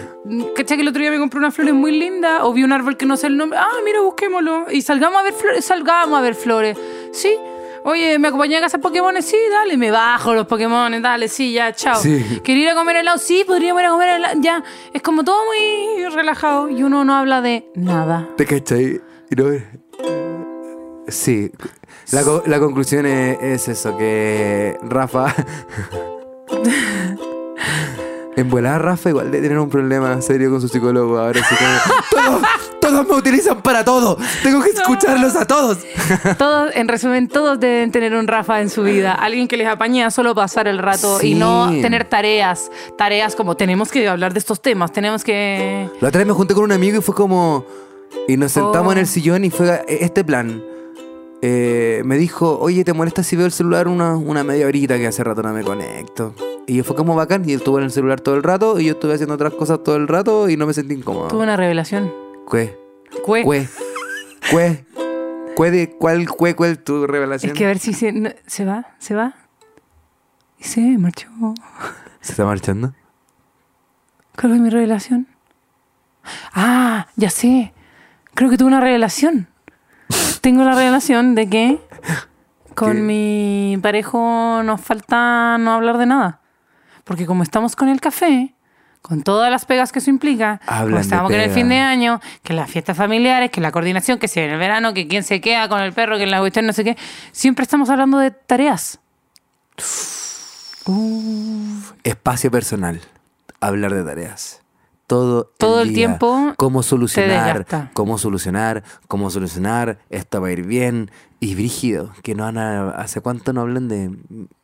¿cachai 0.56 0.78
que 0.78 0.82
el 0.82 0.88
otro 0.88 1.02
día 1.02 1.12
me 1.12 1.20
compré 1.20 1.40
unas 1.40 1.54
flores 1.54 1.74
muy 1.74 1.92
lindas? 1.92 2.40
O 2.44 2.54
vi 2.54 2.64
un 2.64 2.72
árbol 2.72 2.98
que 2.98 3.06
no 3.06 3.16
sé 3.18 3.28
el 3.28 3.38
nombre. 3.38 3.60
Ah, 3.60 3.68
mira, 3.86 4.02
busquémoslo. 4.02 4.72
Y 4.72 4.82
salgamos 4.82 5.20
a 5.20 5.24
ver 5.24 5.34
flores. 5.34 5.66
Salgamos 5.66 6.18
a 6.18 6.22
ver 6.22 6.36
flores. 6.36 6.78
Sí. 7.12 7.36
Oye, 7.86 8.18
¿me 8.18 8.30
acompañé 8.30 8.58
a 8.58 8.62
cazar 8.62 8.80
Pokémon? 8.80 9.22
Sí, 9.22 9.38
dale. 9.52 9.76
Me 9.78 9.92
bajo 9.92 10.34
los 10.34 10.48
Pokémon, 10.48 11.02
dale, 11.02 11.28
sí, 11.28 11.52
ya, 11.52 11.74
chao. 11.74 11.96
Sí. 12.02 12.40
¿Quería 12.44 12.64
ir 12.64 12.70
a 12.70 12.76
comer 12.76 12.96
helado? 12.96 13.18
Sí, 13.18 13.44
podríamos 13.46 13.82
ir 13.82 13.88
a 13.88 13.92
comer 13.92 14.10
helado. 14.10 14.40
Ya. 14.42 14.64
Es 14.94 15.02
como 15.02 15.24
todo 15.24 15.38
muy 15.46 16.06
relajado 16.10 16.70
y 16.70 16.82
uno 16.84 17.04
no 17.04 17.14
habla 17.16 17.42
de 17.42 17.68
nada. 17.76 18.30
¿Te 18.38 18.46
cachai? 18.46 19.02
Y 19.30 19.36
no- 19.36 19.50
Sí. 21.10 21.52
La, 22.12 22.22
co- 22.24 22.44
la 22.46 22.60
conclusión 22.60 23.06
es, 23.06 23.38
es 23.42 23.68
eso, 23.70 23.98
que 23.98 24.78
Rafa... 24.84 25.34
En 28.36 28.50
volar 28.50 28.82
Rafa 28.84 29.10
igual 29.10 29.30
de 29.30 29.42
tener 29.42 29.60
un 29.60 29.70
problema 29.70 30.20
serio 30.20 30.50
con 30.50 30.60
su 30.60 30.68
psicólogo. 30.68 31.20
Ahora 31.20 31.40
sí 31.48 31.56
como... 31.56 32.40
Todos, 32.42 32.42
todos 32.82 33.08
me 33.08 33.14
utilizan 33.16 33.62
para 33.62 33.86
todo. 33.86 34.18
Tengo 34.42 34.60
que 34.64 34.72
escucharlos 34.72 35.36
a 35.36 35.46
todos. 35.46 35.78
Todos, 36.40 36.72
en 36.76 36.88
resumen, 36.88 37.28
todos 37.28 37.60
deben 37.60 37.92
tener 37.92 38.14
un 38.16 38.28
Rafa 38.28 38.62
en 38.62 38.70
su 38.72 38.82
vida. 38.84 39.14
Alguien 39.14 39.48
que 39.48 39.56
les 39.56 39.68
apañe 39.68 40.04
a 40.04 40.10
solo 40.10 40.34
pasar 40.34 40.68
el 40.68 40.80
rato 40.80 41.20
y 41.22 41.36
no 41.36 41.70
tener 41.82 42.06
tareas. 42.06 42.72
Tareas 42.98 43.36
como 43.36 43.56
tenemos 43.56 43.92
que 43.92 44.08
hablar 44.08 44.34
de 44.34 44.40
estos 44.40 44.60
temas, 44.62 44.92
tenemos 44.92 45.24
que. 45.24 45.88
La 46.02 46.08
otra 46.08 46.18
vez 46.20 46.28
me 46.28 46.34
junté 46.34 46.56
con 46.56 46.64
un 46.64 46.72
amigo 46.72 46.98
y 46.98 47.02
fue 47.02 47.14
como... 47.14 47.66
Y 48.28 48.36
nos 48.38 48.52
sentamos 48.52 48.90
Oh. 48.90 48.92
en 48.94 48.98
el 48.98 49.08
sillón 49.08 49.44
y 49.46 49.52
fue 49.52 49.84
este 49.88 50.24
plan. 50.24 50.64
Eh, 51.46 52.02
me 52.06 52.18
dijo, 52.18 52.58
oye, 52.60 52.86
¿te 52.86 52.94
molesta 52.94 53.22
si 53.22 53.36
veo 53.36 53.46
el 53.46 53.52
celular 53.52 53.90
una, 53.90 54.16
una 54.16 54.46
media 54.46 54.66
horita 54.66 54.98
que 54.98 55.08
hace 55.08 55.24
rato 55.26 55.44
no 55.44 55.52
me 55.52 55.62
conecto? 55.62 56.34
Y 56.68 56.82
fue 56.84 56.96
como 56.96 57.16
bacán 57.16 57.44
y 57.48 57.52
él 57.52 57.58
estuvo 57.60 57.80
en 57.80 57.84
el 57.84 57.92
celular 57.92 58.22
todo 58.22 58.36
el 58.36 58.44
rato 58.44 58.80
y 58.80 58.86
yo 58.86 58.94
estuve 58.94 59.14
haciendo 59.14 59.36
otras 59.36 59.52
cosas 59.54 59.84
todo 59.84 59.98
el 59.98 60.08
rato 60.08 60.48
y 60.50 60.56
no 60.56 60.66
me 60.66 60.74
sentí 60.74 60.94
incómodo. 60.94 61.28
Tuve 61.28 61.44
una 61.44 61.58
revelación. 61.58 62.14
Cue, 62.46 62.80
Cue. 63.26 63.44
cue, 63.44 63.68
cue, 64.50 64.86
cue 65.58 65.72
de 65.72 65.90
cuál, 65.98 66.30
cue, 66.30 66.56
cuál 66.56 66.80
tu 66.80 67.06
revelación. 67.08 67.52
Es 67.52 67.58
que 67.58 67.66
a 67.66 67.68
ver 67.68 67.80
si 67.80 67.92
se, 67.94 68.14
no- 68.14 68.30
se 68.48 68.64
va, 68.64 68.96
se 69.00 69.14
va. 69.14 69.36
Y 70.60 70.64
se 70.64 70.80
marchó. 70.98 71.28
¿Se 72.22 72.32
está 72.32 72.46
marchando? 72.46 72.94
¿Cuál 74.40 74.54
fue 74.54 74.60
mi 74.62 74.70
revelación? 74.70 75.28
Ah, 76.54 77.08
ya 77.18 77.30
sé. 77.30 77.74
Creo 78.34 78.50
que 78.50 78.58
tuve 78.58 78.70
una 78.70 78.80
revelación. 78.80 79.50
Tengo 80.44 80.66
la 80.66 80.76
revelación 80.76 81.36
de 81.36 81.48
que 81.48 81.80
con 82.76 82.92
¿Qué? 82.92 83.00
mi 83.00 83.80
parejo 83.82 84.62
nos 84.62 84.82
falta 84.82 85.58
no 85.58 85.72
hablar 85.72 85.98
de 85.98 86.06
nada. 86.06 86.42
Porque 87.06 87.26
como 87.26 87.44
estamos 87.44 87.78
con 87.78 87.88
el 87.88 88.02
café, 88.02 88.54
con 89.02 89.24
todas 89.24 89.50
las 89.50 89.64
pegas 89.64 89.94
que 89.94 90.00
eso 90.00 90.10
implica, 90.10 90.60
como 90.68 90.98
estamos 90.98 91.32
con 91.32 91.40
el 91.40 91.50
fin 91.50 91.70
de 91.70 91.78
año, 91.78 92.20
que 92.44 92.52
las 92.52 92.70
fiestas 92.70 92.98
familiares, 92.98 93.52
que 93.52 93.62
la 93.62 93.72
coordinación, 93.72 94.20
que 94.20 94.28
si 94.28 94.42
en 94.42 94.52
el 94.52 94.60
verano, 94.60 94.94
que 94.94 95.08
quién 95.08 95.24
se 95.24 95.40
queda 95.40 95.70
con 95.70 95.80
el 95.80 95.94
perro, 95.94 96.18
que 96.18 96.24
en 96.24 96.32
la 96.32 96.40
cuestión 96.40 96.66
no 96.66 96.74
sé 96.74 96.84
qué, 96.84 96.98
siempre 97.32 97.64
estamos 97.64 97.90
hablando 97.90 98.18
de 98.18 98.32
tareas. 98.32 99.00
Espacio 102.04 102.52
personal. 102.52 103.00
Hablar 103.62 103.94
de 103.94 104.04
tareas. 104.04 104.63
Todo, 105.14 105.44
Todo 105.58 105.82
el 105.82 105.90
día. 105.90 105.96
tiempo 106.08 106.54
Cómo 106.58 106.82
solucionar. 106.84 107.66
Cómo 107.94 108.18
solucionar. 108.18 108.84
Cómo 109.08 109.30
solucionar. 109.30 110.00
Esto 110.10 110.42
va 110.42 110.48
a 110.48 110.52
ir 110.52 110.64
bien. 110.66 111.12
Y 111.40 111.56
brígido. 111.56 112.12
Que 112.24 112.36
no 112.36 112.44
van 112.46 112.58
a- 112.58 112.92
¿Hace 112.92 113.22
cuánto 113.22 113.52
no 113.54 113.62
hablan 113.62 113.88
de, 113.90 114.10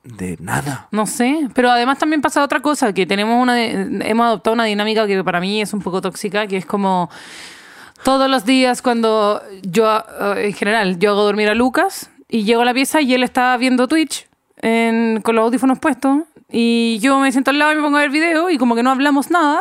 de 0.03 0.37
nada? 0.39 0.87
No 0.91 1.05
sé, 1.07 1.49
pero 1.53 1.69
además 1.69 1.99
también 1.99 2.21
pasa 2.21 2.43
otra 2.43 2.61
cosa, 2.61 2.93
que 2.93 3.05
tenemos 3.05 3.41
una, 3.41 3.61
hemos 3.61 4.25
adoptado 4.25 4.53
una 4.53 4.63
dinámica 4.63 5.05
que 5.05 5.23
para 5.23 5.39
mí 5.41 5.61
es 5.61 5.73
un 5.73 5.81
poco 5.81 5.99
tóxica, 6.01 6.47
que 6.47 6.57
es 6.57 6.65
como 6.65 7.09
todos 8.03 8.29
los 8.29 8.45
días 8.45 8.81
cuando 8.81 9.41
yo, 9.61 9.85
eh, 10.37 10.45
en 10.47 10.53
general, 10.53 10.99
yo 10.99 11.11
hago 11.11 11.23
dormir 11.23 11.49
a 11.49 11.53
Lucas 11.53 12.09
y 12.29 12.43
llego 12.45 12.61
a 12.61 12.65
la 12.65 12.73
pieza 12.73 13.01
y 13.01 13.13
él 13.13 13.23
está 13.23 13.55
viendo 13.57 13.87
Twitch 13.89 14.27
en- 14.61 15.21
con 15.21 15.35
los 15.35 15.43
audífonos 15.43 15.79
puestos 15.79 16.19
y 16.49 16.97
yo 17.01 17.19
me 17.19 17.29
siento 17.33 17.51
al 17.51 17.59
lado 17.59 17.73
y 17.73 17.75
me 17.75 17.81
pongo 17.81 17.97
a 17.97 18.01
ver 18.01 18.09
video 18.09 18.49
y 18.49 18.57
como 18.57 18.73
que 18.75 18.83
no 18.83 18.91
hablamos 18.91 19.29
nada. 19.29 19.59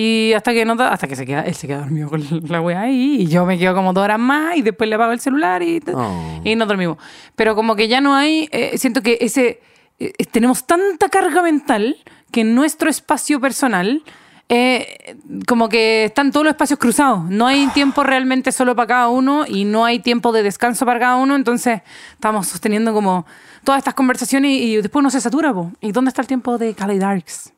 Y 0.00 0.32
hasta 0.32 0.52
que 0.52 0.64
no 0.64 0.74
hasta 0.80 1.08
que 1.08 1.16
se 1.16 1.26
queda, 1.26 1.40
él 1.42 1.56
se 1.56 1.66
queda 1.66 1.78
dormido 1.80 2.08
con 2.08 2.22
la 2.48 2.60
wea 2.60 2.82
ahí 2.82 3.22
y 3.22 3.26
yo 3.26 3.44
me 3.44 3.58
quedo 3.58 3.74
como 3.74 3.92
dos 3.92 4.04
horas 4.04 4.20
más 4.20 4.56
y 4.56 4.62
después 4.62 4.88
le 4.88 4.94
apago 4.94 5.10
el 5.10 5.18
celular 5.18 5.60
y, 5.60 5.82
Oh. 5.92 6.40
y 6.44 6.54
nos 6.54 6.68
dormimos. 6.68 6.98
Pero 7.34 7.56
como 7.56 7.74
que 7.74 7.88
ya 7.88 8.00
no 8.00 8.14
hay, 8.14 8.48
eh, 8.52 8.78
siento 8.78 9.02
que 9.02 9.18
ese 9.20 9.60
eh, 9.98 10.12
tenemos 10.30 10.68
tanta 10.68 11.08
carga 11.08 11.42
mental 11.42 11.96
que 12.30 12.42
en 12.42 12.54
nuestro 12.54 12.88
espacio 12.88 13.40
personal 13.40 14.04
eh, 14.48 15.16
como 15.48 15.68
que 15.68 16.04
están 16.04 16.30
todos 16.30 16.44
los 16.44 16.52
espacios 16.52 16.78
cruzados. 16.78 17.24
No 17.28 17.48
hay 17.48 17.66
tiempo 17.74 18.04
realmente 18.04 18.52
solo 18.52 18.76
para 18.76 18.86
cada 18.86 19.08
uno 19.08 19.46
y 19.48 19.64
no 19.64 19.84
hay 19.84 19.98
tiempo 19.98 20.30
de 20.30 20.44
descanso 20.44 20.86
para 20.86 21.00
cada 21.00 21.16
uno. 21.16 21.34
Entonces 21.34 21.82
estamos 22.12 22.46
sosteniendo 22.46 22.94
como 22.94 23.26
todas 23.64 23.80
estas 23.80 23.94
conversaciones 23.94 24.52
y, 24.52 24.74
y 24.74 24.76
después 24.76 25.00
uno 25.00 25.10
se 25.10 25.20
satura. 25.20 25.52
po. 25.52 25.72
¿Y 25.80 25.90
dónde 25.90 26.10
está 26.10 26.22
el 26.22 26.28
tiempo 26.28 26.56
de 26.56 26.72
Cali 26.74 27.00
Darks? 27.00 27.52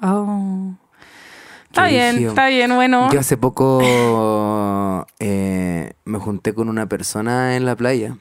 Oh. 0.00 0.74
Está 1.76 1.88
bien, 1.88 2.28
está 2.28 2.46
bien, 2.48 2.74
bueno. 2.74 3.10
Yo 3.12 3.20
hace 3.20 3.36
poco 3.36 3.80
eh, 5.18 5.92
me 6.04 6.18
junté 6.18 6.54
con 6.54 6.68
una 6.68 6.86
persona 6.86 7.56
en 7.56 7.64
la 7.66 7.76
playa. 7.76 8.16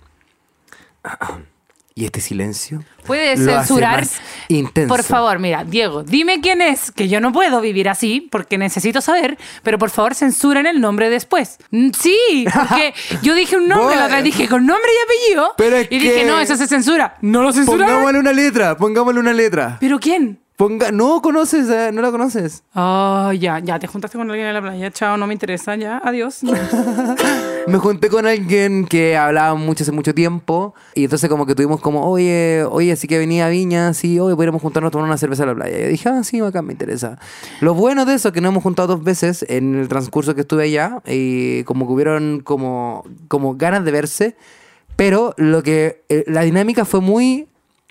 Y 1.98 2.04
este 2.04 2.20
silencio. 2.20 2.84
¿Puedes 3.06 3.40
lo 3.40 3.54
hace 3.54 3.68
censurar? 3.70 4.06
intenso. 4.50 4.94
Por 4.94 5.02
favor, 5.02 5.40
mira, 5.40 5.64
Diego, 5.64 6.04
dime 6.04 6.42
quién 6.42 6.62
es, 6.62 6.92
que 6.92 7.08
yo 7.08 7.22
no 7.22 7.32
puedo 7.32 7.62
vivir 7.62 7.88
así 7.88 8.20
porque 8.30 8.58
necesito 8.58 9.00
saber, 9.00 9.38
pero 9.64 9.78
por 9.78 9.90
favor 9.90 10.14
censuren 10.14 10.66
el 10.66 10.82
nombre 10.82 11.10
después. 11.10 11.58
Mm, 11.72 11.92
Sí, 11.98 12.46
porque 12.54 12.94
yo 13.22 13.34
dije 13.34 13.56
un 13.56 13.70
nombre, 13.70 13.96
la 13.96 14.08
otra 14.08 14.22
dije 14.22 14.50
con 14.50 14.66
nombre 14.66 14.90
y 14.92 15.06
apellido. 15.06 15.54
Pero 15.56 15.78
es 15.78 15.88
y 15.90 16.00
dije, 16.00 16.16
que- 16.16 16.26
no, 16.26 16.38
eso 16.42 16.58
se 16.58 16.68
censura. 16.68 17.16
No 17.22 17.42
lo 17.44 17.54
censura. 17.54 17.86
Pongámosle 17.86 18.20
una 18.20 18.34
letra, 18.34 18.76
pongámosle 18.76 19.22
una 19.22 19.32
letra. 19.32 19.78
¿Pero 19.80 19.98
quién? 19.98 20.42
Ponga, 20.58 20.90
no 20.94 21.22
conoces, 21.22 21.70
eh, 21.70 21.92
no 21.92 22.02
la 22.02 22.12
conoces. 22.12 22.64
Oh, 22.76 23.34
ya, 23.34 23.60
ya, 23.60 23.78
te 23.78 23.88
juntaste 23.88 24.18
con 24.18 24.30
alguien 24.30 24.48
en 24.48 24.54
la 24.54 24.62
playa. 24.62 24.90
Chao, 24.90 25.18
no 25.18 25.28
me 25.28 25.34
interesa, 25.34 25.76
ya, 25.76 26.02
adiós. 26.04 26.40
Me 27.68 27.80
junté 27.80 28.10
con 28.10 28.28
alguien 28.28 28.86
que 28.86 29.18
hablaba 29.18 29.56
mucho 29.56 29.84
hace 29.84 29.92
mucho 29.92 30.14
tiempo 30.14 30.76
y 30.94 31.06
entonces 31.06 31.28
como 31.32 31.48
que 31.48 31.56
tuvimos 31.56 31.82
como, 31.82 32.08
oye, 32.08 32.64
oye, 32.70 32.92
así 32.92 33.08
que 33.08 33.18
venía 33.18 33.48
a 33.48 33.50
Viña, 33.50 33.92
sí, 33.96 34.20
oye, 34.20 34.36
podríamos 34.36 34.62
juntarnos 34.62 34.90
a 34.90 34.92
tomar 34.92 35.08
una 35.08 35.18
cerveza 35.18 35.44
a 35.44 35.48
la 35.48 35.56
playa. 35.56 35.88
Y 35.88 35.90
dije, 35.90 36.08
ah, 36.08 36.24
sí, 36.24 36.40
acá 36.42 36.62
me 36.62 36.74
interesa. 36.74 37.18
Lo 37.62 37.74
bueno 37.74 38.06
de 38.06 38.14
eso 38.14 38.28
es 38.28 38.34
que 38.36 38.40
nos 38.40 38.52
hemos 38.52 38.62
juntado 38.62 38.90
dos 38.90 39.04
veces 39.04 39.44
en 39.50 39.74
el 39.74 39.88
transcurso 39.88 40.36
que 40.36 40.42
estuve 40.42 40.66
allá 40.66 41.02
y 41.08 41.64
como 41.64 41.88
que 41.88 41.94
hubieron 41.94 42.42
como, 42.42 43.04
como 43.28 43.56
ganas 43.56 43.84
de 43.84 43.92
verse, 43.92 44.38
pero 44.96 45.34
lo 45.38 45.64
que, 45.64 46.04
eh, 46.10 46.24
la 46.28 46.42
dinámica 46.42 46.86
fue 46.86 47.02
muy 47.02 47.48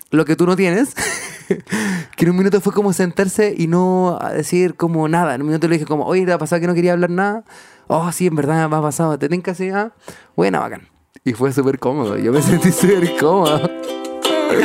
lo 0.09 0.23
que 0.23 0.37
tú 0.37 0.45
no 0.45 0.55
tienes. 0.55 0.95
que 2.15 2.25
en 2.25 2.31
un 2.31 2.37
minuto 2.37 2.61
fue 2.61 2.73
como 2.73 2.93
sentarse 2.93 3.53
y 3.57 3.67
no 3.67 4.17
a 4.21 4.31
decir 4.31 4.75
como 4.75 5.07
nada. 5.07 5.35
En 5.35 5.41
un 5.41 5.47
minuto 5.47 5.67
le 5.67 5.75
dije 5.75 5.85
como, 5.85 6.05
oye, 6.05 6.25
¿te 6.25 6.31
ha 6.31 6.37
pasado 6.37 6.61
que 6.61 6.67
no 6.67 6.73
quería 6.73 6.93
hablar 6.93 7.09
nada? 7.09 7.43
Oh, 7.87 8.11
sí, 8.11 8.27
en 8.27 8.35
verdad 8.35 8.67
me 8.69 8.75
ha 8.75 8.81
pasado. 8.81 9.17
¿Te 9.17 9.29
tenés 9.29 9.47
así? 9.47 9.69
Ah, 9.69 9.91
buena, 10.35 10.59
bacán. 10.59 10.87
Y 11.23 11.33
fue 11.33 11.51
súper 11.51 11.79
cómodo. 11.79 12.17
Yo 12.17 12.31
me 12.31 12.41
sentí 12.41 12.71
súper 12.71 13.15
cómodo. 13.17 13.69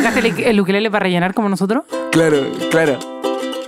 ¿Sacaste 0.03 0.29
el, 0.29 0.41
el 0.41 0.61
ukelele 0.61 0.91
para 0.91 1.05
rellenar 1.05 1.35
como 1.35 1.49
nosotros? 1.49 1.85
Claro, 2.11 2.39
claro. 2.71 3.20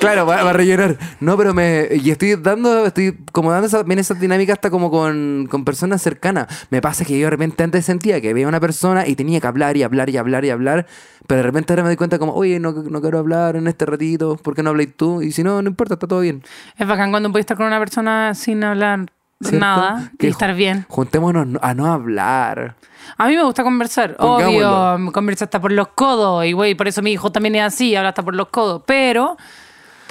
Claro, 0.03 0.27
va, 0.27 0.43
va 0.43 0.51
a 0.51 0.53
rellenar. 0.53 0.97
No, 1.21 1.37
pero 1.37 1.55
me. 1.55 1.89
Y 1.93 2.11
estoy 2.11 2.37
dando, 2.37 2.87
estoy 2.87 3.17
como 3.33 3.51
dando 3.51 3.67
esa, 3.67 3.83
bien 3.83 3.99
esa 3.99 4.15
dinámica 4.15 4.53
hasta 4.53 4.71
como 4.71 4.91
con, 4.91 5.47
con 5.51 5.65
personas 5.65 6.03
cercanas. 6.03 6.67
Me 6.71 6.81
pasa 6.83 7.05
que 7.05 7.19
yo 7.19 7.27
de 7.27 7.31
repente 7.31 7.63
antes 7.65 7.85
sentía 7.85 8.21
que 8.21 8.35
veía 8.35 8.49
una 8.49 8.61
persona 8.61 9.07
y 9.07 9.15
tenía 9.17 9.41
que 9.41 9.47
hablar 9.47 9.77
y 9.77 9.83
hablar 9.83 10.11
y 10.11 10.17
hablar 10.17 10.45
y 10.45 10.51
hablar. 10.51 10.87
Pero 11.27 11.39
de 11.39 11.43
repente 11.45 11.73
ahora 11.73 11.83
me 11.85 11.89
doy 11.91 11.97
cuenta 11.97 12.19
como, 12.19 12.35
oye, 12.35 12.59
no, 12.59 12.73
no 12.73 13.01
quiero 13.01 13.19
hablar 13.19 13.57
en 13.57 13.67
este 13.69 13.87
ratito, 13.87 14.37
¿por 14.37 14.55
qué 14.55 14.63
no 14.63 14.71
habláis 14.71 14.97
tú? 14.97 15.23
Y 15.23 15.31
si 15.33 15.43
no, 15.45 15.63
no 15.63 15.69
importa, 15.69 15.95
está 15.95 16.07
todo 16.07 16.21
bien. 16.21 16.43
Es 16.77 16.87
bacán 16.87 17.11
cuando 17.11 17.31
puedes 17.31 17.45
estar 17.45 17.57
con 17.57 17.67
una 17.67 17.79
persona 17.79 18.35
sin 18.35 18.63
hablar 18.65 19.07
¿Cierto? 19.41 19.59
nada 19.59 20.11
Que 20.19 20.27
y 20.27 20.31
estar 20.31 20.55
bien. 20.55 20.85
Juntémonos 20.89 21.47
a 21.63 21.75
no 21.75 21.87
hablar. 21.93 22.75
A 23.19 23.27
mí 23.29 23.37
me 23.37 23.43
gusta 23.45 23.63
conversar, 23.63 24.17
Pongámoslo. 24.17 24.95
obvio, 24.95 25.13
conversa 25.13 25.45
hasta 25.45 25.61
por 25.61 25.73
los 25.73 25.89
codos, 25.89 26.45
y 26.45 26.53
güey, 26.53 26.75
por 26.75 26.89
eso 26.89 27.03
mi 27.03 27.13
hijo 27.13 27.31
también 27.33 27.57
es 27.57 27.63
así, 27.63 27.95
habla 27.97 28.11
hasta 28.11 28.23
por 28.23 28.35
los 28.35 28.49
codos, 28.49 28.83
pero 28.87 29.37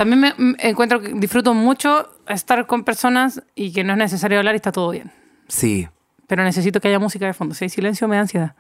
también 0.02 0.34
me, 0.36 0.56
encuentro 0.68 1.00
que 1.00 1.10
disfruto 1.14 1.54
mucho 1.54 2.10
estar 2.28 2.66
con 2.66 2.84
personas 2.84 3.44
y 3.54 3.72
que 3.72 3.84
no 3.84 3.94
es 3.94 4.00
necesario 4.00 4.40
hablar 4.40 4.56
y 4.56 4.58
está 4.58 4.72
todo 4.72 4.90
bien. 4.90 5.12
Sí. 5.48 5.88
Pero 6.26 6.44
necesito 6.44 6.80
que 6.80 6.88
haya 6.88 6.98
música 6.98 7.28
de 7.28 7.34
fondo. 7.34 7.54
Si 7.54 7.66
hay 7.66 7.70
silencio, 7.70 8.08
me 8.08 8.16
da 8.16 8.24
ansiedad. 8.24 8.56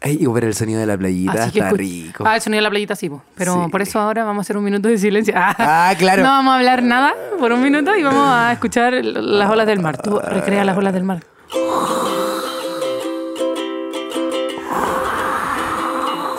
Ey, 0.00 0.24
ver 0.24 0.44
el 0.44 0.54
sonido 0.54 0.78
de 0.78 0.86
la 0.86 0.96
playita 0.96 1.46
está 1.46 1.70
rico. 1.70 2.22
Ah, 2.24 2.36
el 2.36 2.42
sonido 2.42 2.58
de 2.58 2.62
la 2.62 2.70
playita 2.70 2.94
sí, 2.94 3.08
po. 3.10 3.24
pero 3.34 3.64
Sí. 3.64 3.70
por 3.72 3.82
eso 3.82 3.98
ahora 3.98 4.22
vamos 4.22 4.42
a 4.42 4.42
hacer 4.42 4.56
un 4.56 4.62
minuto 4.62 4.88
de 4.88 4.96
silencio. 4.98 5.34
Ah, 5.36 5.92
claro. 5.98 6.22
No 6.22 6.28
vamos 6.28 6.52
a 6.52 6.58
hablar 6.58 6.84
nada 6.84 7.12
por 7.40 7.50
un 7.50 7.60
minuto 7.60 7.96
y 7.96 8.04
vamos 8.04 8.28
a 8.28 8.52
escuchar 8.52 8.94
las 9.04 9.50
olas 9.50 9.66
del 9.66 9.80
mar. 9.80 10.00
Tú 10.00 10.20
recrea 10.20 10.64
las 10.64 10.76
olas 10.76 10.92
del 10.92 11.02
mar. 11.02 11.24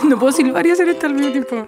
No 0.04 0.18
puedo 0.18 0.32
silbar 0.32 0.66
y 0.66 0.72
hacer 0.72 0.88
esto 0.88 1.08
al 1.08 1.14
mismo 1.14 1.32
tiempo. 1.34 1.68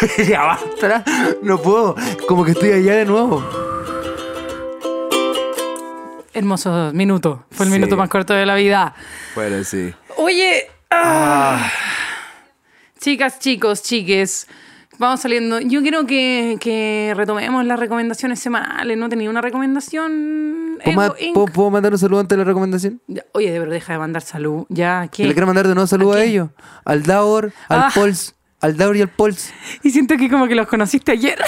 ya 0.28 0.42
basta. 0.44 1.04
No 1.42 1.58
puedo. 1.58 1.94
Como 2.28 2.44
que 2.44 2.52
estoy 2.52 2.70
allá 2.72 2.94
de 2.96 3.04
nuevo. 3.04 3.44
Hermoso 6.32 6.92
minuto. 6.94 7.44
Fue 7.50 7.66
el 7.66 7.72
Sí. 7.72 7.78
minuto 7.78 7.96
más 7.96 8.08
corto 8.08 8.32
de 8.34 8.46
la 8.46 8.54
vida. 8.54 8.94
Bueno, 9.34 9.62
sí. 9.64 9.92
Oye. 10.16 10.68
ah. 10.90 11.70
Chicas, 13.00 13.38
chicos, 13.40 13.82
chiques. 13.82 14.46
Vamos 14.98 15.20
saliendo. 15.20 15.60
Yo 15.60 15.80
quiero 15.80 16.04
que, 16.06 16.58
que 16.60 17.14
retomemos 17.16 17.64
las 17.64 17.80
recomendaciones 17.80 18.38
semanales. 18.38 18.96
¿No 18.98 19.08
tenía 19.08 19.30
una 19.30 19.40
recomendación? 19.40 20.78
¿Puedo? 20.84 21.16
¿puedo- 21.34 21.46
puedo 21.46 21.70
mandar 21.70 21.92
un 21.92 21.98
saludo 21.98 22.20
antes 22.20 22.36
de 22.36 22.44
la 22.44 22.48
recomendación? 22.48 23.00
Oye, 23.32 23.58
pero 23.58 23.70
deja 23.72 23.94
de 23.94 23.98
mandar 23.98 24.22
salud. 24.22 24.66
Ya, 24.68 25.02
le 25.16 25.32
quiero 25.32 25.46
mandar 25.46 25.66
de 25.66 25.74
nuevo 25.74 25.86
saludo 25.86 26.12
¿A 26.12 26.22
ellos. 26.22 26.50
Al 26.84 27.02
Daur, 27.02 27.52
al 27.68 27.80
Ah. 27.80 27.90
Pols. 27.94 28.34
Al 28.60 28.76
Daur 28.76 28.94
y 28.96 29.00
al 29.02 29.08
Pols. 29.08 29.52
Y 29.82 29.90
siento 29.90 30.16
que 30.18 30.28
como 30.28 30.46
que 30.46 30.54
los 30.54 30.66
conociste 30.66 31.12
ayer. 31.12 31.38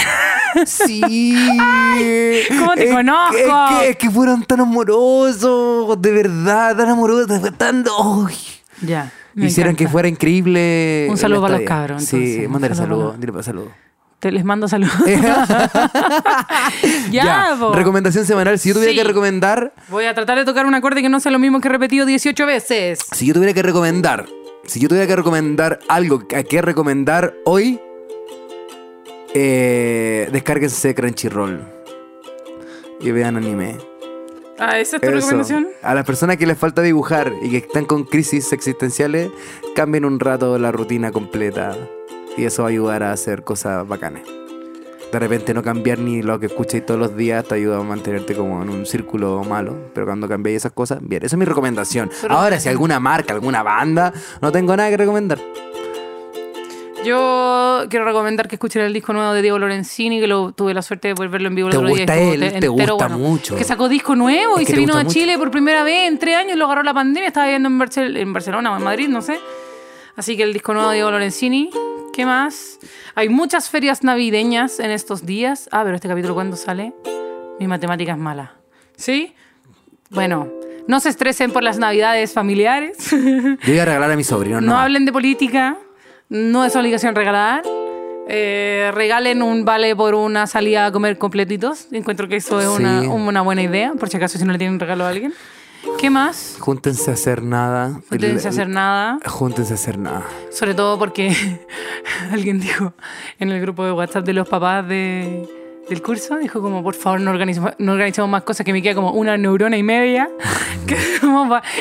Sí. 0.66 1.02
¿cómo 2.58 2.72
te 2.74 2.84
Es- 2.88 2.94
conozco? 2.94 3.36
Es 3.36 3.78
que, 3.80 3.88
es 3.90 3.96
que 3.96 4.10
fueron 4.10 4.44
tan 4.44 4.60
amorosos. 4.60 6.00
De 6.00 6.10
verdad, 6.12 6.76
tan 6.76 6.88
amorosos. 6.88 7.26
Tan... 7.58 7.84
¡Ay! 8.28 8.36
ya. 8.80 9.12
me 9.34 9.46
Hicieron 9.46 9.76
que 9.76 9.88
fuera 9.88 10.08
increíble. 10.08 11.06
Un 11.10 11.18
saludo 11.18 11.42
para 11.42 11.58
los 11.58 11.66
cabros, 11.66 12.02
Sí, 12.04 12.16
entonces, 12.16 12.46
un 12.46 12.52
mándale 12.52 12.74
saludo 12.74 12.88
saludo. 12.96 13.08
para- 13.10 13.20
Dile 13.20 13.32
para 13.32 13.42
saludo. 13.44 13.70
Te 14.18 14.30
les 14.30 14.44
mando 14.44 14.68
saludos. 14.68 14.94
ya, 15.06 15.68
Ya, 17.10 17.56
recomendación 17.74 18.24
semanal. 18.24 18.58
Si 18.58 18.68
yo 18.68 18.74
tuviera 18.74 18.92
Sí. 18.92 18.98
que 18.98 19.04
recomendar, 19.04 19.72
Voy 19.88 20.04
a 20.06 20.14
tratar 20.14 20.38
de 20.38 20.44
tocar 20.44 20.64
un 20.64 20.74
acorde 20.74 21.02
que 21.02 21.08
no 21.08 21.18
sea 21.20 21.32
lo 21.32 21.38
mismo 21.40 21.60
que 21.60 21.68
he 21.68 21.70
repetido 21.72 22.06
18 22.06 22.46
veces. 22.46 23.00
si 23.12 23.26
yo 23.26 23.34
tuviera 23.34 23.52
que 23.52 23.62
recomendar, 23.62 24.26
si 24.66 24.80
yo 24.80 24.88
tuviera 24.88 25.06
que 25.06 25.16
recomendar 25.16 25.80
algo 25.88 26.22
a 26.36 26.42
qué 26.42 26.62
recomendar 26.62 27.34
hoy, 27.44 27.80
eh, 29.34 30.28
descárguense 30.32 30.94
Crunchyroll 30.94 31.60
y 33.00 33.10
vean 33.10 33.36
anime. 33.36 33.76
Ah, 34.58 34.78
¿esa 34.78 34.96
es 34.96 35.02
tu 35.02 35.08
Eso. 35.08 35.16
recomendación? 35.16 35.68
A 35.82 35.94
las 35.94 36.04
personas 36.04 36.36
que 36.36 36.46
les 36.46 36.56
falta 36.56 36.82
dibujar 36.82 37.32
y 37.42 37.50
que 37.50 37.56
están 37.58 37.84
con 37.84 38.04
crisis 38.04 38.52
existenciales, 38.52 39.30
cambien 39.74 40.04
un 40.04 40.20
rato 40.20 40.58
la 40.58 40.70
rutina 40.70 41.10
completa 41.10 41.76
y 42.36 42.44
eso 42.44 42.62
va 42.62 42.68
a 42.68 42.70
ayudar 42.70 43.02
a 43.02 43.12
hacer 43.12 43.42
cosas 43.42 43.86
bacanas. 43.86 44.22
De 45.12 45.18
repente 45.18 45.52
no 45.52 45.62
cambiar 45.62 45.98
ni 45.98 46.22
lo 46.22 46.40
que 46.40 46.46
escucháis 46.46 46.86
todos 46.86 46.98
los 46.98 47.14
días 47.14 47.44
te 47.44 47.54
ayuda 47.56 47.78
a 47.78 47.82
mantenerte 47.82 48.34
como 48.34 48.62
en 48.62 48.70
un 48.70 48.86
círculo 48.86 49.44
malo, 49.44 49.90
pero 49.94 50.06
cuando 50.06 50.26
cambiáis 50.26 50.56
esas 50.56 50.72
cosas, 50.72 51.00
bien, 51.02 51.22
esa 51.24 51.36
es 51.36 51.38
mi 51.38 51.44
recomendación. 51.44 52.10
Pero- 52.22 52.34
Ahora, 52.34 52.58
si 52.58 52.70
alguna 52.70 52.98
marca, 52.98 53.34
alguna 53.34 53.62
banda, 53.62 54.10
no 54.40 54.50
tengo 54.50 54.74
nada 54.74 54.88
que 54.88 54.96
recomendar. 54.96 55.38
Yo 57.04 57.84
quiero 57.90 58.04
recomendar 58.04 58.46
que 58.48 58.54
escuchen 58.54 58.82
el 58.82 58.92
disco 58.92 59.12
nuevo 59.12 59.32
de 59.32 59.42
Diego 59.42 59.58
Lorenzini, 59.58 60.20
que 60.20 60.28
lo 60.28 60.52
tuve 60.52 60.72
la 60.72 60.82
suerte 60.82 61.08
de 61.08 61.14
poder 61.16 61.30
verlo 61.30 61.48
en 61.48 61.56
vivo 61.56 61.68
el 61.68 61.72
¿Te 61.72 61.78
otro 61.78 61.88
día. 61.88 62.04
él? 62.04 62.40
te- 62.40 62.50
¿Te 62.60 62.66
entero 62.66 62.94
gusta 62.94 63.08
mucho? 63.08 63.56
Que 63.56 63.64
sacó 63.64 63.88
disco 63.88 64.14
nuevo 64.14 64.56
Es 64.58 64.62
y 64.62 64.66
se 64.72 64.76
vino 64.78 64.94
a 64.94 64.98
mucho. 65.02 65.10
Chile 65.12 65.36
por 65.36 65.50
primera 65.50 65.82
vez 65.82 66.08
en 66.08 66.18
tres 66.18 66.36
años, 66.36 66.56
lo 66.56 66.66
agarró 66.66 66.84
la 66.84 66.94
pandemia, 66.94 67.26
estaba 67.28 67.46
viviendo 67.46 67.68
en, 67.68 67.78
Barcel- 67.80 68.16
en 68.16 68.32
Barcelona 68.32 68.72
o 68.72 68.76
en 68.78 68.84
Madrid, 68.84 69.08
no 69.08 69.20
sé. 69.20 69.38
Así 70.16 70.36
que 70.36 70.44
el 70.44 70.52
disco 70.52 70.72
nuevo 70.74 70.90
de 70.90 70.94
Diego 70.94 71.10
Lorenzini. 71.10 71.70
¿Qué 72.12 72.26
más? 72.26 72.78
Hay 73.14 73.28
muchas 73.28 73.70
ferias 73.70 74.02
navideñas 74.02 74.80
en 74.80 74.90
estos 74.90 75.24
días. 75.24 75.68
Ah, 75.72 75.82
pero 75.84 75.94
este 75.96 76.08
capítulo 76.08 76.34
¿cuándo 76.34 76.56
sale? 76.56 76.92
Mi 77.58 77.66
matemática 77.66 78.12
es 78.12 78.18
mala. 78.18 78.54
¿Sí? 78.96 79.34
Bueno, 80.10 80.48
no 80.86 81.00
se 81.00 81.08
estresen 81.08 81.52
por 81.52 81.62
las 81.62 81.78
navidades 81.78 82.32
familiares. 82.34 83.10
Yo 83.10 83.56
voy 83.66 83.78
a 83.78 83.84
regalar 83.86 84.10
a 84.10 84.16
mi 84.16 84.24
sobrino, 84.24 84.60
No 84.60 84.72
no. 84.72 84.78
hablen 84.78 85.06
de 85.06 85.12
política, 85.12 85.78
no 86.28 86.64
es 86.64 86.76
obligación 86.76 87.14
regalar. 87.14 87.62
Eh, 88.28 88.90
regalen 88.94 89.42
un 89.42 89.64
vale 89.64 89.96
por 89.96 90.14
una 90.14 90.46
salida 90.46 90.86
a 90.86 90.92
comer 90.92 91.16
completitos. 91.18 91.88
Encuentro 91.92 92.28
que 92.28 92.36
eso 92.36 92.60
es 92.60 92.66
una, 92.68 93.00
Sí. 93.00 93.06
una 93.06 93.40
buena 93.40 93.62
idea, 93.62 93.92
por 93.98 94.08
si 94.10 94.18
acaso 94.18 94.38
si 94.38 94.44
no 94.44 94.52
le 94.52 94.58
tienen 94.58 94.78
regalo 94.78 95.04
a 95.04 95.08
alguien. 95.08 95.32
¿Qué 95.98 96.10
más? 96.10 96.56
Júntense 96.60 97.10
a 97.10 97.14
hacer 97.14 97.42
nada. 97.42 97.88
No 97.88 98.18
tienen 98.18 98.38
que 98.38 98.48
hacer 98.48 98.68
nada. 98.68 99.18
Júntense 99.26 99.72
a 99.72 99.76
hacer 99.76 99.98
nada. 99.98 100.24
Sobre 100.50 100.74
todo 100.74 100.98
porque 100.98 101.34
alguien 102.32 102.60
dijo 102.60 102.94
en 103.38 103.50
el 103.50 103.60
grupo 103.60 103.84
de 103.84 103.92
WhatsApp 103.92 104.24
de 104.24 104.32
los 104.32 104.48
papás 104.48 104.86
de, 104.88 105.48
del 105.88 106.02
curso, 106.02 106.38
dijo 106.38 106.60
como, 106.60 106.82
por 106.82 106.94
favor, 106.94 107.20
no 107.20 107.30
organizemos, 107.30 107.72
no 107.78 107.92
organizemos 107.92 108.30
más 108.30 108.42
cosas 108.42 108.64
que 108.64 108.72
me 108.72 108.82
queda 108.82 108.94
como 108.94 109.12
una 109.12 109.36
neurona 109.36 109.76
y 109.76 109.82
media 109.82 110.28
que 110.86 110.96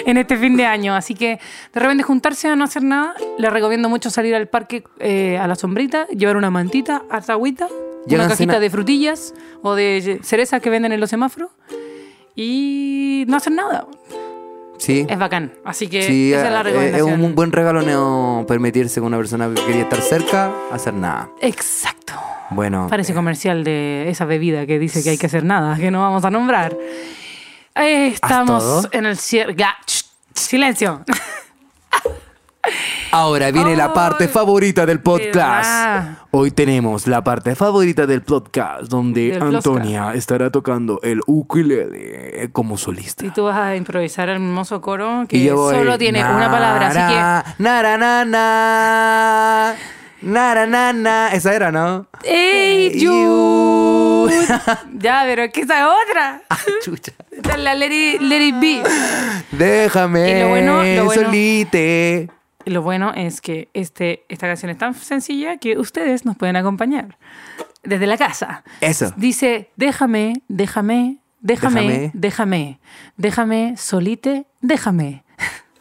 en 0.06 0.18
este 0.18 0.38
fin 0.38 0.56
de 0.58 0.66
año. 0.66 0.96
Así 0.96 1.16
que 1.16 1.40
de 1.74 1.80
repente 1.80 2.04
juntarse 2.04 2.48
a 2.48 2.56
no 2.56 2.64
hacer 2.64 2.84
nada, 2.84 3.14
les 3.38 3.52
recomiendo 3.52 3.90
mucho 3.90 4.10
salir 4.10 4.36
al 4.36 4.48
parque 4.48 4.84
eh, 5.00 5.38
a 5.38 5.48
la 5.48 5.56
sombrita, 5.56 6.08
llevar 6.08 6.38
una 6.38 6.50
mantita, 6.50 7.04
harta 7.10 7.34
agüita, 7.34 7.68
una 8.08 8.28
cajita 8.28 8.60
de 8.60 8.70
frutillas 8.70 9.34
o 9.62 9.76
de 9.76 10.20
cerezas 10.24 10.62
que 10.62 10.70
venden 10.70 10.92
en 10.92 11.00
los 11.00 11.10
semáforos 11.10 11.52
y 12.36 13.26
no 13.28 13.38
hacer 13.38 13.54
nada. 13.54 13.88
Sí. 14.78 15.06
Es 15.08 15.20
bacán. 15.20 15.54
Así 15.64 15.88
que 15.88 16.02
Sí, 16.04 16.34
esa 16.34 16.48
es 16.48 16.52
la 16.54 16.58
eh, 16.58 16.62
es 16.62 16.66
recomendación. 16.66 17.24
un 17.24 17.36
buen 17.36 17.52
regalo 17.52 17.84
no 17.84 18.46
permitirse 18.48 19.00
con 19.00 19.08
una 19.08 19.18
persona 19.18 19.48
que 19.54 19.64
quería 19.64 19.84
estar 19.84 20.02
cerca 20.02 20.52
hacer 20.72 20.94
nada. 20.94 21.30
Exacto. 21.40 22.14
Bueno, 22.50 22.88
Parece 22.90 23.14
comercial 23.14 23.64
de 23.64 24.10
esa 24.10 24.26
bebida 24.26 24.66
que 24.66 24.80
dice 24.80 25.04
que 25.04 25.12
hay 25.12 25.18
que 25.18 25.28
hacer 25.28 25.44
nada, 25.44 25.78
que 25.78 25.92
no 25.92 26.02
vamos 26.02 26.26
a 26.26 26.32
nombrar. 26.32 26.76
Eh, 27.76 28.08
estamos 28.08 28.90
en 28.92 29.06
el 29.06 29.18
cierre. 29.18 29.56
Silencio. 30.34 31.04
ahora 33.12 33.52
viene 33.52 33.76
la 33.76 33.94
parte 33.94 34.28
favorita 34.28 34.86
del 34.86 35.00
podcast. 35.00 36.20
Hoy 36.32 36.52
tenemos 36.52 37.08
la 37.08 37.24
parte 37.24 37.56
favorita 37.56 38.06
del 38.06 38.22
podcast 38.22 38.84
donde 38.84 39.32
Del 39.32 39.42
Antonia 39.42 40.14
estará 40.14 40.50
tocando 40.50 41.00
el 41.04 41.22
ukulele 41.28 42.50
como 42.54 42.78
solista. 42.78 43.26
Y 43.26 43.30
tú 43.32 43.44
vas 43.46 43.58
a 43.58 43.76
improvisar 43.76 44.30
el 44.30 44.36
hermoso 44.36 44.80
coro 44.82 45.26
que 45.28 45.38
Y 45.38 45.46
yo 45.46 45.56
voy, 45.56 45.76
solo 45.76 45.98
tiene 45.98 46.20
una 46.24 46.50
palabra, 46.50 46.88
así 46.88 47.00
que. 47.54 47.64
Nara, 47.64 47.98
na, 47.98 48.26
na, 48.26 49.76
nara, 50.22 50.68
na, 50.68 50.94
na. 50.94 51.30
Esa 51.34 51.54
era, 51.54 51.72
¿no? 51.72 52.06
¡Ey. 52.24 53.04
Jude! 53.06 54.34
ya, 55.00 55.24
pero 55.26 55.44
es 55.44 55.52
que 55.52 55.62
esa 55.62 55.80
es 55.80 55.86
otra. 56.10 56.42
Ah, 56.50 56.58
chucha. 56.84 57.12
Esta 57.32 57.54
es 57.54 57.60
la 57.60 57.74
Let 57.76 57.92
It, 58.16 58.22
Let 58.22 58.48
It 58.48 58.60
Be. 58.60 58.84
Déjame 59.52 60.30
Y 60.38 60.42
lo 60.42 60.50
bueno- 60.50 60.84
lo 60.84 61.06
bueno- 61.06 61.24
solite. 61.26 62.30
Lo 62.66 62.82
bueno 62.82 63.14
es 63.14 63.42
que 63.42 63.70
este, 63.74 64.26
esta 64.30 64.48
canción 64.48 64.70
es 64.72 64.78
tan 64.78 64.94
sencilla 64.94 65.58
que 65.58 65.78
ustedes 65.78 66.26
nos 66.26 66.38
pueden 66.38 66.56
acompañar 66.56 67.18
desde 67.84 68.06
la 68.08 68.18
casa. 68.18 68.64
Eso. 68.82 69.12
Dice, 69.18 69.72
déjame, 69.76 70.42
déjame, 70.48 71.18
déjame, 71.40 71.82
Déjame. 71.82 72.12
déjame, 72.14 72.80
déjame, 73.18 73.74
solite, 73.78 74.46
déjame. 74.62 75.24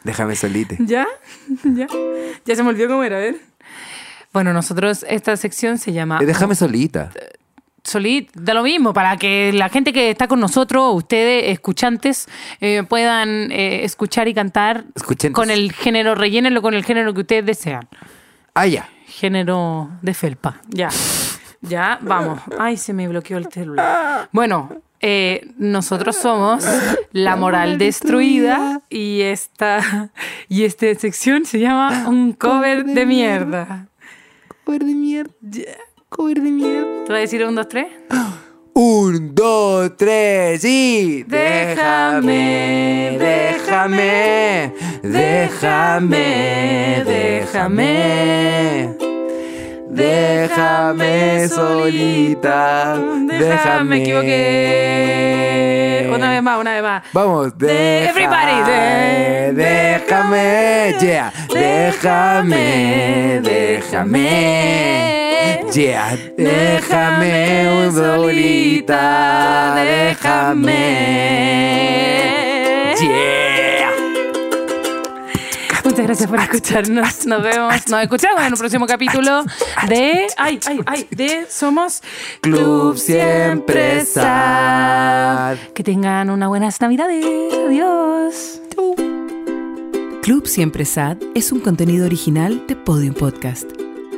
Déjame 0.03 0.35
solite. 0.35 0.77
¿Ya? 0.85 1.07
¿Ya? 1.63 1.87
Ya 2.45 2.55
se 2.55 2.63
me 2.63 2.69
olvidó 2.69 2.87
cómo 2.89 3.03
era, 3.03 3.17
a 3.17 3.19
ver. 3.19 3.35
Bueno, 4.33 4.53
nosotros, 4.53 5.05
esta 5.09 5.35
sección 5.37 5.77
se 5.77 5.91
llama 5.91 6.19
Eh, 6.21 6.25
Déjame 6.25 6.55
solita. 6.55 7.11
Solit, 7.83 8.29
da 8.35 8.53
lo 8.53 8.63
mismo, 8.63 8.93
para 8.93 9.17
que 9.17 9.51
la 9.53 9.67
gente 9.69 9.91
que 9.91 10.11
está 10.11 10.27
con 10.27 10.39
nosotros, 10.39 10.93
ustedes, 10.93 11.49
escuchantes, 11.51 12.27
eh, 12.59 12.83
puedan 12.87 13.51
eh, 13.51 13.83
escuchar 13.83 14.27
y 14.27 14.33
cantar 14.33 14.85
Escuchantes. 14.95 15.35
con 15.35 15.49
el 15.49 15.71
género, 15.71 16.13
rellénenlo 16.15 16.61
con 16.61 16.73
el 16.75 16.85
género 16.85 17.13
que 17.13 17.21
ustedes 17.21 17.45
desean. 17.45 17.87
Ah, 18.53 18.67
ya. 18.67 18.87
Género 19.07 19.89
de 20.01 20.13
felpa. 20.13 20.61
Ya. 20.69 20.89
Ya, 21.61 21.99
vamos. 22.01 22.39
Ay, 22.59 22.77
se 22.77 22.93
me 22.93 23.07
bloqueó 23.07 23.37
el 23.37 23.47
celular. 23.51 24.29
Bueno, 24.31 24.69
eh, 24.99 25.51
nosotros 25.57 26.15
somos 26.15 26.63
La 27.11 27.35
Moral 27.35 27.77
Destruida 27.79 28.81
y 28.89 29.21
esta, 29.21 30.11
y 30.49 30.63
esta 30.63 30.93
sección 30.95 31.45
se 31.45 31.59
llama 31.59 32.05
Un 32.07 32.33
cover 32.33 32.85
de 32.85 33.05
mierda. 33.05 33.87
Cover 34.63 34.83
de 34.83 34.93
mierda. 34.93 35.31
Cover 36.13 36.41
de 36.41 36.51
mierda. 36.51 37.05
¿Te 37.05 37.11
voy 37.13 37.17
a 37.19 37.21
decir 37.21 37.41
un, 37.45 37.55
dos, 37.55 37.69
tres? 37.69 37.87
Un, 38.73 39.33
dos, 39.33 39.95
tres 39.95 40.61
y. 40.65 41.23
Déjame, 41.23 43.15
déjame, 43.17 44.73
déjame, 45.03 46.25
déjame. 47.05 48.89
Déjame 49.89 51.47
solita. 51.47 52.97
Déjame. 53.27 53.83
Me 53.89 54.01
equivoqué. 54.01 54.29
Una 56.13 56.31
vez 56.31 56.43
más, 56.43 56.59
una 56.59 56.73
vez 56.73 56.83
más. 56.83 57.03
Vamos, 57.13 57.57
De- 57.57 58.03
everybody, 58.09 58.63
de- 58.69 59.53
déjame, 59.53 60.93
yeah, 60.99 61.31
déjame, 61.53 63.39
déjame, 63.41 65.20
yeah, 65.73 66.17
déjame 66.37 67.91
solita, 67.91 69.73
déjame, 69.75 70.73
yeah. 72.99 73.91
Muchas 75.83 76.05
gracias 76.05 76.29
por 76.29 76.39
escucharnos. 76.39 77.25
Nos 77.25 77.43
vemos, 77.43 77.87
nos 77.89 78.01
escuchamos 78.01 78.41
en 78.41 78.53
un 78.53 78.59
próximo 78.59 78.85
capítulo 78.85 79.43
de. 79.87 80.27
Ay, 80.37 80.59
ay, 80.65 80.79
ay, 80.85 81.07
de 81.11 81.47
Somos 81.49 82.01
Club 82.41 82.97
Siempre 82.97 84.05
Sad. 84.05 85.57
Que 85.73 85.83
tengan 85.83 86.29
unas 86.29 86.49
buenas 86.49 86.79
navidades. 86.79 87.25
Adiós. 87.67 88.61
Chau. 88.73 88.95
Club 90.21 90.47
Siempre 90.47 90.85
Sad 90.85 91.17
es 91.35 91.51
un 91.51 91.59
contenido 91.59 92.05
original 92.05 92.65
de 92.67 92.75
Podium 92.75 93.13
Podcast. 93.13 93.80